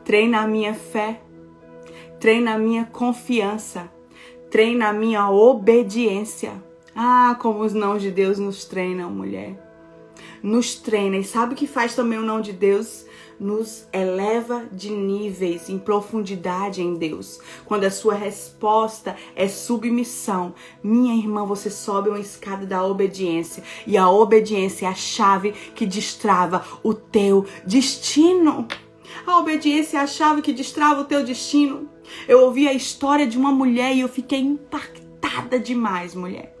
treina 0.05 0.41
a 0.41 0.47
minha 0.47 0.75
fé, 0.75 1.19
treina 2.19 2.53
a 2.53 2.59
minha 2.59 2.85
confiança, 2.85 3.91
treina 4.51 4.89
a 4.89 4.93
minha 4.93 5.29
obediência. 5.31 6.63
Ah, 6.95 7.35
como 7.41 7.61
os 7.61 7.73
não 7.73 7.97
de 7.97 8.11
Deus 8.11 8.37
nos 8.37 8.63
treinam, 8.65 9.09
mulher. 9.09 9.59
Nos 10.41 10.75
treina. 10.75 11.17
E 11.17 11.23
sabe 11.23 11.53
o 11.53 11.57
que 11.57 11.65
faz 11.67 11.95
também 11.95 12.19
o 12.19 12.21
não 12.21 12.39
de 12.39 12.53
Deus? 12.53 13.05
Nos 13.37 13.85
eleva 13.91 14.63
de 14.71 14.91
níveis, 14.91 15.69
em 15.69 15.77
profundidade 15.77 16.81
em 16.81 16.93
Deus. 16.93 17.41
Quando 17.65 17.83
a 17.83 17.91
sua 17.91 18.13
resposta 18.13 19.17
é 19.35 19.47
submissão, 19.47 20.53
minha 20.81 21.15
irmã, 21.15 21.45
você 21.45 21.69
sobe 21.69 22.09
uma 22.09 22.19
escada 22.19 22.65
da 22.65 22.85
obediência. 22.85 23.63
E 23.87 23.97
a 23.97 24.09
obediência 24.09 24.85
é 24.85 24.89
a 24.89 24.95
chave 24.95 25.51
que 25.73 25.85
destrava 25.85 26.63
o 26.81 26.93
teu 26.93 27.45
destino. 27.65 28.67
A 29.25 29.39
obediência 29.39 29.97
é 29.97 30.01
a 30.01 30.07
chave 30.07 30.41
que 30.41 30.53
destrava 30.53 31.01
o 31.01 31.05
teu 31.05 31.23
destino. 31.23 31.89
Eu 32.27 32.41
ouvi 32.41 32.67
a 32.67 32.73
história 32.73 33.27
de 33.27 33.37
uma 33.37 33.51
mulher 33.51 33.95
e 33.95 34.01
eu 34.01 34.09
fiquei 34.09 34.39
impactada 34.39 35.59
demais, 35.59 36.15
mulher. 36.15 36.55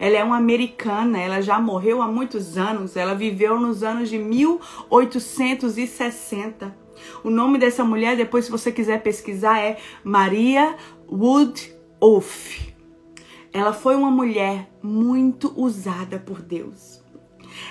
Ela 0.00 0.18
é 0.18 0.24
uma 0.24 0.36
americana, 0.36 1.18
ela 1.18 1.40
já 1.40 1.58
morreu 1.58 2.02
há 2.02 2.06
muitos 2.06 2.58
anos, 2.58 2.96
ela 2.96 3.14
viveu 3.14 3.58
nos 3.58 3.82
anos 3.82 4.08
de 4.08 4.16
1860. 4.18 6.76
O 7.22 7.30
nome 7.30 7.58
dessa 7.58 7.84
mulher, 7.84 8.16
depois 8.16 8.46
se 8.46 8.50
você 8.50 8.72
quiser 8.72 9.02
pesquisar, 9.02 9.58
é 9.58 9.78
Maria 10.02 10.74
Woodruff. 11.10 12.74
Ela 13.52 13.72
foi 13.72 13.94
uma 13.96 14.10
mulher 14.10 14.70
muito 14.82 15.52
usada 15.56 16.18
por 16.18 16.42
Deus. 16.42 17.02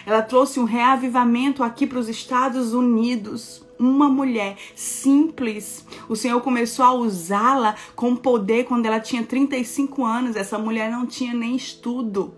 Ela 0.06 0.22
trouxe 0.22 0.60
um 0.60 0.66
reavivamento 0.66 1.64
aqui 1.64 1.88
para 1.88 2.00
os 2.00 2.10
Estados 2.10 2.74
Unidos. 2.74 3.66
Uma 3.80 4.10
mulher 4.10 4.58
simples. 4.76 5.86
O 6.10 6.16
Senhor 6.16 6.42
começou 6.42 6.84
a 6.84 6.94
usá-la 6.94 7.76
com 7.96 8.16
poder 8.16 8.66
quando 8.66 8.86
ela 8.86 9.00
tinha 9.00 9.24
35 9.24 10.04
anos. 10.04 10.36
Essa 10.36 10.58
mulher 10.58 10.90
não 10.90 11.06
tinha 11.06 11.34
nem 11.34 11.56
estudo. 11.56 12.34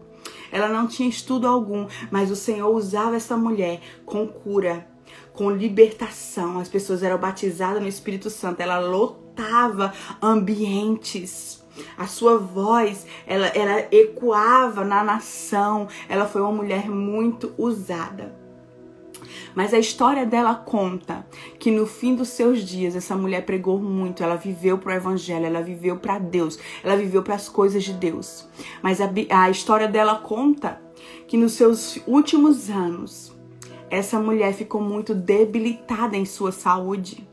Ela 0.51 0.67
não 0.67 0.87
tinha 0.87 1.07
estudo 1.07 1.47
algum, 1.47 1.87
mas 2.11 2.31
o 2.31 2.35
Senhor 2.35 2.69
usava 2.75 3.15
essa 3.15 3.37
mulher 3.37 3.79
com 4.05 4.27
cura, 4.27 4.87
com 5.31 5.51
libertação. 5.51 6.59
As 6.59 6.67
pessoas 6.67 7.03
eram 7.03 7.17
batizadas 7.17 7.81
no 7.81 7.87
Espírito 7.87 8.29
Santo. 8.29 8.59
Ela 8.59 8.79
lotava 8.79 9.93
ambientes 10.21 11.59
a 11.97 12.07
sua 12.07 12.37
voz, 12.37 13.05
ela, 13.25 13.47
ela 13.47 13.87
ecoava 13.91 14.83
na 14.83 15.03
nação. 15.03 15.87
Ela 16.07 16.25
foi 16.25 16.41
uma 16.41 16.51
mulher 16.51 16.89
muito 16.89 17.53
usada. 17.57 18.38
Mas 19.55 19.73
a 19.73 19.79
história 19.79 20.25
dela 20.25 20.55
conta 20.55 21.25
que 21.57 21.71
no 21.71 21.85
fim 21.85 22.15
dos 22.15 22.29
seus 22.29 22.59
dias 22.59 22.95
essa 22.95 23.15
mulher 23.15 23.45
pregou 23.45 23.79
muito, 23.79 24.23
ela 24.23 24.35
viveu 24.35 24.77
para 24.77 24.93
o 24.93 24.95
evangelho, 24.95 25.45
ela 25.45 25.61
viveu 25.61 25.97
para 25.97 26.19
Deus, 26.19 26.59
ela 26.83 26.95
viveu 26.95 27.23
para 27.23 27.35
as 27.35 27.49
coisas 27.49 27.83
de 27.83 27.93
Deus. 27.93 28.47
Mas 28.81 28.99
a, 29.01 29.09
a 29.31 29.49
história 29.49 29.87
dela 29.87 30.15
conta 30.15 30.81
que 31.27 31.37
nos 31.37 31.53
seus 31.53 31.99
últimos 32.07 32.69
anos 32.69 33.37
essa 33.89 34.19
mulher 34.19 34.53
ficou 34.53 34.81
muito 34.81 35.15
debilitada 35.15 36.15
em 36.15 36.25
sua 36.25 36.51
saúde. 36.51 37.27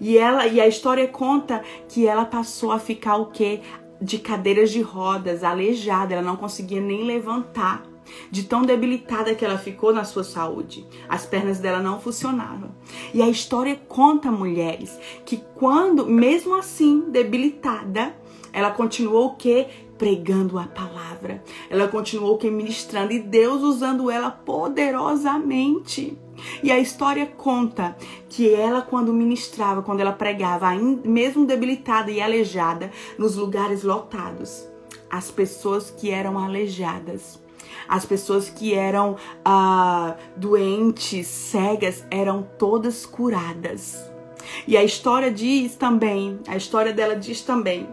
E 0.00 0.18
ela 0.18 0.46
e 0.46 0.60
a 0.60 0.66
história 0.66 1.06
conta 1.06 1.62
que 1.88 2.06
ela 2.06 2.24
passou 2.24 2.72
a 2.72 2.78
ficar 2.78 3.16
o 3.16 3.26
quê? 3.26 3.60
De 4.00 4.18
cadeiras 4.18 4.70
de 4.70 4.80
rodas, 4.80 5.44
aleijada, 5.44 6.14
ela 6.14 6.22
não 6.22 6.36
conseguia 6.36 6.80
nem 6.80 7.04
levantar. 7.04 7.91
De 8.30 8.44
tão 8.44 8.62
debilitada 8.62 9.34
que 9.34 9.44
ela 9.44 9.58
ficou 9.58 9.92
na 9.92 10.04
sua 10.04 10.24
saúde. 10.24 10.86
As 11.08 11.26
pernas 11.26 11.58
dela 11.58 11.80
não 11.80 12.00
funcionavam. 12.00 12.70
E 13.12 13.22
a 13.22 13.28
história 13.28 13.76
conta, 13.88 14.30
mulheres, 14.30 14.98
que 15.24 15.42
quando, 15.54 16.06
mesmo 16.06 16.54
assim, 16.56 17.10
debilitada, 17.10 18.14
ela 18.52 18.70
continuou 18.70 19.28
o 19.28 19.36
quê? 19.36 19.68
pregando 20.02 20.58
a 20.58 20.64
palavra. 20.64 21.44
Ela 21.70 21.86
continuou 21.86 22.36
que 22.36 22.50
ministrando 22.50 23.12
e 23.12 23.20
Deus 23.20 23.62
usando 23.62 24.10
ela 24.10 24.32
poderosamente. 24.32 26.18
E 26.60 26.72
a 26.72 26.78
história 26.80 27.24
conta 27.24 27.96
que 28.28 28.52
ela, 28.52 28.82
quando 28.82 29.12
ministrava, 29.12 29.80
quando 29.80 30.00
ela 30.00 30.12
pregava, 30.12 30.74
mesmo 30.74 31.46
debilitada 31.46 32.10
e 32.10 32.20
aleijada, 32.20 32.90
nos 33.16 33.36
lugares 33.36 33.84
lotados, 33.84 34.68
as 35.08 35.30
pessoas 35.30 35.88
que 35.90 36.10
eram 36.10 36.36
aleijadas, 36.36 37.41
as 37.92 38.06
pessoas 38.06 38.48
que 38.48 38.72
eram 38.72 39.16
ah, 39.44 40.16
doentes, 40.34 41.26
cegas, 41.26 42.06
eram 42.10 42.42
todas 42.58 43.04
curadas. 43.04 44.10
E 44.66 44.78
a 44.78 44.82
história 44.82 45.30
diz 45.30 45.76
também, 45.76 46.40
a 46.48 46.56
história 46.56 46.94
dela 46.94 47.14
diz 47.14 47.42
também 47.42 47.86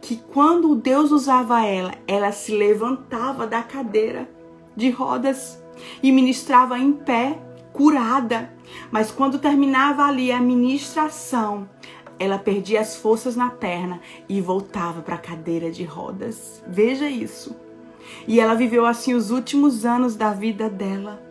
que 0.00 0.16
quando 0.16 0.74
Deus 0.74 1.12
usava 1.12 1.64
ela, 1.64 1.94
ela 2.08 2.32
se 2.32 2.56
levantava 2.56 3.46
da 3.46 3.62
cadeira 3.62 4.28
de 4.74 4.90
rodas 4.90 5.62
e 6.02 6.10
ministrava 6.10 6.76
em 6.76 6.92
pé, 6.92 7.38
curada. 7.72 8.52
Mas 8.90 9.12
quando 9.12 9.38
terminava 9.38 10.02
ali 10.06 10.32
a 10.32 10.40
ministração, 10.40 11.70
ela 12.18 12.36
perdia 12.36 12.80
as 12.80 12.96
forças 12.96 13.36
na 13.36 13.50
perna 13.50 14.00
e 14.28 14.40
voltava 14.40 15.02
para 15.02 15.14
a 15.14 15.18
cadeira 15.18 15.70
de 15.70 15.84
rodas. 15.84 16.64
Veja 16.66 17.08
isso. 17.08 17.64
E 18.26 18.40
ela 18.40 18.54
viveu 18.54 18.86
assim 18.86 19.14
os 19.14 19.30
últimos 19.30 19.84
anos 19.84 20.16
da 20.16 20.32
vida 20.32 20.68
dela. 20.68 21.22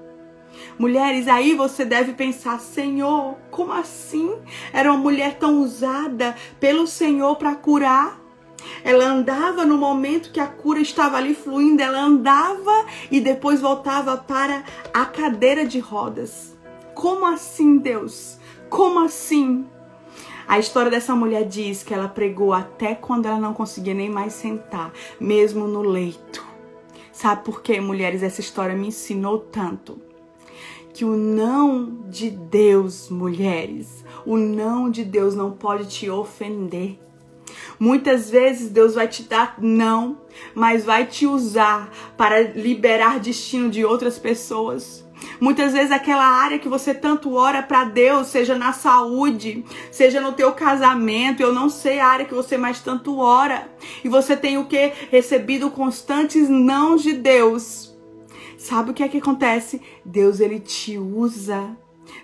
Mulheres, 0.78 1.28
aí 1.28 1.54
você 1.54 1.86
deve 1.86 2.14
pensar: 2.14 2.60
Senhor, 2.60 3.36
como 3.52 3.72
assim? 3.72 4.36
Era 4.74 4.92
uma 4.92 5.00
mulher 5.00 5.38
tão 5.38 5.62
usada 5.62 6.36
pelo 6.60 6.88
Senhor 6.88 7.36
para 7.36 7.56
curar? 7.56 8.20
Ela 8.84 9.06
andava 9.06 9.66
no 9.66 9.78
momento 9.78 10.32
que 10.32 10.40
a 10.40 10.48
cura 10.48 10.80
estava 10.80 11.18
ali 11.18 11.36
fluindo, 11.36 11.82
ela 11.82 12.00
andava 12.00 12.86
e 13.12 13.20
depois 13.20 13.62
voltava 13.62 14.18
para 14.18 14.64
a 14.94 15.06
cadeira 15.06 15.66
de 15.66 15.80
rodas. 15.80 16.56
Como 16.94 17.26
assim, 17.26 17.78
Deus? 17.78 18.40
Como 18.70 19.00
assim? 19.00 19.66
A 20.48 20.60
história 20.60 20.92
dessa 20.92 21.16
mulher 21.16 21.44
diz 21.46 21.84
que 21.84 21.94
ela 21.94 22.08
pregou 22.08 22.54
até 22.54 22.94
quando 22.96 23.26
ela 23.26 23.40
não 23.40 23.54
conseguia 23.54 23.94
nem 23.94 24.10
mais 24.10 24.34
sentar, 24.34 24.92
mesmo 25.20 25.68
no 25.68 25.82
leito. 25.82 26.55
Sabe 27.16 27.46
por 27.46 27.62
quê, 27.62 27.80
mulheres? 27.80 28.22
Essa 28.22 28.42
história 28.42 28.76
me 28.76 28.88
ensinou 28.88 29.40
tanto 29.40 30.02
que 30.94 31.06
o 31.06 31.16
não 31.16 32.04
de 32.10 32.30
Deus, 32.30 33.10
mulheres, 33.10 34.04
o 34.26 34.36
não 34.36 34.90
de 34.90 35.06
Deus 35.06 35.34
não 35.34 35.50
pode 35.52 35.88
te 35.88 36.10
ofender. 36.10 37.00
Muitas 37.80 38.30
vezes 38.30 38.70
Deus 38.70 38.96
vai 38.96 39.08
te 39.08 39.24
dar 39.24 39.56
não, 39.62 40.20
mas 40.54 40.84
vai 40.84 41.06
te 41.06 41.26
usar 41.26 41.90
para 42.18 42.42
liberar 42.42 43.22
destino 43.22 43.70
de 43.70 43.86
outras 43.86 44.20
pessoas. 44.20 45.05
Muitas 45.40 45.74
vezes 45.74 45.92
aquela 45.92 46.26
área 46.26 46.60
que 46.60 46.68
você 46.68 46.94
tanto 46.94 47.36
ora 47.36 47.62
para 47.64 47.86
Deus, 47.86 48.28
seja 48.28 48.58
na 48.58 48.74
saúde, 48.74 49.64
seja 49.92 50.20
no 50.22 50.34
teu 50.34 50.52
casamento, 50.54 51.42
eu 51.42 51.54
não 51.54 51.70
sei 51.70 52.00
a 52.00 52.08
área 52.08 52.26
que 52.26 52.34
você 52.34 52.58
mais 52.58 52.80
tanto 52.80 53.18
ora, 53.18 53.68
e 54.04 54.10
você 54.10 54.36
tem 54.36 54.58
o 54.58 54.66
que 54.66 54.92
recebido 55.12 55.70
constantes 55.70 56.50
não 56.50 56.96
de 56.96 57.14
Deus. 57.14 57.96
Sabe 58.58 58.92
o 58.92 58.94
que 58.94 59.04
é 59.04 59.08
que 59.08 59.18
acontece? 59.18 59.82
Deus 60.04 60.40
ele 60.40 60.60
te 60.60 60.98
usa 60.98 61.76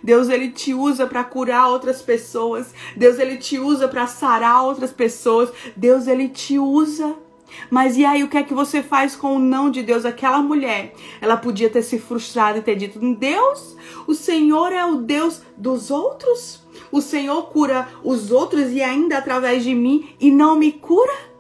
Deus 0.04 0.30
ele 0.30 0.49
te 0.49 0.73
usa 0.73 1.06
para 1.08 1.23
curar 1.23 1.69
outras 1.69 2.01
pessoas. 2.01 2.73
Deus 2.95 3.19
ele 3.19 3.38
te 3.38 3.60
usa 3.60 3.88
para 3.88 4.08
sarar 4.08 4.63
outras 4.63 4.91
pessoas. 4.91 5.51
Deus 5.75 6.08
ele 6.08 6.30
te 6.30 6.58
usa. 6.58 7.15
Mas 7.69 7.97
e 7.97 8.05
aí 8.05 8.23
o 8.23 8.27
que 8.27 8.37
é 8.37 8.43
que 8.43 8.53
você 8.53 8.81
faz 8.81 9.15
com 9.15 9.35
o 9.35 9.39
não 9.39 9.69
de 9.69 9.81
Deus? 9.83 10.05
Aquela 10.05 10.41
mulher, 10.41 10.93
ela 11.19 11.37
podia 11.37 11.69
ter 11.69 11.81
se 11.81 11.99
frustrado 11.99 12.59
e 12.59 12.61
ter 12.61 12.75
dito: 12.75 12.99
"Deus, 13.15 13.75
o 14.07 14.13
Senhor 14.13 14.71
é 14.71 14.85
o 14.85 14.97
Deus 14.97 15.41
dos 15.57 15.91
outros? 15.91 16.61
O 16.91 17.01
Senhor 17.01 17.43
cura 17.49 17.87
os 18.03 18.31
outros 18.31 18.71
e 18.71 18.81
ainda 18.81 19.17
através 19.17 19.63
de 19.63 19.73
mim 19.73 20.09
e 20.19 20.31
não 20.31 20.57
me 20.57 20.71
cura?" 20.71 21.31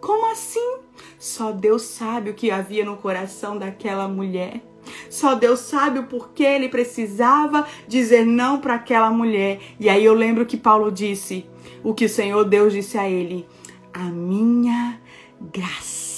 Como 0.00 0.30
assim? 0.30 0.78
Só 1.18 1.50
Deus 1.50 1.82
sabe 1.82 2.30
o 2.30 2.34
que 2.34 2.50
havia 2.50 2.84
no 2.84 2.96
coração 2.96 3.58
daquela 3.58 4.06
mulher. 4.06 4.62
Só 5.10 5.34
Deus 5.34 5.60
sabe 5.60 5.98
o 5.98 6.04
porquê 6.04 6.44
ele 6.44 6.68
precisava 6.68 7.66
dizer 7.86 8.24
não 8.24 8.60
para 8.60 8.74
aquela 8.74 9.10
mulher. 9.10 9.60
E 9.78 9.88
aí 9.88 10.04
eu 10.04 10.14
lembro 10.14 10.46
que 10.46 10.56
Paulo 10.56 10.90
disse 10.90 11.44
o 11.82 11.92
que 11.92 12.04
o 12.04 12.08
Senhor 12.08 12.44
Deus 12.44 12.72
disse 12.72 12.96
a 12.96 13.08
ele: 13.08 13.46
A 13.92 14.04
minha 14.04 15.00
graça 15.40 16.08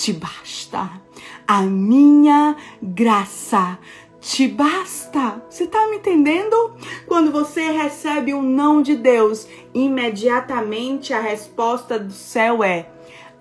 te 0.00 0.14
basta. 0.14 0.90
A 1.46 1.62
minha 1.62 2.56
graça 2.82 3.78
te 4.18 4.48
basta. 4.48 5.42
Você 5.50 5.64
está 5.64 5.86
me 5.88 5.96
entendendo? 5.96 6.74
Quando 7.06 7.30
você 7.30 7.70
recebe 7.70 8.32
um 8.32 8.40
não 8.40 8.80
de 8.80 8.96
Deus, 8.96 9.46
imediatamente 9.74 11.12
a 11.12 11.20
resposta 11.20 11.98
do 11.98 12.12
céu 12.14 12.64
é: 12.64 12.88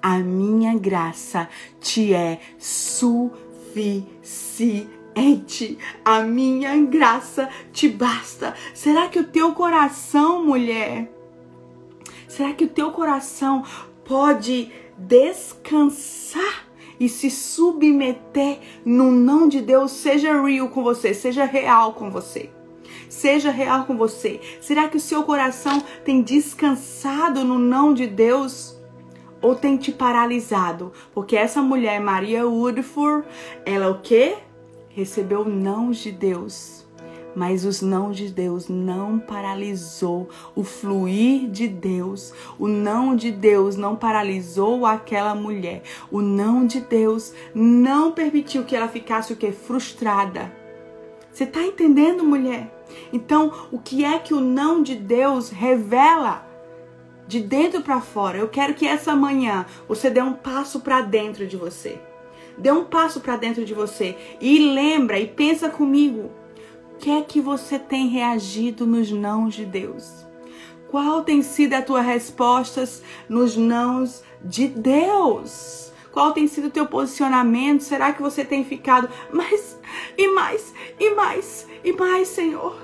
A 0.02 0.18
minha 0.18 0.78
graça 0.78 1.48
te 1.80 2.14
é 2.14 2.42
suficiente. 2.58 4.18
A 6.04 6.22
minha 6.22 6.76
graça 6.86 7.48
te 7.72 7.88
basta. 7.88 8.54
Será 8.74 9.08
que 9.08 9.20
o 9.20 9.24
teu 9.24 9.54
coração, 9.54 10.46
mulher, 10.46 11.10
será 12.28 12.52
que 12.54 12.66
o 12.66 12.70
teu 12.70 12.92
coração 12.92 13.64
pode 14.10 14.72
descansar 14.98 16.68
e 17.00 17.08
se 17.08 17.30
submeter 17.30 18.60
no 18.84 19.12
não 19.12 19.48
de 19.48 19.62
Deus? 19.62 19.92
Seja 19.92 20.42
real 20.42 20.70
com 20.70 20.82
você, 20.82 21.14
seja 21.14 21.46
real 21.46 21.94
com 21.94 22.10
você. 22.10 22.50
Seja 23.08 23.52
real 23.52 23.86
com 23.86 23.96
você. 23.96 24.40
Será 24.60 24.88
que 24.88 24.98
o 24.98 25.00
seu 25.00 25.24
coração 25.24 25.80
tem 26.04 26.24
descansado 26.24 27.46
no 27.46 27.60
não 27.60 27.94
de 27.94 28.08
Deus? 28.08 28.78
ou 29.42 29.56
tem 29.56 29.78
te 29.78 29.90
paralisado? 29.92 30.92
Porque 31.14 31.36
essa 31.36 31.62
mulher, 31.62 32.02
Maria 32.02 32.46
Woodford, 32.46 33.26
ela 33.66 33.90
o 33.90 34.02
quê? 34.02 34.38
Recebeu 34.90 35.46
não 35.46 35.92
de 35.92 36.12
Deus. 36.12 36.79
Mas 37.36 37.64
os 37.64 37.82
não 37.82 38.12
de 38.12 38.30
Deus 38.30 38.68
não 38.68 39.20
paralisou 39.20 40.28
o 40.56 40.64
fluir 40.64 41.50
de 41.50 41.68
Deus. 41.68 42.34
O 42.58 42.68
não 42.68 43.16
de 43.16 43.32
Deus 43.32 43.76
não 43.76 43.96
paralisou 43.96 44.86
aquela 44.86 45.36
mulher. 45.36 45.84
O 46.12 46.22
não 46.22 46.66
de 46.66 46.82
Deus 46.82 47.34
não 47.54 48.12
permitiu 48.12 48.64
que 48.64 48.76
ela 48.76 48.88
ficasse 48.88 49.32
o 49.32 49.36
que 49.36 49.52
frustrada. 49.52 50.52
Você 51.32 51.44
está 51.44 51.62
entendendo, 51.62 52.24
mulher? 52.24 52.70
Então, 53.14 53.54
o 53.72 53.80
que 53.80 54.04
é 54.04 54.18
que 54.20 54.34
o 54.34 54.42
não 54.42 54.82
de 54.82 54.96
Deus 54.96 55.50
revela? 55.50 56.46
De 57.28 57.40
dentro 57.40 57.82
para 57.82 58.02
fora. 58.02 58.40
Eu 58.40 58.50
quero 58.50 58.74
que 58.74 58.88
essa 58.88 59.16
manhã 59.16 59.66
você 59.88 60.10
dê 60.10 60.22
um 60.22 60.34
passo 60.34 60.80
para 60.80 61.02
dentro 61.02 61.46
de 61.46 61.56
você. 61.56 62.00
Dê 62.58 62.72
um 62.72 62.84
passo 62.84 63.22
para 63.22 63.38
dentro 63.38 63.64
de 63.64 63.74
você 63.74 64.18
e 64.42 64.74
lembra 64.74 65.20
e 65.20 65.28
pensa 65.28 65.70
comigo. 65.70 66.32
Que 67.00 67.12
é 67.12 67.22
que 67.22 67.40
você 67.40 67.80
tem 67.80 68.10
reagido 68.10 68.86
nos 68.86 69.10
nãos 69.10 69.56
de 69.56 69.66
Deus? 69.66 70.28
Qual 70.90 71.24
tem 71.24 71.42
sido 71.42 71.74
a 71.74 71.82
tua 71.82 72.02
resposta 72.02 72.84
nos 73.30 73.56
nãos 73.56 74.22
de 74.44 74.68
Deus? 74.68 75.94
Qual 76.12 76.34
tem 76.34 76.46
sido 76.46 76.68
o 76.68 76.72
teu 76.72 76.86
posicionamento? 76.86 77.84
Será 77.84 78.12
que 78.12 78.22
você 78.22 78.44
tem 78.44 78.66
ficado 78.66 79.10
mais 79.32 79.80
e 80.18 80.28
mais 80.28 80.74
e 81.00 81.12
mais 81.12 81.68
e 81.86 81.94
mais, 81.94 82.28
Senhor? 82.28 82.78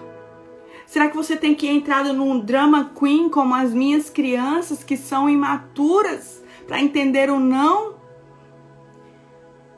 Será 0.85 1.09
que 1.09 1.17
você 1.17 1.35
tem 1.35 1.53
que 1.53 1.67
entrado 1.67 2.13
num 2.13 2.39
drama 2.39 2.91
queen 2.97 3.27
como 3.27 3.53
as 3.53 3.73
minhas 3.73 4.09
crianças 4.09 4.81
que 4.81 4.95
são 4.95 5.29
imaturas 5.29 6.41
para 6.65 6.79
entender 6.79 7.29
o 7.29 7.37
não? 7.37 7.94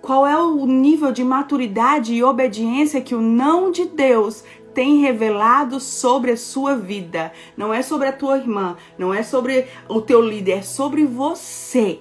Qual 0.08 0.26
é 0.26 0.42
o 0.42 0.66
nível 0.66 1.12
de 1.12 1.22
maturidade 1.22 2.14
e 2.14 2.24
obediência 2.24 3.02
que 3.02 3.14
o 3.14 3.20
não 3.20 3.70
de 3.70 3.84
Deus 3.84 4.42
tem 4.74 5.00
revelado 5.00 5.82
sobre 5.82 6.32
a 6.32 6.38
sua 6.38 6.78
vida? 6.78 7.34
Não 7.58 7.74
é 7.74 7.82
sobre 7.82 8.08
a 8.08 8.14
tua 8.14 8.38
irmã, 8.38 8.78
não 8.98 9.14
é 9.14 9.22
sobre 9.22 9.68
o 9.90 10.00
teu 10.00 10.22
líder, 10.22 10.60
é 10.60 10.62
sobre 10.62 11.04
você. 11.04 12.00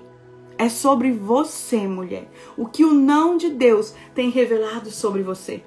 É 0.57 0.69
sobre 0.69 1.11
você, 1.11 1.79
mulher. 1.89 2.31
O 2.57 2.67
que 2.67 2.85
o 2.85 2.95
não 2.95 3.37
de 3.37 3.51
Deus 3.51 3.93
tem 4.15 4.31
revelado 4.31 4.89
sobre 4.93 5.25
você? 5.25 5.65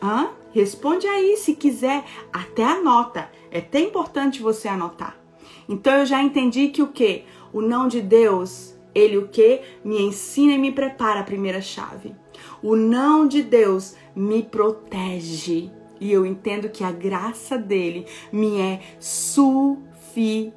Hã? 0.00 0.30
Responde 0.52 1.08
aí 1.08 1.36
se 1.36 1.56
quiser, 1.56 2.04
até 2.32 2.62
anota. 2.62 3.28
É 3.50 3.58
até 3.58 3.80
importante 3.80 4.40
você 4.40 4.68
anotar. 4.68 5.18
Então 5.68 5.92
eu 5.92 6.06
já 6.06 6.22
entendi 6.22 6.68
que 6.68 6.84
o 6.84 6.86
que? 6.86 7.24
O 7.52 7.60
não 7.60 7.88
de 7.88 8.00
Deus 8.00 8.71
ele 8.94 9.18
o 9.18 9.28
que? 9.28 9.60
Me 9.84 10.00
ensina 10.00 10.52
e 10.52 10.58
me 10.58 10.72
prepara 10.72 11.20
a 11.20 11.24
primeira 11.24 11.60
chave. 11.60 12.14
O 12.62 12.76
não 12.76 13.26
de 13.26 13.42
Deus 13.42 13.94
me 14.14 14.42
protege. 14.42 15.70
E 16.00 16.12
eu 16.12 16.26
entendo 16.26 16.68
que 16.68 16.82
a 16.82 16.90
graça 16.90 17.56
dele 17.56 18.06
me 18.32 18.60
é 18.60 18.80
suficiente. 18.98 20.52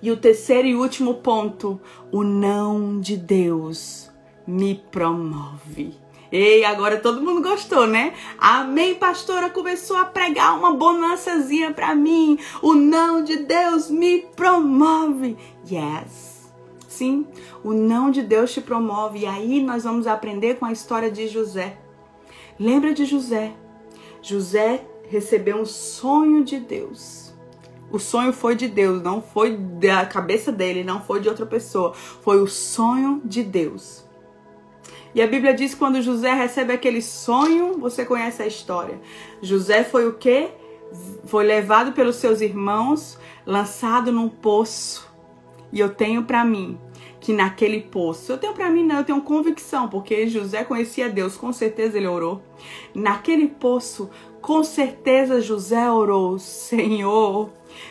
E 0.00 0.10
o 0.10 0.16
terceiro 0.16 0.68
e 0.68 0.74
último 0.74 1.14
ponto, 1.14 1.80
o 2.10 2.22
não 2.22 3.00
de 3.00 3.16
Deus 3.16 4.10
me 4.46 4.74
promove. 4.90 6.01
Ei, 6.32 6.64
agora 6.64 6.96
todo 6.96 7.20
mundo 7.20 7.42
gostou, 7.42 7.86
né? 7.86 8.14
Amém, 8.38 8.94
pastora 8.94 9.50
começou 9.50 9.98
a 9.98 10.06
pregar 10.06 10.58
uma 10.58 10.72
bonançazinha 10.72 11.74
para 11.74 11.94
mim. 11.94 12.38
O 12.62 12.72
não 12.72 13.22
de 13.22 13.36
Deus 13.36 13.90
me 13.90 14.22
promove. 14.34 15.36
Yes. 15.70 16.50
Sim, 16.88 17.26
o 17.62 17.74
não 17.74 18.10
de 18.10 18.22
Deus 18.22 18.50
te 18.50 18.62
promove. 18.62 19.20
E 19.20 19.26
aí 19.26 19.62
nós 19.62 19.84
vamos 19.84 20.06
aprender 20.06 20.58
com 20.58 20.64
a 20.64 20.72
história 20.72 21.10
de 21.10 21.28
José. 21.28 21.76
Lembra 22.58 22.94
de 22.94 23.04
José? 23.04 23.52
José 24.22 24.86
recebeu 25.10 25.58
um 25.58 25.66
sonho 25.66 26.42
de 26.42 26.58
Deus. 26.58 27.34
O 27.90 27.98
sonho 27.98 28.32
foi 28.32 28.56
de 28.56 28.68
Deus, 28.68 29.02
não 29.02 29.20
foi 29.20 29.54
da 29.54 30.06
cabeça 30.06 30.50
dele, 30.50 30.82
não 30.82 31.02
foi 31.02 31.20
de 31.20 31.28
outra 31.28 31.44
pessoa. 31.44 31.92
Foi 31.92 32.40
o 32.40 32.46
sonho 32.46 33.20
de 33.22 33.42
Deus. 33.42 34.01
E 35.14 35.20
a 35.20 35.26
Bíblia 35.26 35.52
diz 35.52 35.74
que 35.74 35.78
quando 35.78 36.00
José 36.00 36.32
recebe 36.32 36.72
aquele 36.72 37.02
sonho, 37.02 37.78
você 37.78 38.04
conhece 38.04 38.42
a 38.42 38.46
história. 38.46 39.00
José 39.42 39.84
foi 39.84 40.06
o 40.08 40.14
quê? 40.14 40.50
Foi 41.24 41.44
levado 41.44 41.92
pelos 41.92 42.16
seus 42.16 42.40
irmãos, 42.40 43.18
lançado 43.46 44.10
num 44.10 44.28
poço. 44.28 45.10
E 45.72 45.80
eu 45.80 45.90
tenho 45.90 46.24
para 46.24 46.44
mim 46.44 46.78
que 47.20 47.32
naquele 47.32 47.80
poço, 47.80 48.32
eu 48.32 48.38
tenho 48.38 48.52
para 48.52 48.68
mim 48.68 48.84
não, 48.84 48.96
eu 48.96 49.04
tenho 49.04 49.22
convicção, 49.22 49.88
porque 49.88 50.26
José 50.26 50.64
conhecia 50.64 51.08
Deus, 51.08 51.36
com 51.36 51.52
certeza 51.52 51.96
ele 51.96 52.08
orou. 52.08 52.42
Naquele 52.92 53.46
poço, 53.46 54.10
com 54.40 54.64
certeza 54.64 55.40
José 55.40 55.88
orou, 55.88 56.36
Senhor, 56.38 57.50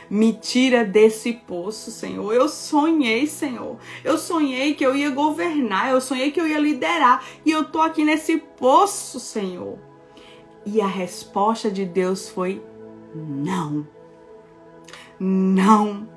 me 0.10 0.34
tira 0.34 0.84
desse 0.84 1.34
poço, 1.34 1.92
Senhor. 1.92 2.34
Eu 2.34 2.50
sonhei, 2.50 3.26
Senhor. 3.28 3.78
Eu 4.04 4.18
sonhei 4.18 4.74
que 4.74 4.86
eu 4.86 4.96
ia 4.96 5.10
governar, 5.10 5.92
eu 5.92 6.02
sonhei 6.02 6.32
que 6.32 6.40
eu 6.40 6.48
ia 6.48 6.60
liderar. 6.60 7.24
E 7.46 7.52
eu 7.52 7.66
tô 7.66 7.82
aqui 7.82 8.04
nesse 8.04 8.38
poço, 8.38 9.20
Senhor. 9.20 9.80
E 10.66 10.82
a 10.82 10.88
resposta 10.88 11.72
de 11.72 11.86
Deus 11.86 12.30
foi: 12.30 12.62
não. 13.16 13.88
Não. 15.20 16.08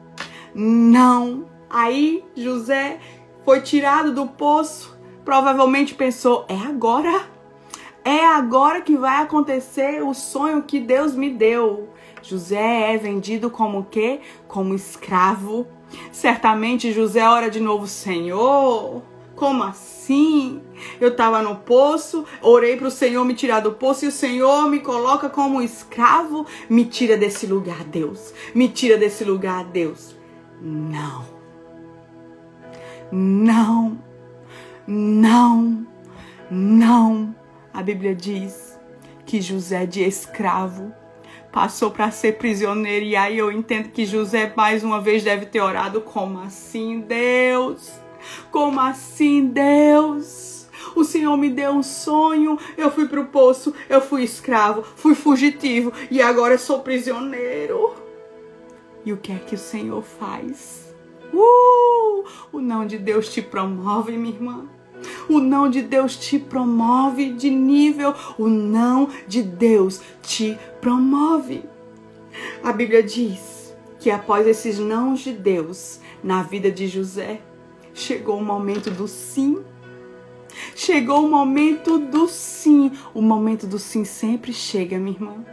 Não. 0.55 1.47
Aí 1.69 2.25
José 2.37 3.01
foi 3.45 3.61
tirado 3.61 4.13
do 4.13 4.27
poço. 4.27 4.97
Provavelmente 5.25 5.95
pensou: 5.95 6.45
é 6.49 6.57
agora. 6.57 7.33
É 8.05 8.27
agora 8.27 8.83
que 8.83 8.99
vai 8.99 9.23
acontecer 9.23 10.03
o 10.03 10.13
sonho 10.13 10.63
que 10.63 10.79
Deus 10.79 11.15
me 11.15 11.31
deu. 11.31 11.89
José 12.25 12.95
é 12.95 12.97
vendido 12.97 13.51
como 13.51 13.81
o 13.81 13.85
quê? 13.85 14.21
Como 14.49 14.75
escravo. 14.75 15.67
Certamente 16.11 16.91
José 16.91 17.29
ora 17.29 17.51
de 17.51 17.61
novo, 17.61 17.87
Senhor. 17.87 19.03
Como 19.37 19.63
assim? 19.63 20.63
Eu 20.99 21.09
estava 21.09 21.43
no 21.43 21.57
poço, 21.57 22.25
orei 22.41 22.77
para 22.77 22.89
o 22.89 22.91
Senhor 22.91 23.25
me 23.25 23.35
tirar 23.35 23.61
do 23.61 23.73
poço 23.73 24.07
e 24.07 24.09
o 24.09 24.13
Senhor 24.13 24.71
me 24.71 24.81
coloca 24.81 25.29
como 25.29 25.61
escravo. 25.61 26.47
Me 26.69 26.87
tira 26.87 27.17
desse 27.17 27.47
lugar, 27.47 27.85
Deus. 27.85 28.33
Me 28.55 28.69
tira 28.69 28.97
desse 28.97 29.23
lugar, 29.23 29.65
Deus. 29.65 30.17
Não. 30.63 31.27
Não. 33.13 33.99
Não. 34.87 35.87
Não. 36.51 37.35
A 37.73 37.83
Bíblia 37.83 38.15
diz 38.15 38.79
que 39.27 39.43
José 39.43 39.85
de 39.85 40.03
escravo 40.03 40.95
passou 41.55 41.89
para 41.93 42.11
ser 42.11 42.33
prisioneiro. 42.33 43.07
E 43.07 43.15
aí 43.15 43.39
eu 43.39 43.53
entendo 43.53 43.91
que 43.91 44.05
José 44.05 44.53
mais 44.57 44.83
uma 44.83 45.01
vez 45.01 45.23
deve 45.23 45.47
ter 45.47 45.61
orado: 45.61 46.01
como 46.01 46.41
assim, 46.41 47.01
Deus? 47.01 47.93
Como 48.51 48.81
assim, 48.81 49.47
Deus? 49.47 50.67
O 50.97 51.05
Senhor 51.05 51.37
me 51.37 51.49
deu 51.49 51.73
um 51.73 51.83
sonho, 51.83 52.59
eu 52.77 52.91
fui 52.91 53.07
para 53.07 53.21
o 53.21 53.27
poço, 53.27 53.75
eu 53.89 54.01
fui 54.01 54.23
escravo, 54.23 54.83
fui 54.83 55.15
fugitivo 55.15 55.93
e 56.11 56.21
agora 56.21 56.59
sou 56.59 56.81
prisioneiro. 56.81 57.95
E 59.05 59.13
o 59.13 59.17
que 59.17 59.33
é 59.33 59.37
que 59.37 59.55
o 59.55 59.59
Senhor 59.59 60.03
faz? 60.03 60.95
Uh! 61.33 62.25
O 62.53 62.61
não 62.61 62.87
de 62.87 62.99
Deus 62.99 63.29
te 63.29 63.43
promove, 63.43 64.17
minha 64.17 64.35
irmã. 64.35 64.69
O 65.29 65.41
não 65.41 65.69
de 65.69 65.83
Deus 65.83 66.17
te 66.17 66.39
promove 66.39 67.33
de 67.33 67.51
nível. 67.51 68.15
O 68.39 68.49
não 68.49 69.09
de 69.27 69.43
Deus 69.43 70.01
te 70.23 70.57
promove. 70.81 71.65
A 72.63 72.73
Bíblia 72.73 73.03
diz 73.03 73.75
que 73.99 74.11
após 74.11 74.47
esses 74.47 74.79
nãos 74.79 75.21
de 75.21 75.33
Deus 75.33 76.01
na 76.23 76.43
vida 76.43 76.71
de 76.71 76.87
José, 76.87 77.41
chegou 77.93 78.39
o 78.39 78.45
momento 78.45 78.91
do 78.91 79.07
sim. 79.07 79.63
Chegou 80.75 81.25
o 81.25 81.31
momento 81.31 81.99
do 81.99 82.29
sim. 82.29 82.93
O 83.15 83.23
momento 83.23 83.67
do 83.67 83.79
sim 83.79 84.05
sempre 84.05 84.53
chega, 84.53 84.99
minha 84.99 85.17
irmã. 85.17 85.45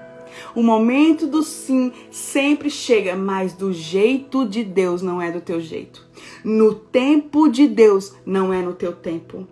O 0.55 0.63
momento 0.63 1.27
do 1.27 1.43
sim 1.43 1.91
sempre 2.09 2.69
chega, 2.69 3.15
mas 3.15 3.53
do 3.53 3.71
jeito 3.71 4.45
de 4.47 4.63
Deus 4.63 5.01
não 5.01 5.21
é 5.21 5.31
do 5.31 5.41
teu 5.41 5.59
jeito. 5.59 6.10
No 6.43 6.73
tempo 6.73 7.47
de 7.47 7.67
Deus 7.67 8.15
não 8.25 8.53
é 8.53 8.61
no 8.61 8.73
teu 8.73 8.93
tempo. 8.93 9.47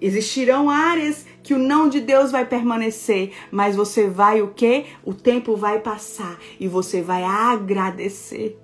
Existirão 0.00 0.70
áreas 0.70 1.26
que 1.42 1.52
o 1.52 1.58
não 1.58 1.88
de 1.88 2.00
Deus 2.00 2.30
vai 2.30 2.44
permanecer, 2.44 3.32
mas 3.50 3.76
você 3.76 4.08
vai 4.08 4.40
o 4.40 4.48
quê? 4.48 4.86
O 5.04 5.12
tempo 5.12 5.56
vai 5.56 5.78
passar 5.78 6.38
e 6.58 6.66
você 6.66 7.02
vai 7.02 7.22
agradecer. 7.22 8.58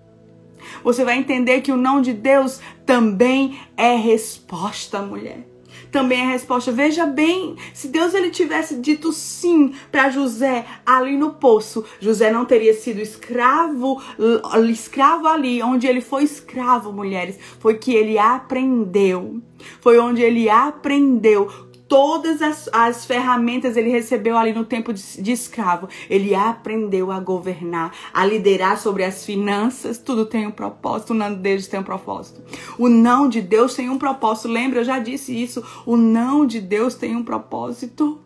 Você 0.83 1.05
vai 1.05 1.19
entender 1.19 1.61
que 1.61 1.73
o 1.73 1.77
não 1.77 2.01
de 2.01 2.13
Deus 2.13 2.61
também 2.85 3.59
é 3.77 3.95
resposta, 3.95 5.03
mulher 5.03 5.56
também 5.91 6.23
a 6.23 6.31
resposta. 6.31 6.73
Veja 6.73 7.07
bem, 7.07 7.57
se 7.73 7.89
Deus 7.89 8.15
ele 8.15 8.31
tivesse 8.31 8.77
dito 8.77 9.13
sim 9.13 9.75
para 9.91 10.11
José 10.11 10.65
ali 10.85 11.17
no 11.17 11.35
poço, 11.35 11.85
José 12.01 12.31
não 12.31 12.45
teria 12.45 12.75
sido 12.75 13.01
escravo, 13.01 14.03
escravo 14.71 15.27
ali, 15.27 15.63
onde 15.63 15.87
ele 15.87 16.01
foi 16.01 16.25
escravo, 16.25 16.93
mulheres, 16.93 17.39
foi 17.59 17.79
que 17.79 17.95
ele 17.95 18.19
aprendeu. 18.19 19.41
Foi 19.81 19.99
onde 19.99 20.23
ele 20.23 20.51
aprendeu 20.51 21.49
todas 21.89 22.43
as, 22.43 22.69
as 22.73 23.05
ferramentas 23.05 23.77
ele 23.77 23.91
recebeu 23.91 24.37
ali 24.37 24.53
no 24.53 24.65
tempo 24.65 24.93
de, 24.93 25.23
de 25.23 25.33
escravo. 25.33 25.89
Ele 26.09 26.35
aprendeu 26.35 27.11
a 27.11 27.21
governar, 27.21 27.93
a 28.13 28.25
liderar 28.25 28.79
sobre 28.79 29.05
as 29.05 29.25
finanças. 29.25 29.99
Tudo 29.99 30.27
tem 30.27 30.47
um 30.47 30.51
propósito. 30.51 31.11
O 31.11 31.15
não 31.15 31.35
de 31.35 31.41
Deus 31.41 31.67
tem 31.67 31.81
um 31.81 31.85
propósito. 31.85 32.43
O 32.79 32.89
não 32.89 33.29
de 33.29 33.41
Deus 33.41 33.75
tem 33.75 33.89
um 33.89 33.99
propósito. 33.99 34.49
Lembra, 34.49 34.81
eu 34.81 34.85
já 34.85 34.99
disse 34.99 35.41
isso. 35.41 35.65
O 35.85 35.97
não 35.97 36.47
de 36.47 36.61
Deus 36.61 36.95
tem 36.95 37.15
um 37.15 37.23
propósito. 37.23 38.21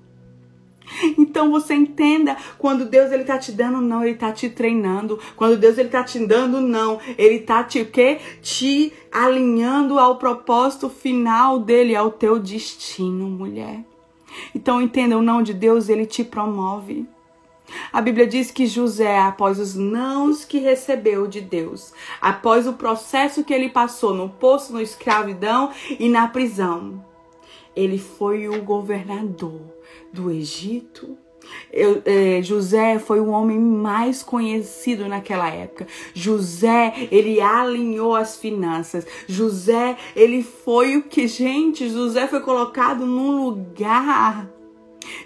Então 1.18 1.51
você 1.51 1.74
entenda, 1.74 2.36
quando 2.59 2.84
Deus 2.84 3.12
ele 3.12 3.24
tá 3.24 3.38
te 3.38 3.53
dando 3.53 3.80
não, 3.80 4.05
ele 4.05 4.16
tá 4.16 4.32
te 4.32 4.49
treinando. 4.49 5.18
Quando 5.36 5.57
Deus 5.57 5.78
ele 5.78 5.88
tá 5.88 6.03
te 6.03 6.18
dando 6.18 6.61
não, 6.61 6.99
ele 7.16 7.41
tá 7.41 7.62
te 7.62 7.84
quê? 7.84 8.18
Te 8.43 8.93
alinhando 9.12 9.99
ao 9.99 10.16
propósito 10.16 10.88
final 10.88 11.59
dele, 11.61 11.95
ao 11.95 12.11
teu 12.11 12.38
destino, 12.38 13.28
mulher. 13.28 13.84
Então 14.55 14.80
entenda, 14.80 15.16
o 15.16 15.22
não 15.22 15.43
de 15.43 15.55
Deus 15.55 15.88
ele 15.88 16.07
te 16.07 16.22
promove. 16.22 17.07
A 17.93 18.01
Bíblia 18.01 18.26
diz 18.26 18.51
que 18.51 18.66
José, 18.66 19.18
após 19.18 19.61
os 19.61 19.76
nãos 19.76 20.45
que 20.45 20.59
recebeu 20.59 21.28
de 21.28 21.41
Deus, 21.41 21.93
após 22.20 22.66
o 22.66 22.72
processo 22.72 23.45
que 23.45 23.55
ele 23.55 23.68
passou 23.68 24.12
no 24.12 24.28
poço, 24.28 24.72
na 24.72 24.82
escravidão 24.82 25.70
e 25.99 26.09
na 26.09 26.26
prisão, 26.26 27.05
ele 27.76 27.97
foi 27.97 28.49
o 28.49 28.61
governador 28.62 29.80
do 30.12 30.30
Egito. 30.30 31.16
Eu, 31.72 32.02
é, 32.04 32.42
José 32.42 32.98
foi 32.98 33.20
o 33.20 33.28
homem 33.28 33.58
mais 33.58 34.22
conhecido 34.22 35.08
naquela 35.08 35.48
época. 35.48 35.86
José, 36.12 37.08
ele 37.11 37.40
alinhou 37.40 38.14
as 38.14 38.36
finanças. 38.36 39.06
José, 39.26 39.96
ele 40.14 40.42
foi 40.42 40.96
o 40.96 41.02
que, 41.02 41.26
gente, 41.26 41.88
José 41.88 42.26
foi 42.26 42.40
colocado 42.40 43.06
num 43.06 43.44
lugar 43.44 44.48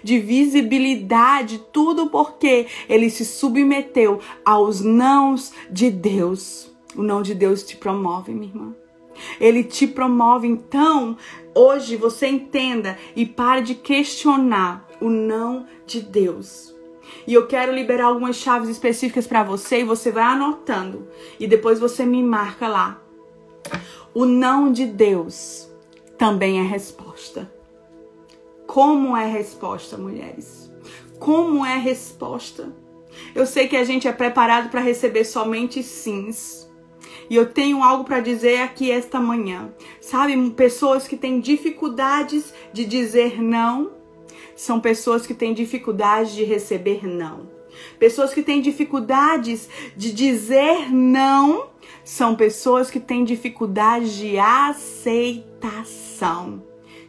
de 0.03 0.19
visibilidade, 0.19 1.61
tudo 1.71 2.07
porque 2.07 2.67
ele 2.87 3.09
se 3.09 3.25
submeteu 3.25 4.19
aos 4.43 4.81
nãos 4.81 5.51
de 5.69 5.91
Deus. 5.91 6.71
O 6.95 7.03
não 7.03 7.21
de 7.21 7.33
Deus 7.33 7.63
te 7.63 7.75
promove, 7.75 8.33
minha 8.33 8.47
irmã. 8.47 8.75
Ele 9.39 9.63
te 9.63 9.87
promove. 9.87 10.47
Então, 10.47 11.17
hoje 11.55 11.95
você 11.95 12.27
entenda 12.27 12.97
e 13.15 13.25
pare 13.25 13.61
de 13.61 13.73
questionar 13.73 14.85
o 15.01 15.09
não 15.09 15.65
de 15.87 16.01
Deus. 16.01 16.75
E 17.25 17.33
eu 17.33 17.47
quero 17.47 17.73
liberar 17.73 18.05
algumas 18.05 18.35
chaves 18.35 18.69
específicas 18.69 19.25
para 19.25 19.43
você 19.43 19.79
e 19.79 19.83
você 19.83 20.11
vai 20.11 20.23
anotando 20.23 21.07
e 21.39 21.47
depois 21.47 21.79
você 21.79 22.05
me 22.05 22.21
marca 22.21 22.67
lá. 22.67 23.01
O 24.13 24.25
não 24.25 24.71
de 24.71 24.85
Deus 24.85 25.69
também 26.17 26.59
é 26.59 26.63
resposta. 26.63 27.51
Como 28.67 29.15
é 29.15 29.25
resposta, 29.25 29.97
mulheres? 29.97 30.71
Como 31.19 31.65
é 31.65 31.77
resposta? 31.77 32.73
Eu 33.33 33.45
sei 33.45 33.67
que 33.67 33.77
a 33.77 33.83
gente 33.83 34.07
é 34.07 34.11
preparado 34.11 34.69
para 34.69 34.81
receber 34.81 35.23
somente 35.23 35.81
sims. 35.81 36.64
E 37.29 37.35
eu 37.35 37.51
tenho 37.51 37.83
algo 37.83 38.03
para 38.03 38.19
dizer 38.19 38.61
aqui 38.61 38.91
esta 38.91 39.19
manhã. 39.19 39.73
Sabe, 39.99 40.49
pessoas 40.51 41.07
que 41.07 41.17
têm 41.17 41.39
dificuldades 41.39 42.53
de 42.71 42.85
dizer 42.85 43.41
não 43.41 43.91
são 44.55 44.79
pessoas 44.79 45.25
que 45.27 45.33
têm 45.33 45.53
dificuldade 45.53 46.35
de 46.35 46.43
receber 46.43 47.05
não. 47.05 47.53
Pessoas 47.99 48.33
que 48.33 48.41
têm 48.41 48.61
dificuldades 48.61 49.67
de 49.95 50.13
dizer 50.13 50.93
não 50.93 51.69
são 52.03 52.35
pessoas 52.35 52.89
que 52.89 52.99
têm 52.99 53.23
dificuldade 53.23 54.17
de 54.17 54.37
aceitação. 54.37 55.43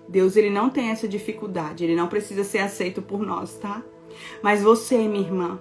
Deus 0.08 0.36
ele 0.36 0.50
não 0.50 0.70
tem 0.70 0.90
essa 0.90 1.08
dificuldade, 1.08 1.84
ele 1.84 1.96
não 1.96 2.08
precisa 2.08 2.44
ser 2.44 2.58
aceito 2.58 3.02
por 3.02 3.20
nós, 3.20 3.58
tá? 3.58 3.82
Mas 4.42 4.62
você, 4.62 4.96
minha 4.98 5.24
irmã, 5.24 5.60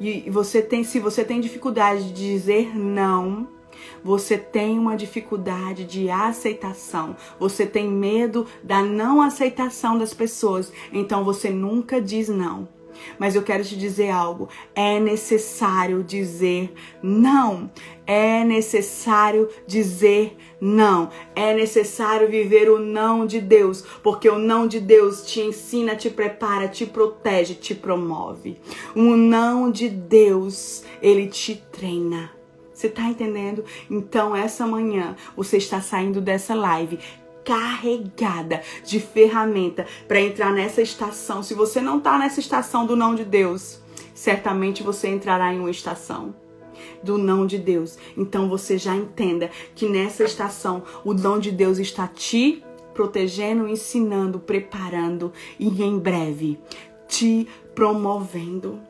e 0.00 0.28
você 0.28 0.60
tem, 0.60 0.82
se 0.82 0.98
você 0.98 1.24
tem 1.24 1.40
dificuldade 1.40 2.12
de 2.12 2.32
dizer 2.32 2.76
não, 2.76 3.48
você 4.04 4.36
tem 4.36 4.78
uma 4.78 4.96
dificuldade 4.96 5.84
de 5.84 6.10
aceitação, 6.10 7.16
você 7.40 7.64
tem 7.64 7.88
medo 7.88 8.46
da 8.62 8.82
não 8.82 9.22
aceitação 9.22 9.98
das 9.98 10.12
pessoas, 10.12 10.70
então 10.92 11.24
você 11.24 11.48
nunca 11.48 12.00
diz 12.00 12.28
não. 12.28 12.68
Mas 13.18 13.34
eu 13.34 13.42
quero 13.42 13.64
te 13.64 13.76
dizer 13.76 14.10
algo: 14.10 14.48
é 14.74 14.98
necessário 15.00 16.02
dizer 16.02 16.72
não. 17.02 17.70
É 18.06 18.44
necessário 18.44 19.48
dizer 19.66 20.36
não. 20.60 21.08
É 21.34 21.54
necessário 21.54 22.28
viver 22.28 22.70
o 22.70 22.78
não 22.78 23.26
de 23.26 23.40
Deus, 23.40 23.82
porque 24.02 24.28
o 24.28 24.38
não 24.38 24.66
de 24.66 24.80
Deus 24.80 25.26
te 25.26 25.40
ensina, 25.40 25.96
te 25.96 26.10
prepara, 26.10 26.68
te 26.68 26.86
protege, 26.86 27.54
te 27.54 27.74
promove. 27.74 28.60
O 28.94 29.16
não 29.16 29.70
de 29.70 29.88
Deus, 29.88 30.84
ele 31.00 31.26
te 31.26 31.56
treina. 31.72 32.43
Você 32.74 32.88
tá 32.88 33.04
entendendo? 33.04 33.64
Então, 33.88 34.34
essa 34.34 34.66
manhã, 34.66 35.16
você 35.36 35.56
está 35.56 35.80
saindo 35.80 36.20
dessa 36.20 36.54
live 36.54 36.98
carregada 37.44 38.62
de 38.84 38.98
ferramenta 38.98 39.86
para 40.08 40.20
entrar 40.20 40.52
nessa 40.52 40.82
estação. 40.82 41.42
Se 41.42 41.54
você 41.54 41.80
não 41.80 42.00
tá 42.00 42.18
nessa 42.18 42.40
estação 42.40 42.86
do 42.86 42.96
não 42.96 43.14
de 43.14 43.24
Deus, 43.24 43.80
certamente 44.14 44.82
você 44.82 45.08
entrará 45.08 45.52
em 45.52 45.60
uma 45.60 45.70
estação 45.70 46.34
do 47.02 47.18
não 47.18 47.46
de 47.46 47.58
Deus. 47.58 47.98
Então 48.16 48.48
você 48.48 48.78
já 48.78 48.96
entenda 48.96 49.50
que 49.74 49.86
nessa 49.86 50.24
estação 50.24 50.82
o 51.04 51.12
não 51.12 51.38
de 51.38 51.50
Deus 51.50 51.78
está 51.78 52.08
te 52.08 52.64
protegendo, 52.94 53.68
ensinando, 53.68 54.38
preparando 54.38 55.32
e 55.58 55.82
em 55.82 55.98
breve 55.98 56.58
te 57.06 57.46
promovendo. 57.74 58.80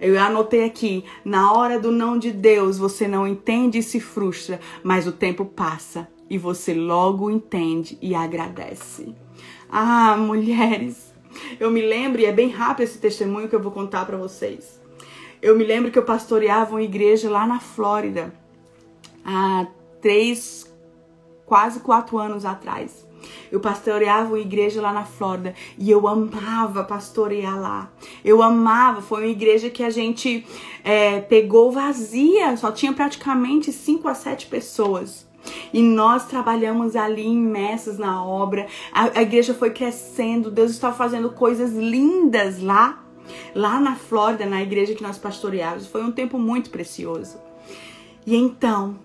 Eu 0.00 0.18
anotei 0.20 0.64
aqui, 0.64 1.04
na 1.24 1.52
hora 1.52 1.78
do 1.78 1.90
não 1.90 2.18
de 2.18 2.30
Deus, 2.30 2.78
você 2.78 3.08
não 3.08 3.26
entende 3.26 3.78
e 3.78 3.82
se 3.82 3.98
frustra, 3.98 4.60
mas 4.82 5.06
o 5.06 5.12
tempo 5.12 5.44
passa 5.44 6.06
e 6.30 6.38
você 6.38 6.72
logo 6.72 7.30
entende 7.30 7.98
e 8.00 8.14
agradece. 8.14 9.14
Ah, 9.68 10.16
mulheres, 10.16 11.12
eu 11.58 11.70
me 11.70 11.80
lembro, 11.80 12.20
e 12.20 12.26
é 12.26 12.32
bem 12.32 12.48
rápido 12.48 12.84
esse 12.84 12.98
testemunho 12.98 13.48
que 13.48 13.56
eu 13.56 13.62
vou 13.62 13.72
contar 13.72 14.06
para 14.06 14.16
vocês. 14.16 14.80
Eu 15.42 15.56
me 15.56 15.64
lembro 15.64 15.90
que 15.90 15.98
eu 15.98 16.04
pastoreava 16.04 16.72
uma 16.72 16.82
igreja 16.82 17.28
lá 17.28 17.46
na 17.46 17.58
Flórida, 17.58 18.32
há 19.24 19.66
três, 20.00 20.72
quase 21.44 21.80
quatro 21.80 22.18
anos 22.18 22.44
atrás. 22.44 23.07
Eu 23.50 23.60
pastoreava 23.60 24.28
uma 24.28 24.38
igreja 24.38 24.80
lá 24.80 24.92
na 24.92 25.04
Flórida 25.04 25.54
e 25.78 25.90
eu 25.90 26.06
amava 26.06 26.84
pastorear 26.84 27.58
lá. 27.60 27.90
Eu 28.24 28.42
amava, 28.42 29.00
foi 29.00 29.22
uma 29.22 29.30
igreja 29.30 29.70
que 29.70 29.82
a 29.82 29.90
gente 29.90 30.46
é, 30.84 31.20
pegou 31.20 31.70
vazia, 31.72 32.56
só 32.56 32.70
tinha 32.70 32.92
praticamente 32.92 33.72
5 33.72 34.08
a 34.08 34.14
7 34.14 34.46
pessoas. 34.46 35.26
E 35.72 35.82
nós 35.82 36.26
trabalhamos 36.26 36.96
ali 36.96 37.26
imersos 37.26 37.98
na 37.98 38.24
obra. 38.24 38.66
A, 38.92 39.18
a 39.18 39.22
igreja 39.22 39.54
foi 39.54 39.70
crescendo, 39.70 40.50
Deus 40.50 40.70
estava 40.70 40.94
fazendo 40.94 41.30
coisas 41.30 41.72
lindas 41.72 42.60
lá, 42.60 43.02
lá 43.54 43.80
na 43.80 43.94
Flórida, 43.94 44.46
na 44.46 44.62
igreja 44.62 44.94
que 44.94 45.02
nós 45.02 45.18
pastoreávamos. 45.18 45.86
Foi 45.86 46.02
um 46.02 46.12
tempo 46.12 46.38
muito 46.38 46.70
precioso. 46.70 47.38
E 48.26 48.36
então, 48.36 48.96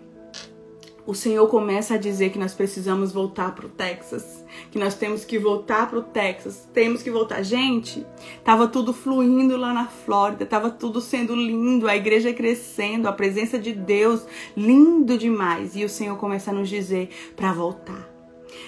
o 1.05 1.13
Senhor 1.13 1.45
começa 1.47 1.95
a 1.95 1.97
dizer 1.97 2.29
que 2.29 2.39
nós 2.39 2.53
precisamos 2.53 3.11
voltar 3.11 3.53
para 3.53 3.65
o 3.65 3.69
Texas, 3.69 4.45
que 4.71 4.79
nós 4.79 4.95
temos 4.95 5.25
que 5.25 5.37
voltar 5.37 5.89
para 5.89 5.99
o 5.99 6.03
Texas, 6.03 6.67
temos 6.73 7.03
que 7.03 7.11
voltar. 7.11 7.43
Gente, 7.43 8.05
tava 8.43 8.67
tudo 8.69 8.93
fluindo 8.93 9.57
lá 9.57 9.73
na 9.73 9.87
Flórida, 9.87 10.45
tava 10.45 10.69
tudo 10.69 11.01
sendo 11.01 11.35
lindo, 11.35 11.89
a 11.89 11.95
igreja 11.95 12.33
crescendo, 12.33 13.07
a 13.07 13.11
presença 13.11 13.59
de 13.59 13.73
Deus 13.73 14.25
lindo 14.55 15.17
demais. 15.17 15.75
E 15.75 15.83
o 15.83 15.89
Senhor 15.89 16.17
começa 16.17 16.51
a 16.51 16.53
nos 16.53 16.69
dizer 16.69 17.09
para 17.35 17.51
voltar. 17.51 18.09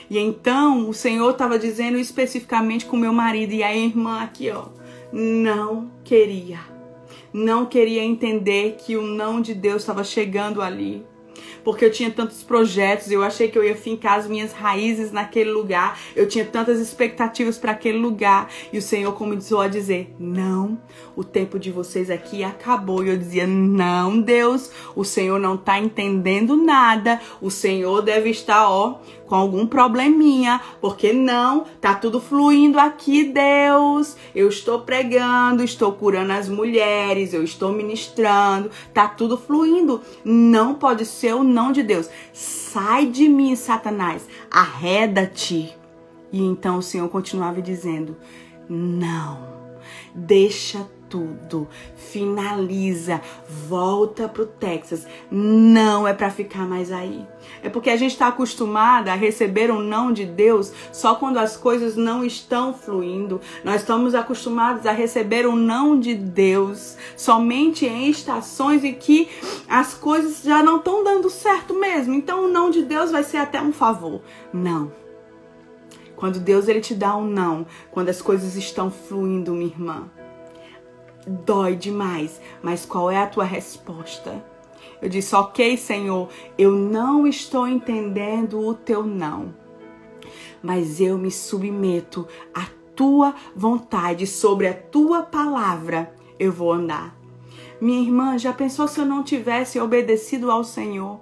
E 0.10 0.18
então 0.18 0.90
o 0.90 0.94
Senhor 0.94 1.32
estava 1.32 1.58
dizendo 1.58 1.98
especificamente 1.98 2.86
com 2.86 2.98
meu 2.98 3.14
marido 3.14 3.54
e 3.54 3.64
a 3.64 3.74
irmã 3.74 4.22
aqui, 4.22 4.50
ó, 4.50 4.66
não 5.14 5.90
queria, 6.04 6.60
não 7.32 7.66
queria 7.66 8.04
entender 8.04 8.76
que 8.78 8.98
o 8.98 9.04
não 9.04 9.40
de 9.40 9.54
Deus 9.54 9.84
estava 9.84 10.04
chegando 10.04 10.62
ali 10.62 11.06
porque 11.66 11.84
eu 11.84 11.92
tinha 11.92 12.12
tantos 12.12 12.44
projetos, 12.44 13.12
eu 13.12 13.24
achei 13.24 13.50
que 13.50 13.58
eu 13.58 13.64
ia 13.64 13.76
fincar 13.76 14.20
as 14.20 14.28
minhas 14.28 14.54
raízes 14.54 15.12
naquele 15.12 15.52
lugar, 15.52 16.00
eu 16.16 16.28
tinha 16.28 16.46
tantas 16.46 16.80
expectativas 16.80 17.58
para 17.58 17.72
aquele 17.72 17.98
lugar, 17.98 18.50
e 18.72 18.78
o 18.78 18.82
Senhor 18.82 19.12
começou 19.14 19.60
a 19.60 19.68
dizer: 19.68 20.16
Não, 20.20 20.80
o 21.16 21.24
tempo 21.24 21.58
de 21.58 21.72
vocês 21.72 22.12
aqui 22.12 22.44
acabou. 22.44 23.04
E 23.04 23.10
eu 23.10 23.18
dizia: 23.18 23.48
Não, 23.48 24.22
Deus, 24.22 24.72
o 24.96 25.04
Senhor 25.04 25.40
não 25.40 25.56
está 25.56 25.80
entendendo 25.80 26.56
nada, 26.56 27.20
o 27.42 27.50
Senhor 27.50 28.04
deve 28.04 28.30
estar, 28.30 28.70
ó, 28.70 29.00
com 29.28 29.36
algum 29.36 29.66
probleminha, 29.66 30.62
porque 30.80 31.12
não, 31.12 31.66
tá 31.82 31.94
tudo 31.96 32.20
fluindo 32.20 32.80
aqui, 32.80 33.24
Deus. 33.24 34.16
Eu 34.34 34.48
estou 34.50 34.82
pregando, 34.82 35.64
estou 35.64 35.92
curando 35.94 36.34
as 36.34 36.48
mulheres, 36.48 37.34
eu 37.34 37.44
estou 37.44 37.72
ministrando, 37.72 38.70
tá 38.94 39.08
tudo 39.08 39.38
fluindo. 39.38 40.02
Não 40.24 40.76
pode 40.76 41.06
ser 41.06 41.34
o 41.34 41.44
não 41.44 41.72
de 41.72 41.84
Deus. 41.84 42.10
Sai 42.32 43.08
de 43.08 43.28
mim, 43.28 43.56
Satanás. 43.56 44.28
Arreda-te. 44.50 45.76
E 46.32 46.42
então 46.42 46.78
o 46.78 46.84
Senhor 46.84 47.08
continuava 47.10 47.62
dizendo: 47.62 48.18
Não, 48.70 49.40
deixa 50.14 50.88
tudo, 51.10 51.68
finaliza, 51.96 53.22
volta 53.68 54.28
pro 54.28 54.46
Texas. 54.46 55.06
Não 55.32 56.08
é 56.08 56.14
para 56.14 56.30
ficar 56.30 56.68
mais 56.68 56.92
aí. 56.92 57.26
É 57.64 57.70
porque 57.70 57.90
a 57.90 57.98
gente 57.98 58.12
está 58.12 58.28
acostumada 58.28 59.12
a 59.12 59.16
receber 59.16 59.72
um 59.72 59.80
não 59.80 60.12
de 60.12 60.26
Deus 60.26 60.72
só 60.92 61.16
quando 61.16 61.38
as 61.38 61.56
coisas 61.58 61.96
não 61.96 62.24
estão 62.24 62.74
fluindo. 62.74 63.40
Nós 63.64 63.82
estamos 63.82 64.16
acostumados 64.16 64.86
a 64.86 64.92
receber 64.92 65.48
um 65.48 65.56
não 65.56 66.00
de 66.00 66.16
Deus 66.16 66.98
somente 67.16 67.86
em 67.86 68.10
estações 68.10 68.84
em 68.84 68.94
que 68.94 69.30
as 69.68 69.94
coisas 69.94 70.44
já 70.44 70.64
não 70.64 70.78
estão 70.78 71.04
dando 71.04 71.30
certo 71.30 71.74
mesmo. 71.74 72.14
Então 72.14 72.46
o 72.46 72.52
não 72.52 72.70
de 72.70 72.84
Deus 72.84 73.12
vai 73.12 73.24
ser 73.24 73.38
até 73.38 73.62
um 73.62 73.72
favor. 73.72 74.22
Não. 74.54 74.92
Quando 76.16 76.40
Deus 76.40 76.68
ele 76.68 76.80
te 76.80 76.96
dá 76.96 77.16
um 77.16 77.26
não, 77.26 77.66
quando 77.92 78.10
as 78.10 78.22
coisas 78.22 78.56
estão 78.56 78.90
fluindo, 78.90 79.54
minha 79.54 79.68
irmã, 79.68 80.10
dói 81.26 81.76
demais, 81.76 82.40
mas 82.62 82.86
qual 82.86 83.10
é 83.10 83.18
a 83.18 83.28
tua 83.28 83.44
resposta? 83.44 84.44
Eu 85.02 85.10
disse: 85.10 85.36
Ok, 85.36 85.78
Senhor, 85.78 86.30
eu 86.58 86.72
não 86.72 87.28
estou 87.28 87.68
entendendo 87.68 88.60
o 88.60 88.74
teu 88.74 89.04
não, 89.04 89.54
mas 90.62 91.00
eu 91.00 91.18
me 91.18 91.32
submeto 91.32 92.28
à 92.54 92.68
tua 92.96 93.36
vontade, 93.56 94.26
sobre 94.26 94.68
a 94.68 94.74
tua 94.74 95.24
palavra 95.24 96.14
eu 96.40 96.52
vou 96.52 96.72
andar. 96.72 97.16
Minha 97.80 98.02
irmã, 98.02 98.38
já 98.38 98.54
pensou 98.54 98.88
se 98.88 99.00
eu 99.00 99.06
não 99.06 99.22
tivesse 99.22 99.80
obedecido 99.80 100.50
ao 100.50 100.64
Senhor? 100.64 101.20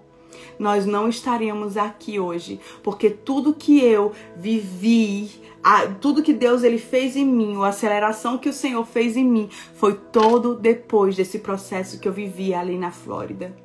Nós 0.59 0.85
não 0.85 1.09
estaríamos 1.09 1.77
aqui 1.77 2.19
hoje, 2.19 2.59
porque 2.83 3.09
tudo 3.09 3.53
que 3.53 3.83
eu 3.83 4.11
vivi, 4.35 5.31
a, 5.63 5.87
tudo 5.87 6.21
que 6.21 6.33
Deus 6.33 6.63
ele 6.63 6.77
fez 6.77 7.15
em 7.15 7.25
mim, 7.25 7.55
a 7.61 7.67
aceleração 7.67 8.37
que 8.37 8.49
o 8.49 8.53
Senhor 8.53 8.85
fez 8.85 9.15
em 9.15 9.23
mim, 9.23 9.49
foi 9.75 9.93
todo 9.93 10.55
depois 10.55 11.15
desse 11.15 11.39
processo 11.39 11.99
que 11.99 12.07
eu 12.07 12.13
vivi 12.13 12.53
ali 12.53 12.77
na 12.77 12.91
Flórida. 12.91 13.55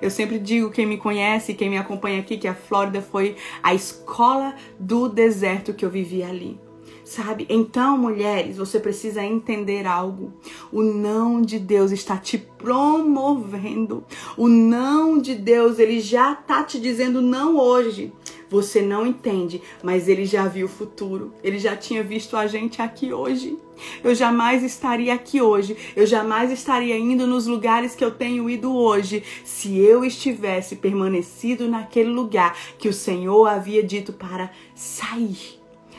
Eu 0.00 0.10
sempre 0.10 0.38
digo, 0.38 0.70
quem 0.70 0.86
me 0.86 0.96
conhece, 0.96 1.54
quem 1.54 1.68
me 1.70 1.78
acompanha 1.78 2.20
aqui, 2.20 2.36
que 2.36 2.48
a 2.48 2.54
Flórida 2.54 3.02
foi 3.02 3.36
a 3.62 3.74
escola 3.74 4.54
do 4.78 5.08
deserto 5.08 5.74
que 5.74 5.84
eu 5.84 5.90
vivi 5.90 6.22
ali. 6.22 6.67
Sabe? 7.08 7.46
Então, 7.48 7.96
mulheres, 7.96 8.58
você 8.58 8.78
precisa 8.78 9.24
entender 9.24 9.86
algo. 9.86 10.30
O 10.70 10.82
não 10.82 11.40
de 11.40 11.58
Deus 11.58 11.90
está 11.90 12.18
te 12.18 12.36
promovendo. 12.36 14.04
O 14.36 14.46
não 14.46 15.16
de 15.16 15.34
Deus, 15.34 15.78
ele 15.78 16.00
já 16.00 16.34
está 16.34 16.62
te 16.62 16.78
dizendo 16.78 17.22
não 17.22 17.56
hoje. 17.56 18.12
Você 18.50 18.82
não 18.82 19.06
entende, 19.06 19.62
mas 19.82 20.06
ele 20.06 20.26
já 20.26 20.46
viu 20.46 20.66
o 20.66 20.68
futuro. 20.68 21.32
Ele 21.42 21.58
já 21.58 21.74
tinha 21.74 22.02
visto 22.02 22.36
a 22.36 22.46
gente 22.46 22.82
aqui 22.82 23.10
hoje. 23.10 23.56
Eu 24.04 24.14
jamais 24.14 24.62
estaria 24.62 25.14
aqui 25.14 25.40
hoje. 25.40 25.78
Eu 25.96 26.06
jamais 26.06 26.52
estaria 26.52 26.98
indo 26.98 27.26
nos 27.26 27.46
lugares 27.46 27.94
que 27.94 28.04
eu 28.04 28.10
tenho 28.10 28.50
ido 28.50 28.70
hoje 28.76 29.22
se 29.44 29.78
eu 29.78 30.04
estivesse 30.04 30.76
permanecido 30.76 31.70
naquele 31.70 32.10
lugar 32.10 32.54
que 32.78 32.86
o 32.86 32.92
Senhor 32.92 33.46
havia 33.46 33.82
dito 33.82 34.12
para 34.12 34.50
sair. 34.74 35.57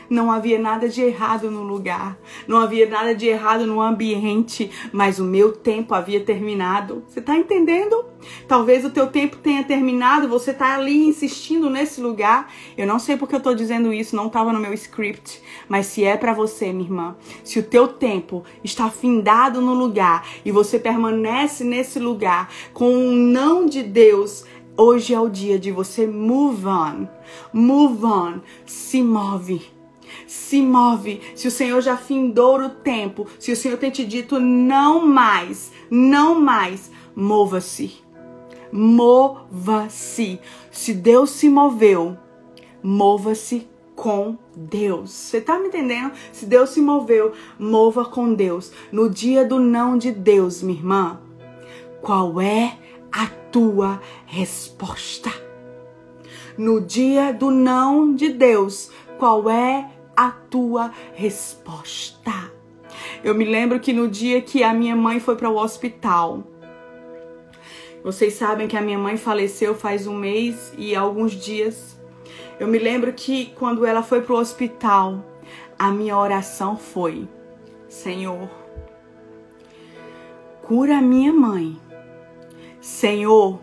Não 0.10 0.32
havia 0.32 0.58
nada 0.58 0.90
de 0.90 1.02
errado 1.02 1.52
no 1.52 1.62
lugar, 1.62 2.18
não 2.48 2.58
havia 2.58 2.90
nada 2.90 3.14
de 3.14 3.28
errado 3.28 3.68
no 3.68 3.80
ambiente, 3.80 4.72
mas 4.92 5.20
o 5.20 5.24
meu 5.24 5.52
tempo 5.52 5.94
havia 5.94 6.20
terminado. 6.20 7.04
Você 7.08 7.20
está 7.20 7.38
entendendo? 7.38 8.06
Talvez 8.48 8.84
o 8.84 8.90
teu 8.90 9.08
tempo 9.08 9.38
tenha 9.38 9.64
terminado, 9.64 10.28
você 10.28 10.52
está 10.52 10.76
ali 10.76 11.06
insistindo 11.06 11.70
nesse 11.70 12.02
lugar. 12.02 12.52
Eu 12.76 12.88
não 12.88 12.98
sei 12.98 13.18
porque 13.18 13.36
eu 13.36 13.40
estou 13.40 13.54
dizendo 13.54 13.94
isso, 13.94 14.16
não 14.16 14.28
estava 14.28 14.52
no 14.52 14.60
meu 14.60 14.74
script, 14.74 15.42
mas 15.68 15.86
se 15.86 16.04
é 16.04 16.18
para 16.18 16.34
você, 16.34 16.74
minha 16.74 16.86
irmã, 16.86 17.16
se 17.44 17.60
o 17.60 17.64
teu 17.64 17.88
tempo 17.88 18.44
está 18.64 18.90
findado 18.90 19.62
no 19.62 19.74
lugar 19.74 20.26
e 20.44 20.52
você 20.52 20.80
permanece 20.80 21.64
nesse 21.64 22.00
lugar 22.00 22.50
com 22.74 22.92
um 22.92 23.12
não 23.12 23.66
de 23.66 23.84
Deus, 23.84 24.44
hoje 24.76 25.14
é 25.14 25.20
o 25.20 25.30
dia 25.30 25.60
de 25.60 25.72
você 25.72 26.08
move 26.08 26.66
on. 26.66 27.08
Move 27.54 28.06
on. 28.06 28.40
Se 28.66 29.04
move 29.04 29.79
se 30.30 30.62
move. 30.62 31.20
Se 31.34 31.48
o 31.48 31.52
Senhor 31.52 31.82
já 31.82 31.98
findou 31.98 32.62
o 32.62 32.70
tempo, 32.70 33.26
se 33.40 33.52
o 33.52 33.56
Senhor 33.56 33.78
tem 33.80 33.90
te 33.90 34.06
dito 34.06 34.40
não 34.40 35.04
mais, 35.04 35.72
não 35.90 36.40
mais, 36.40 36.92
mova-se. 37.16 38.04
Mova-se. 38.72 40.40
Se 40.70 40.94
Deus 40.94 41.32
se 41.32 41.50
moveu, 41.50 42.16
mova-se 42.84 43.68
com 43.96 44.38
Deus. 44.56 45.10
Você 45.10 45.42
tá 45.42 45.60
me 45.60 45.70
entendendo? 45.70 46.12
Se 46.32 46.46
Deus 46.46 46.70
se 46.70 46.80
moveu, 46.80 47.34
mova 47.58 48.06
com 48.06 48.32
Deus. 48.32 48.72
No 48.92 49.10
dia 49.10 49.44
do 49.44 49.60
não 49.60 49.98
de 49.98 50.12
Deus, 50.12 50.62
minha 50.62 50.78
irmã, 50.78 51.20
qual 52.04 52.40
é 52.40 52.78
a 53.12 53.26
tua 53.52 54.00
resposta? 54.28 55.32
No 56.56 56.80
dia 56.80 57.34
do 57.34 57.50
não 57.50 58.14
de 58.14 58.30
Deus, 58.30 58.92
qual 59.18 59.50
é 59.50 59.90
a 60.20 60.32
tua 60.32 60.92
resposta. 61.14 62.52
Eu 63.24 63.34
me 63.34 63.46
lembro 63.46 63.80
que 63.80 63.94
no 63.94 64.06
dia 64.06 64.42
que 64.42 64.66
a 64.66 64.74
minha 64.74 64.94
mãe 64.94 65.18
foi 65.18 65.38
para 65.38 65.50
o 65.50 65.56
hospital, 65.56 66.44
vocês 68.04 68.34
sabem 68.34 68.68
que 68.68 68.76
a 68.76 68.82
minha 68.82 69.00
mãe 69.00 69.16
faleceu 69.16 69.74
faz 69.74 70.08
um 70.08 70.16
mês 70.18 70.74
e 70.78 70.94
alguns 70.94 71.32
dias. 71.32 71.98
Eu 72.60 72.68
me 72.68 72.78
lembro 72.78 73.14
que 73.14 73.54
quando 73.56 73.86
ela 73.86 74.04
foi 74.04 74.20
para 74.22 74.34
o 74.36 74.40
hospital, 74.40 75.24
a 75.78 75.90
minha 75.90 76.18
oração 76.18 76.76
foi: 76.76 77.26
Senhor, 77.88 78.50
cura 80.64 81.02
minha 81.02 81.32
mãe. 81.32 81.80
Senhor, 82.82 83.62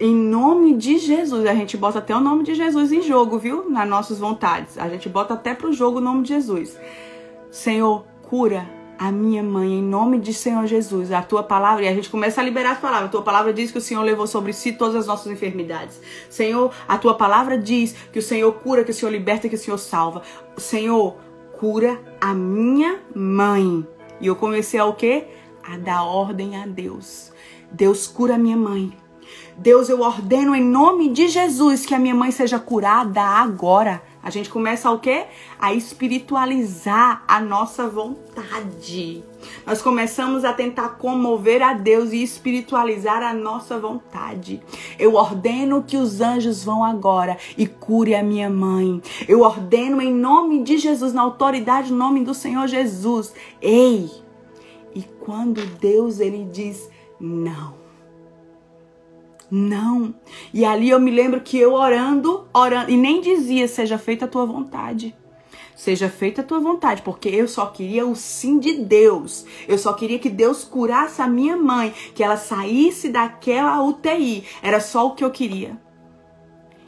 em 0.00 0.14
nome 0.14 0.74
de 0.76 0.98
Jesus, 0.98 1.44
a 1.46 1.54
gente 1.54 1.76
bota 1.76 1.98
até 1.98 2.14
o 2.14 2.20
nome 2.20 2.44
de 2.44 2.54
Jesus 2.54 2.92
em 2.92 3.02
jogo, 3.02 3.38
viu? 3.38 3.68
Nas 3.68 3.88
nossas 3.88 4.18
vontades. 4.18 4.78
A 4.78 4.88
gente 4.88 5.08
bota 5.08 5.34
até 5.34 5.54
pro 5.54 5.72
jogo 5.72 5.98
o 5.98 6.00
nome 6.00 6.22
de 6.22 6.28
Jesus. 6.28 6.78
Senhor, 7.50 8.04
cura 8.22 8.68
a 8.98 9.10
minha 9.10 9.42
mãe 9.42 9.78
em 9.78 9.82
nome 9.82 10.18
de 10.18 10.32
Senhor 10.32 10.66
Jesus. 10.66 11.10
A 11.10 11.22
tua 11.22 11.42
palavra, 11.42 11.84
e 11.84 11.88
a 11.88 11.94
gente 11.94 12.10
começa 12.10 12.40
a 12.40 12.44
liberar 12.44 12.72
as 12.72 12.78
palavras. 12.78 13.08
A 13.08 13.12
tua 13.12 13.22
palavra 13.22 13.52
diz 13.52 13.72
que 13.72 13.78
o 13.78 13.80
Senhor 13.80 14.02
levou 14.02 14.26
sobre 14.26 14.52
si 14.52 14.72
todas 14.72 14.94
as 14.94 15.06
nossas 15.06 15.32
enfermidades. 15.32 16.00
Senhor, 16.30 16.72
a 16.86 16.96
tua 16.96 17.14
palavra 17.14 17.58
diz 17.58 17.92
que 18.12 18.18
o 18.18 18.22
Senhor 18.22 18.52
cura, 18.52 18.84
que 18.84 18.90
o 18.90 18.94
Senhor 18.94 19.10
liberta, 19.10 19.48
que 19.48 19.54
o 19.54 19.58
Senhor 19.58 19.78
salva. 19.78 20.22
Senhor, 20.56 21.16
cura 21.58 22.00
a 22.20 22.34
minha 22.34 23.00
mãe. 23.14 23.86
E 24.20 24.26
eu 24.26 24.36
comecei 24.36 24.78
a 24.78 24.84
o 24.84 24.94
quê? 24.94 25.26
A 25.62 25.76
dar 25.76 26.04
ordem 26.04 26.56
a 26.56 26.66
Deus. 26.66 27.32
Deus 27.70 28.06
cura 28.06 28.36
a 28.36 28.38
minha 28.38 28.56
mãe. 28.56 28.92
Deus, 29.56 29.88
eu 29.88 30.00
ordeno 30.00 30.54
em 30.54 30.62
nome 30.62 31.08
de 31.08 31.26
Jesus 31.28 31.84
que 31.84 31.94
a 31.94 31.98
minha 31.98 32.14
mãe 32.14 32.30
seja 32.30 32.58
curada 32.58 33.20
agora. 33.20 34.02
A 34.22 34.30
gente 34.30 34.50
começa 34.50 34.90
o 34.90 34.98
quê? 34.98 35.26
A 35.58 35.72
espiritualizar 35.72 37.24
a 37.26 37.40
nossa 37.40 37.88
vontade. 37.88 39.24
Nós 39.66 39.80
começamos 39.80 40.44
a 40.44 40.52
tentar 40.52 40.90
comover 40.90 41.62
a 41.62 41.72
Deus 41.72 42.12
e 42.12 42.22
espiritualizar 42.22 43.22
a 43.22 43.32
nossa 43.32 43.78
vontade. 43.78 44.62
Eu 44.98 45.14
ordeno 45.14 45.82
que 45.82 45.96
os 45.96 46.20
anjos 46.20 46.62
vão 46.62 46.84
agora 46.84 47.38
e 47.56 47.66
cure 47.66 48.14
a 48.14 48.22
minha 48.22 48.50
mãe. 48.50 49.00
Eu 49.26 49.40
ordeno 49.40 50.02
em 50.02 50.12
nome 50.12 50.62
de 50.62 50.78
Jesus, 50.78 51.12
na 51.12 51.22
autoridade, 51.22 51.90
no 51.90 51.98
nome 51.98 52.22
do 52.22 52.34
Senhor 52.34 52.66
Jesus. 52.66 53.32
Ei! 53.62 54.10
E 54.94 55.02
quando 55.20 55.64
Deus 55.78 56.20
ele 56.20 56.44
diz 56.44 56.90
não, 57.20 57.77
não. 59.50 60.14
E 60.52 60.64
ali 60.64 60.90
eu 60.90 61.00
me 61.00 61.10
lembro 61.10 61.40
que 61.40 61.58
eu 61.58 61.72
orando, 61.72 62.46
orando, 62.52 62.90
e 62.90 62.96
nem 62.96 63.20
dizia, 63.20 63.66
seja 63.68 63.98
feita 63.98 64.24
a 64.24 64.28
tua 64.28 64.46
vontade. 64.46 65.14
Seja 65.74 66.08
feita 66.08 66.40
a 66.40 66.44
tua 66.44 66.58
vontade, 66.58 67.02
porque 67.02 67.28
eu 67.28 67.46
só 67.46 67.66
queria 67.66 68.04
o 68.04 68.16
sim 68.16 68.58
de 68.58 68.74
Deus. 68.74 69.46
Eu 69.68 69.78
só 69.78 69.92
queria 69.92 70.18
que 70.18 70.28
Deus 70.28 70.64
curasse 70.64 71.22
a 71.22 71.28
minha 71.28 71.56
mãe, 71.56 71.94
que 72.14 72.22
ela 72.22 72.36
saísse 72.36 73.08
daquela 73.08 73.80
UTI. 73.82 74.44
Era 74.60 74.80
só 74.80 75.06
o 75.06 75.14
que 75.14 75.24
eu 75.24 75.30
queria. 75.30 75.78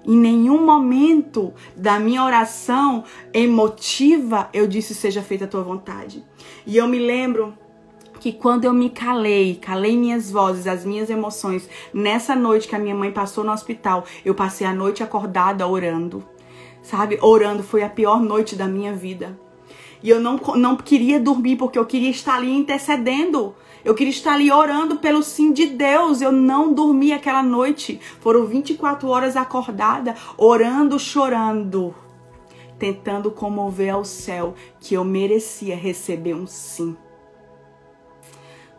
Em 0.04 0.16
nenhum 0.16 0.64
momento 0.64 1.52
da 1.76 2.00
minha 2.00 2.24
oração 2.24 3.04
emotiva 3.32 4.48
eu 4.52 4.66
disse 4.66 4.94
seja 4.94 5.22
feita 5.22 5.44
a 5.44 5.48
tua 5.48 5.62
vontade. 5.62 6.24
E 6.66 6.76
eu 6.76 6.88
me 6.88 6.98
lembro 6.98 7.54
que 8.20 8.32
quando 8.32 8.66
eu 8.66 8.72
me 8.72 8.90
calei, 8.90 9.56
calei 9.56 9.96
minhas 9.96 10.30
vozes, 10.30 10.66
as 10.66 10.84
minhas 10.84 11.08
emoções, 11.08 11.68
nessa 11.92 12.36
noite 12.36 12.68
que 12.68 12.76
a 12.76 12.78
minha 12.78 12.94
mãe 12.94 13.10
passou 13.10 13.42
no 13.42 13.50
hospital, 13.50 14.04
eu 14.24 14.34
passei 14.34 14.66
a 14.66 14.74
noite 14.74 15.02
acordada 15.02 15.66
orando. 15.66 16.22
Sabe? 16.82 17.18
Orando 17.20 17.62
foi 17.62 17.82
a 17.82 17.88
pior 17.88 18.20
noite 18.20 18.54
da 18.54 18.68
minha 18.68 18.92
vida. 18.92 19.38
E 20.02 20.08
eu 20.08 20.20
não, 20.20 20.36
não 20.56 20.76
queria 20.76 21.18
dormir 21.18 21.56
porque 21.56 21.78
eu 21.78 21.86
queria 21.86 22.10
estar 22.10 22.36
ali 22.36 22.52
intercedendo. 22.52 23.54
Eu 23.84 23.94
queria 23.94 24.10
estar 24.10 24.34
ali 24.34 24.50
orando 24.50 24.96
pelo 24.96 25.22
sim 25.22 25.52
de 25.52 25.66
Deus. 25.66 26.20
Eu 26.20 26.32
não 26.32 26.72
dormi 26.72 27.12
aquela 27.12 27.42
noite. 27.42 28.00
Foram 28.20 28.46
24 28.46 29.08
horas 29.08 29.36
acordada, 29.36 30.14
orando, 30.36 30.98
chorando. 30.98 31.94
tentando 32.78 33.30
comover 33.30 33.92
ao 33.92 34.06
céu 34.06 34.54
que 34.80 34.94
eu 34.94 35.04
merecia 35.04 35.76
receber 35.76 36.34
um 36.34 36.46
sim. 36.46 36.96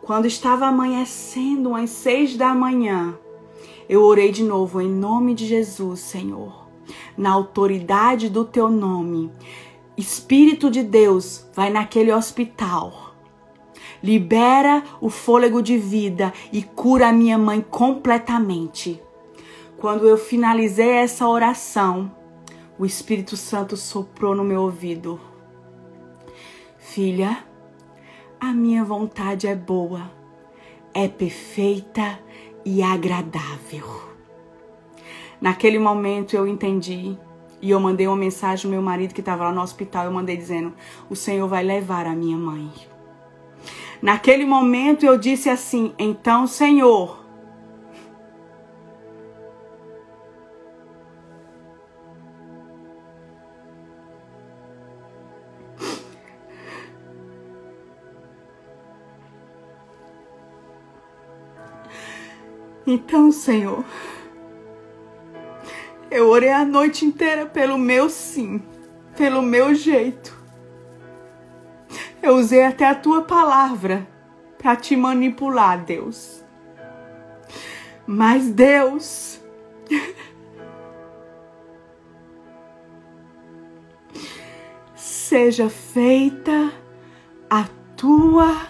Quando 0.02 0.26
estava 0.26 0.66
amanhecendo, 0.66 1.76
às 1.76 1.90
seis 1.90 2.36
da 2.36 2.52
manhã, 2.52 3.16
eu 3.88 4.02
orei 4.02 4.32
de 4.32 4.42
novo 4.42 4.80
em 4.80 4.90
nome 4.90 5.32
de 5.32 5.46
Jesus, 5.46 6.00
Senhor. 6.00 6.66
Na 7.16 7.30
autoridade 7.30 8.28
do 8.28 8.44
teu 8.44 8.68
nome, 8.68 9.30
Espírito 9.96 10.68
de 10.68 10.82
Deus, 10.82 11.46
vai 11.54 11.70
naquele 11.70 12.12
hospital. 12.12 13.14
Libera 14.02 14.82
o 15.00 15.08
fôlego 15.08 15.62
de 15.62 15.78
vida 15.78 16.32
e 16.52 16.62
cura 16.62 17.08
a 17.08 17.12
minha 17.12 17.38
mãe 17.38 17.60
completamente. 17.60 19.00
Quando 19.78 20.08
eu 20.08 20.18
finalizei 20.18 20.90
essa 20.90 21.28
oração, 21.28 22.10
o 22.76 22.84
Espírito 22.84 23.36
Santo 23.36 23.76
soprou 23.76 24.34
no 24.34 24.42
meu 24.42 24.62
ouvido: 24.62 25.20
Filha, 26.76 27.44
a 28.42 28.52
minha 28.52 28.82
vontade 28.82 29.46
é 29.46 29.54
boa, 29.54 30.10
é 30.92 31.06
perfeita 31.06 32.18
e 32.64 32.82
agradável. 32.82 34.02
Naquele 35.40 35.78
momento 35.78 36.34
eu 36.34 36.48
entendi 36.48 37.16
e 37.60 37.70
eu 37.70 37.78
mandei 37.78 38.08
uma 38.08 38.16
mensagem 38.16 38.66
ao 38.66 38.72
meu 38.72 38.82
marido 38.82 39.14
que 39.14 39.20
estava 39.20 39.44
lá 39.44 39.52
no 39.52 39.60
hospital. 39.60 40.06
Eu 40.06 40.10
mandei 40.10 40.36
dizendo: 40.36 40.74
O 41.08 41.14
Senhor 41.14 41.46
vai 41.46 41.62
levar 41.62 42.04
a 42.04 42.16
minha 42.16 42.36
mãe. 42.36 42.68
Naquele 44.02 44.44
momento 44.44 45.06
eu 45.06 45.16
disse 45.16 45.48
assim: 45.48 45.94
Então, 45.96 46.44
Senhor, 46.48 47.21
Então, 62.86 63.30
Senhor, 63.30 63.84
eu 66.10 66.28
orei 66.28 66.50
a 66.50 66.64
noite 66.64 67.04
inteira 67.04 67.46
pelo 67.46 67.78
meu 67.78 68.10
sim, 68.10 68.60
pelo 69.16 69.40
meu 69.40 69.74
jeito. 69.74 70.36
Eu 72.20 72.36
usei 72.36 72.64
até 72.64 72.86
a 72.86 72.94
tua 72.94 73.22
palavra 73.22 74.06
para 74.58 74.76
te 74.76 74.96
manipular, 74.96 75.84
Deus. 75.84 76.44
Mas 78.06 78.50
Deus, 78.50 79.40
seja 84.94 85.70
feita 85.70 86.72
a 87.48 87.64
tua 87.96 88.66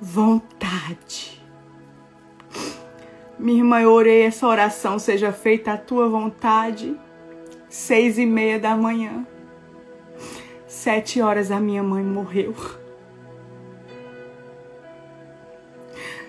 vontade. 0.00 1.39
Minha 3.40 3.60
irmã, 3.60 3.80
eu 3.80 3.90
orei 3.90 4.20
essa 4.20 4.46
oração, 4.46 4.98
seja 4.98 5.32
feita 5.32 5.72
a 5.72 5.78
tua 5.78 6.06
vontade. 6.10 6.94
Seis 7.70 8.18
e 8.18 8.26
meia 8.26 8.60
da 8.60 8.76
manhã. 8.76 9.26
Sete 10.66 11.22
horas 11.22 11.50
a 11.50 11.58
minha 11.58 11.82
mãe 11.82 12.04
morreu. 12.04 12.54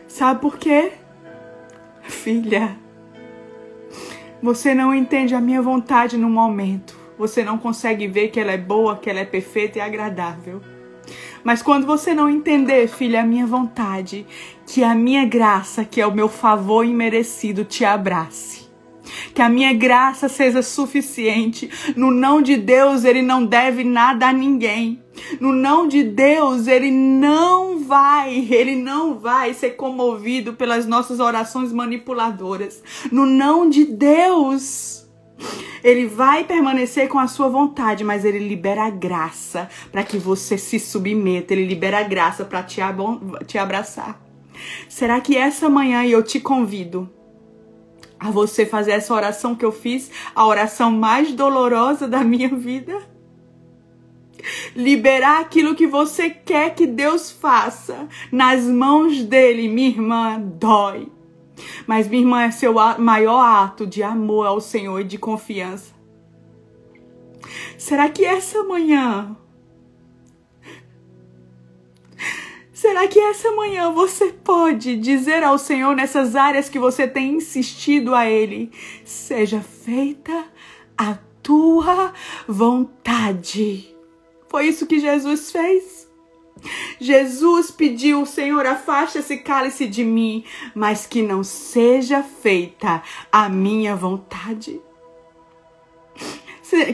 Sabe 0.07 0.39
por 0.39 0.57
quê? 0.57 0.93
Filha, 2.03 2.77
você 4.41 4.73
não 4.73 4.95
entende 4.95 5.35
a 5.35 5.41
minha 5.41 5.61
vontade 5.61 6.15
no 6.15 6.29
momento. 6.29 6.97
Você 7.17 7.43
não 7.43 7.57
consegue 7.57 8.07
ver 8.07 8.29
que 8.29 8.39
ela 8.39 8.53
é 8.53 8.57
boa, 8.57 8.95
que 8.95 9.09
ela 9.09 9.19
é 9.19 9.25
perfeita 9.25 9.79
e 9.79 9.81
agradável. 9.81 10.61
Mas 11.43 11.61
quando 11.61 11.85
você 11.85 12.13
não 12.13 12.29
entender, 12.29 12.87
filha, 12.87 13.21
a 13.21 13.25
minha 13.25 13.45
vontade, 13.45 14.25
que 14.65 14.83
a 14.83 14.93
minha 14.95 15.25
graça, 15.25 15.83
que 15.83 15.99
é 15.99 16.07
o 16.07 16.13
meu 16.13 16.29
favor 16.29 16.85
imerecido, 16.85 17.63
te 17.65 17.83
abrace. 17.83 18.61
Que 19.33 19.41
a 19.41 19.49
minha 19.49 19.73
graça 19.73 20.29
seja 20.29 20.61
suficiente. 20.61 21.69
No 21.95 22.11
não 22.11 22.41
de 22.41 22.55
Deus, 22.57 23.03
ele 23.03 23.21
não 23.21 23.45
deve 23.45 23.83
nada 23.83 24.27
a 24.27 24.33
ninguém. 24.33 25.01
No 25.39 25.51
não 25.51 25.87
de 25.87 26.03
Deus, 26.03 26.67
ele 26.67 26.91
não 26.91 27.79
vai, 27.79 28.47
ele 28.49 28.75
não 28.75 29.19
vai 29.19 29.53
ser 29.53 29.71
comovido 29.71 30.53
pelas 30.53 30.85
nossas 30.85 31.19
orações 31.19 31.73
manipuladoras. 31.73 32.81
No 33.11 33.25
não 33.25 33.69
de 33.69 33.85
Deus, 33.85 35.05
ele 35.83 36.07
vai 36.07 36.43
permanecer 36.43 37.07
com 37.07 37.19
a 37.19 37.27
sua 37.27 37.49
vontade, 37.49 38.03
mas 38.03 38.23
ele 38.25 38.39
libera 38.39 38.85
a 38.85 38.89
graça 38.89 39.69
para 39.91 40.03
que 40.03 40.17
você 40.17 40.57
se 40.57 40.79
submeta. 40.79 41.53
Ele 41.53 41.65
libera 41.65 41.99
a 41.99 42.03
graça 42.03 42.45
para 42.45 42.63
te, 42.63 42.81
te 43.47 43.57
abraçar. 43.57 44.21
Será 44.87 45.19
que 45.19 45.35
essa 45.35 45.69
manhã 45.69 46.05
eu 46.05 46.21
te 46.23 46.39
convido 46.39 47.09
a 48.19 48.29
você 48.29 48.65
fazer 48.65 48.91
essa 48.91 49.13
oração 49.13 49.55
que 49.55 49.65
eu 49.65 49.71
fiz, 49.71 50.11
a 50.35 50.45
oração 50.45 50.91
mais 50.91 51.33
dolorosa 51.33 52.07
da 52.07 52.23
minha 52.23 52.49
vida? 52.49 53.09
Liberar 54.75 55.41
aquilo 55.41 55.75
que 55.75 55.87
você 55.87 56.29
quer 56.29 56.73
que 56.73 56.85
Deus 56.87 57.31
faça 57.31 58.07
nas 58.31 58.63
mãos 58.63 59.23
dele, 59.23 59.67
minha 59.67 59.89
irmã, 59.89 60.39
dói 60.39 61.07
mas 61.85 62.07
minha 62.07 62.21
irmã 62.21 62.43
é 62.43 62.51
seu 62.51 62.73
maior 62.99 63.39
ato 63.39 63.85
de 63.85 64.03
amor 64.03 64.47
ao 64.47 64.61
Senhor 64.61 64.99
e 64.99 65.03
de 65.03 65.17
confiança. 65.17 65.93
Será 67.77 68.09
que 68.09 68.23
essa 68.23 68.63
manhã 68.63 69.35
Será 72.81 73.07
que 73.07 73.19
essa 73.19 73.51
manhã 73.51 73.91
você 73.91 74.33
pode 74.33 74.95
dizer 74.95 75.43
ao 75.43 75.59
Senhor 75.59 75.95
nessas 75.95 76.35
áreas 76.35 76.67
que 76.67 76.79
você 76.79 77.07
tem 77.07 77.35
insistido 77.35 78.15
a 78.15 78.27
Ele: 78.27 78.71
seja 79.05 79.61
feita 79.61 80.45
a 80.97 81.15
tua 81.43 82.11
vontade? 82.47 83.95
Foi 84.49 84.65
isso 84.65 84.87
que 84.87 84.99
Jesus 84.99 85.51
fez. 85.51 86.00
Jesus 86.99 87.71
pediu, 87.71 88.25
Senhor, 88.25 88.65
afasta 88.65 89.19
esse 89.19 89.37
cálice 89.37 89.87
de 89.87 90.03
mim, 90.03 90.43
mas 90.75 91.05
que 91.05 91.21
não 91.21 91.43
seja 91.43 92.23
feita 92.23 93.01
a 93.31 93.49
minha 93.49 93.95
vontade. 93.95 94.81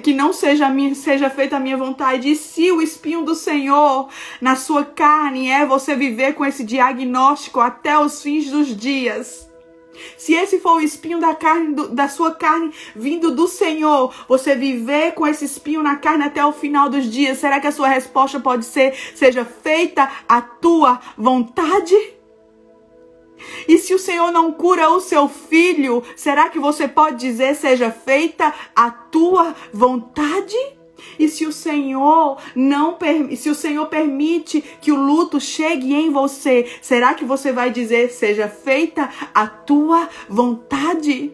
Que 0.02 0.12
não 0.12 0.34
seja, 0.34 0.70
minha, 0.70 0.96
seja 0.96 1.30
feita 1.30 1.58
a 1.58 1.60
minha 1.60 1.78
vontade. 1.78 2.32
E 2.32 2.36
se 2.36 2.72
o 2.72 2.82
espinho 2.82 3.24
do 3.24 3.36
Senhor 3.36 4.10
na 4.42 4.56
sua 4.56 4.84
carne 4.84 5.52
é 5.52 5.66
você 5.66 5.96
viver 5.96 6.34
com 6.34 6.44
esse 6.44 6.64
diagnóstico 6.64 7.60
até 7.60 8.00
os 8.00 8.22
fins 8.24 8.50
dos 8.50 8.76
dias, 8.76 9.47
se 10.18 10.34
esse 10.34 10.60
for 10.60 10.78
o 10.78 10.82
espinho 10.82 11.20
da 11.20 11.34
carne 11.36 11.74
do, 11.74 11.90
da 11.90 12.08
sua 12.08 12.34
carne 12.34 12.72
vindo 12.96 13.32
do 13.32 13.48
Senhor, 13.48 14.14
você 14.28 14.56
viver 14.56 15.14
com 15.14 15.26
esse 15.26 15.46
espinho 15.46 15.84
na 15.84 15.96
carne 15.96 16.26
até 16.26 16.46
o 16.46 16.54
final 16.54 16.90
dos 16.90 17.06
dias, 17.06 17.38
será 17.38 17.60
que 17.60 17.68
a 17.68 17.72
sua 17.72 17.88
resposta 17.88 18.40
pode 18.40 18.66
ser: 18.66 18.94
seja 19.16 19.46
feita 19.46 20.10
a 20.28 20.42
tua 20.42 21.00
vontade? 21.18 21.96
E 23.68 23.78
se 23.78 23.94
o 23.94 24.00
Senhor 24.00 24.32
não 24.32 24.52
cura 24.52 24.90
o 24.90 25.00
seu 25.00 25.28
filho, 25.28 26.04
será 26.16 26.50
que 26.50 26.60
você 26.60 26.88
pode 26.88 27.18
dizer: 27.18 27.56
seja 27.56 27.92
feita 27.92 28.54
a 28.76 28.90
tua 28.90 29.56
vontade? 29.72 30.77
E 31.18 31.28
se 31.28 31.46
o 31.46 31.52
Senhor 31.52 32.38
não 32.56 32.98
se 33.36 33.50
o 33.50 33.56
Senhor 33.56 33.86
permite 33.88 34.64
que 34.82 34.92
o 34.92 34.96
luto 34.96 35.40
chegue 35.40 35.94
em 35.94 36.12
você, 36.12 36.66
será 36.82 37.14
que 37.14 37.26
você 37.26 37.52
vai 37.52 37.70
dizer 37.70 38.10
seja 38.10 38.48
feita 38.48 39.10
a 39.34 39.48
tua 39.48 40.10
vontade? 40.28 41.32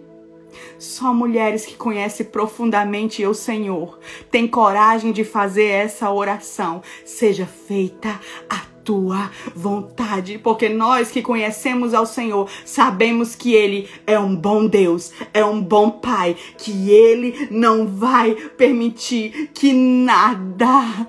Só 0.78 1.14
mulheres 1.14 1.66
que 1.66 1.76
conhecem 1.76 2.26
profundamente 2.26 3.26
o 3.26 3.34
Senhor 3.34 3.98
têm 4.30 4.48
coragem 4.48 5.12
de 5.12 5.24
fazer 5.24 5.66
essa 5.66 6.12
oração. 6.12 6.82
Seja 7.06 7.46
feita 7.46 8.20
a 8.50 8.73
tua 8.84 9.32
vontade, 9.56 10.38
porque 10.38 10.70
nós 10.70 11.12
que 11.12 11.22
conhecemos 11.22 11.94
ao 11.94 12.06
Senhor 12.06 12.50
sabemos 12.66 13.36
que 13.36 13.54
Ele 13.54 13.88
é 14.06 14.18
um 14.20 14.36
bom 14.36 14.68
Deus, 14.68 15.12
é 15.34 15.44
um 15.44 15.62
bom 15.62 15.90
Pai, 15.90 16.36
que 16.58 16.90
Ele 16.92 17.48
não 17.50 17.88
vai 17.88 18.34
permitir 18.34 19.50
que 19.54 19.74
nada 19.74 21.08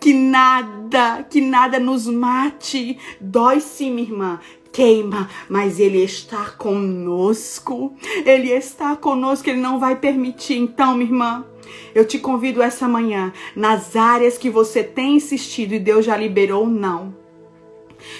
que 0.00 0.12
nada, 0.12 1.26
que 1.28 1.40
nada 1.40 1.78
nos 1.78 2.06
mate. 2.06 2.98
Dói 3.20 3.60
sim, 3.60 3.90
minha 3.90 4.08
irmã, 4.08 4.40
queima, 4.72 5.28
mas 5.48 5.78
Ele 5.78 6.02
está 6.02 6.50
conosco. 6.50 7.94
Ele 8.24 8.50
está 8.50 8.96
conosco, 8.96 9.48
Ele 9.48 9.60
não 9.60 9.78
vai 9.78 9.96
permitir. 9.96 10.58
Então, 10.58 10.94
minha 10.94 11.08
irmã, 11.10 11.44
eu 11.94 12.06
te 12.06 12.18
convido 12.18 12.62
essa 12.62 12.88
manhã, 12.88 13.32
nas 13.54 13.96
áreas 13.96 14.38
que 14.38 14.50
você 14.50 14.82
tem 14.82 15.16
insistido 15.16 15.74
e 15.74 15.78
Deus 15.78 16.04
já 16.04 16.16
liberou, 16.16 16.66
não. 16.66 17.14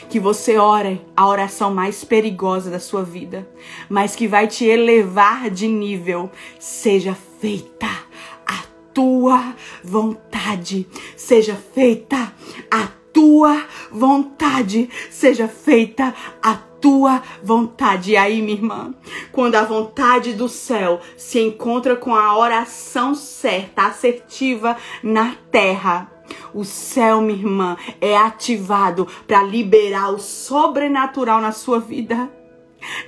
Que 0.09 0.21
você 0.21 0.57
ore 0.59 1.01
a 1.17 1.27
oração 1.27 1.75
mais 1.75 2.05
perigosa 2.05 2.71
da 2.71 2.79
sua 2.79 3.03
vida, 3.03 3.49
mas 3.89 4.15
que 4.15 4.29
vai 4.29 4.47
te 4.47 4.65
elevar 4.65 5.51
de 5.51 5.67
nível. 5.67 6.31
Seja 6.59 7.17
feita 7.41 7.89
a 8.47 8.65
tua 8.95 9.55
vontade 9.83 10.87
seja 11.17 11.55
feita, 11.55 12.33
a 12.71 12.89
tua 13.13 13.65
vontade 13.91 14.89
seja 15.11 15.49
feita, 15.49 16.15
a 16.43 16.55
tua 16.55 17.23
vontade. 17.43 18.13
E 18.13 18.17
aí, 18.17 18.43
minha 18.43 18.57
irmã, 18.57 18.95
quando 19.31 19.55
a 19.55 19.63
vontade 19.63 20.33
do 20.33 20.49
céu 20.49 21.01
se 21.17 21.39
encontra 21.41 21.95
com 21.95 22.15
a 22.15 22.37
oração 22.37 23.15
certa, 23.15 23.87
assertiva 23.87 24.77
na 25.03 25.37
terra, 25.51 26.11
o 26.53 26.65
céu, 26.65 27.21
minha 27.21 27.39
irmã, 27.39 27.77
é 28.01 28.17
ativado 28.17 29.07
para 29.27 29.43
liberar 29.43 30.11
o 30.11 30.19
sobrenatural 30.19 31.41
na 31.41 31.53
sua 31.53 31.79
vida. 31.79 32.42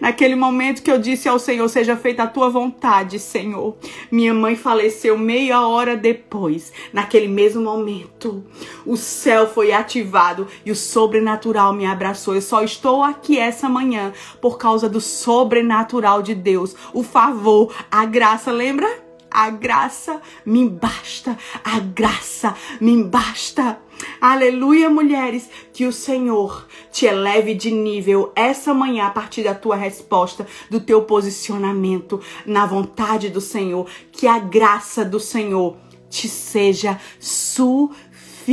Naquele 0.01 0.35
momento 0.35 0.83
que 0.83 0.91
eu 0.91 0.99
disse 0.99 1.29
ao 1.29 1.39
Senhor, 1.39 1.68
seja 1.68 1.97
feita 1.97 2.25
a 2.25 2.27
tua 2.27 2.49
vontade, 2.49 3.18
Senhor. 3.18 3.77
Minha 4.11 4.35
mãe 4.35 4.57
faleceu 4.57 5.16
meia 5.18 5.66
hora 5.66 5.97
depois. 5.97 6.72
Naquele 6.93 7.29
mesmo 7.29 7.62
momento, 7.62 8.45
o 8.87 8.97
céu 8.97 9.49
foi 9.49 9.72
ativado 9.72 10.47
e 10.64 10.70
o 10.70 10.77
sobrenatural 10.77 11.72
me 11.72 11.87
abraçou. 11.87 12.35
Eu 12.35 12.43
só 12.43 12.62
estou 12.62 13.03
aqui 13.03 13.39
essa 13.39 13.68
manhã 13.68 14.12
por 14.41 14.59
causa 14.59 14.89
do 14.89 15.01
sobrenatural 15.01 16.22
de 16.22 16.35
Deus. 16.35 16.75
O 16.93 17.03
favor, 17.03 17.75
a 17.91 18.05
graça, 18.05 18.51
lembra? 18.51 19.05
A 19.31 19.51
graça 19.51 20.20
me 20.47 20.68
basta. 20.68 21.37
A 21.64 21.81
graça 21.81 22.55
me 22.81 23.03
basta. 23.03 23.79
Aleluia, 24.27 24.89
mulheres, 24.89 25.51
que 25.70 25.85
o 25.85 25.93
Senhor 25.93 26.66
te 26.91 27.05
eleve 27.05 27.53
de 27.53 27.70
nível 27.70 28.33
essa 28.35 28.72
manhã 28.72 29.05
a 29.05 29.11
partir 29.11 29.43
da 29.43 29.55
tua 29.55 29.77
resposta, 29.77 30.47
do 30.70 30.81
teu 30.81 31.03
posicionamento 31.03 32.18
na 32.47 32.64
vontade 32.64 33.29
do 33.29 33.43
Senhor, 33.43 33.87
que 34.11 34.27
a 34.27 34.39
graça 34.39 35.05
do 35.05 35.20
Senhor 35.20 35.77
te 36.09 36.27
seja 36.27 36.99
suficiente. 37.20 38.49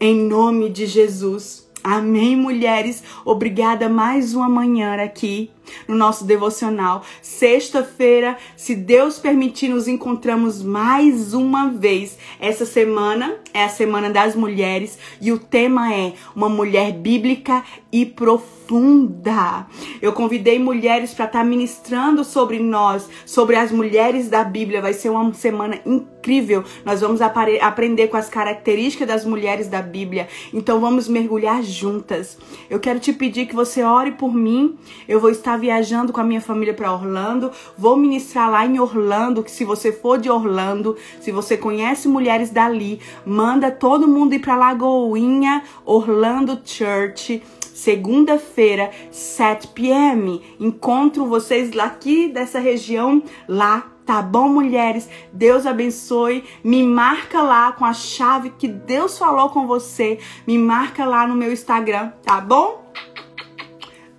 Em 0.00 0.16
nome 0.26 0.70
de 0.70 0.86
Jesus. 0.86 1.68
Amém, 1.84 2.34
mulheres. 2.36 3.02
Obrigada 3.22 3.86
mais 3.90 4.32
uma 4.34 4.48
manhã 4.48 4.94
aqui 4.94 5.50
no 5.86 5.94
nosso 5.94 6.24
devocional. 6.24 7.04
Sexta-feira, 7.22 8.36
se 8.56 8.74
Deus 8.74 9.18
permitir, 9.18 9.68
nos 9.68 9.88
encontramos 9.88 10.62
mais 10.62 11.34
uma 11.34 11.70
vez. 11.70 12.18
Essa 12.40 12.66
semana 12.66 13.36
é 13.52 13.64
a 13.64 13.68
Semana 13.68 14.10
das 14.10 14.34
Mulheres 14.34 14.98
e 15.20 15.32
o 15.32 15.38
tema 15.38 15.92
é 15.92 16.14
uma 16.34 16.48
mulher 16.48 16.92
bíblica 16.92 17.64
e 17.90 18.04
profunda. 18.04 19.66
Eu 20.00 20.12
convidei 20.12 20.58
mulheres 20.58 21.14
para 21.14 21.24
estar 21.24 21.38
tá 21.38 21.44
ministrando 21.44 22.22
sobre 22.22 22.58
nós, 22.58 23.08
sobre 23.24 23.56
as 23.56 23.72
mulheres 23.72 24.28
da 24.28 24.44
Bíblia. 24.44 24.82
Vai 24.82 24.92
ser 24.92 25.08
uma 25.08 25.32
semana 25.32 25.80
incrível. 25.86 26.62
Nós 26.84 27.00
vamos 27.00 27.20
aprender 27.22 28.08
com 28.08 28.16
as 28.16 28.28
características 28.28 29.08
das 29.08 29.24
mulheres 29.24 29.68
da 29.68 29.80
Bíblia. 29.80 30.28
Então 30.52 30.80
vamos 30.80 31.08
mergulhar 31.08 31.62
juntas. 31.62 32.36
Eu 32.68 32.78
quero 32.78 33.00
te 33.00 33.12
pedir 33.12 33.46
que 33.46 33.54
você 33.54 33.82
ore 33.82 34.12
por 34.12 34.34
mim. 34.34 34.76
Eu 35.08 35.18
vou 35.18 35.30
estar 35.30 35.57
viajando 35.58 36.12
com 36.12 36.20
a 36.20 36.24
minha 36.24 36.40
família 36.40 36.72
para 36.72 36.92
Orlando. 36.92 37.50
Vou 37.76 37.96
ministrar 37.96 38.50
lá 38.50 38.64
em 38.64 38.78
Orlando, 38.78 39.42
que 39.42 39.50
se 39.50 39.64
você 39.64 39.92
for 39.92 40.18
de 40.18 40.30
Orlando, 40.30 40.96
se 41.20 41.30
você 41.30 41.56
conhece 41.56 42.08
mulheres 42.08 42.50
dali, 42.50 43.00
manda 43.26 43.70
todo 43.70 44.08
mundo 44.08 44.34
ir 44.34 44.38
para 44.38 44.56
Lagoinha, 44.56 45.62
Orlando 45.84 46.60
Church. 46.64 47.42
Segunda-feira, 47.60 48.90
7 49.10 49.68
p.m. 49.68 50.42
Encontro 50.58 51.26
vocês 51.26 51.76
aqui 51.78 52.28
dessa 52.28 52.58
região 52.58 53.22
lá 53.46 53.92
Tá 54.08 54.22
bom, 54.22 54.48
mulheres? 54.48 55.06
Deus 55.34 55.66
abençoe. 55.66 56.42
Me 56.64 56.82
marca 56.82 57.42
lá 57.42 57.72
com 57.72 57.84
a 57.84 57.92
chave 57.92 58.48
que 58.58 58.66
Deus 58.66 59.18
falou 59.18 59.50
com 59.50 59.66
você. 59.66 60.18
Me 60.46 60.56
marca 60.56 61.04
lá 61.04 61.26
no 61.26 61.34
meu 61.34 61.52
Instagram, 61.52 62.12
tá 62.24 62.40
bom? 62.40 62.87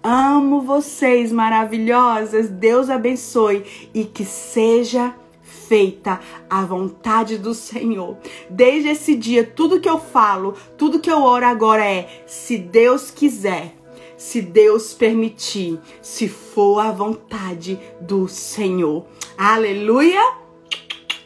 Amo 0.01 0.61
vocês 0.61 1.31
maravilhosas. 1.31 2.49
Deus 2.49 2.89
abençoe 2.89 3.63
e 3.93 4.05
que 4.05 4.23
seja 4.23 5.13
feita 5.41 6.19
a 6.49 6.63
vontade 6.63 7.37
do 7.37 7.53
Senhor. 7.53 8.17
Desde 8.49 8.89
esse 8.89 9.15
dia, 9.15 9.43
tudo 9.43 9.79
que 9.79 9.89
eu 9.89 9.99
falo, 9.99 10.55
tudo 10.77 10.99
que 10.99 11.11
eu 11.11 11.21
oro 11.21 11.45
agora 11.45 11.85
é: 11.85 12.23
se 12.25 12.57
Deus 12.57 13.11
quiser, 13.11 13.75
se 14.17 14.41
Deus 14.41 14.93
permitir, 14.93 15.79
se 16.01 16.29
for 16.29 16.79
a 16.79 16.91
vontade 16.91 17.79
do 17.99 18.27
Senhor. 18.27 19.05
Aleluia! 19.37 20.21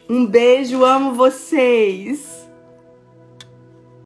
Um 0.08 0.26
beijo, 0.26 0.84
amo 0.84 1.14
vocês! 1.14 2.33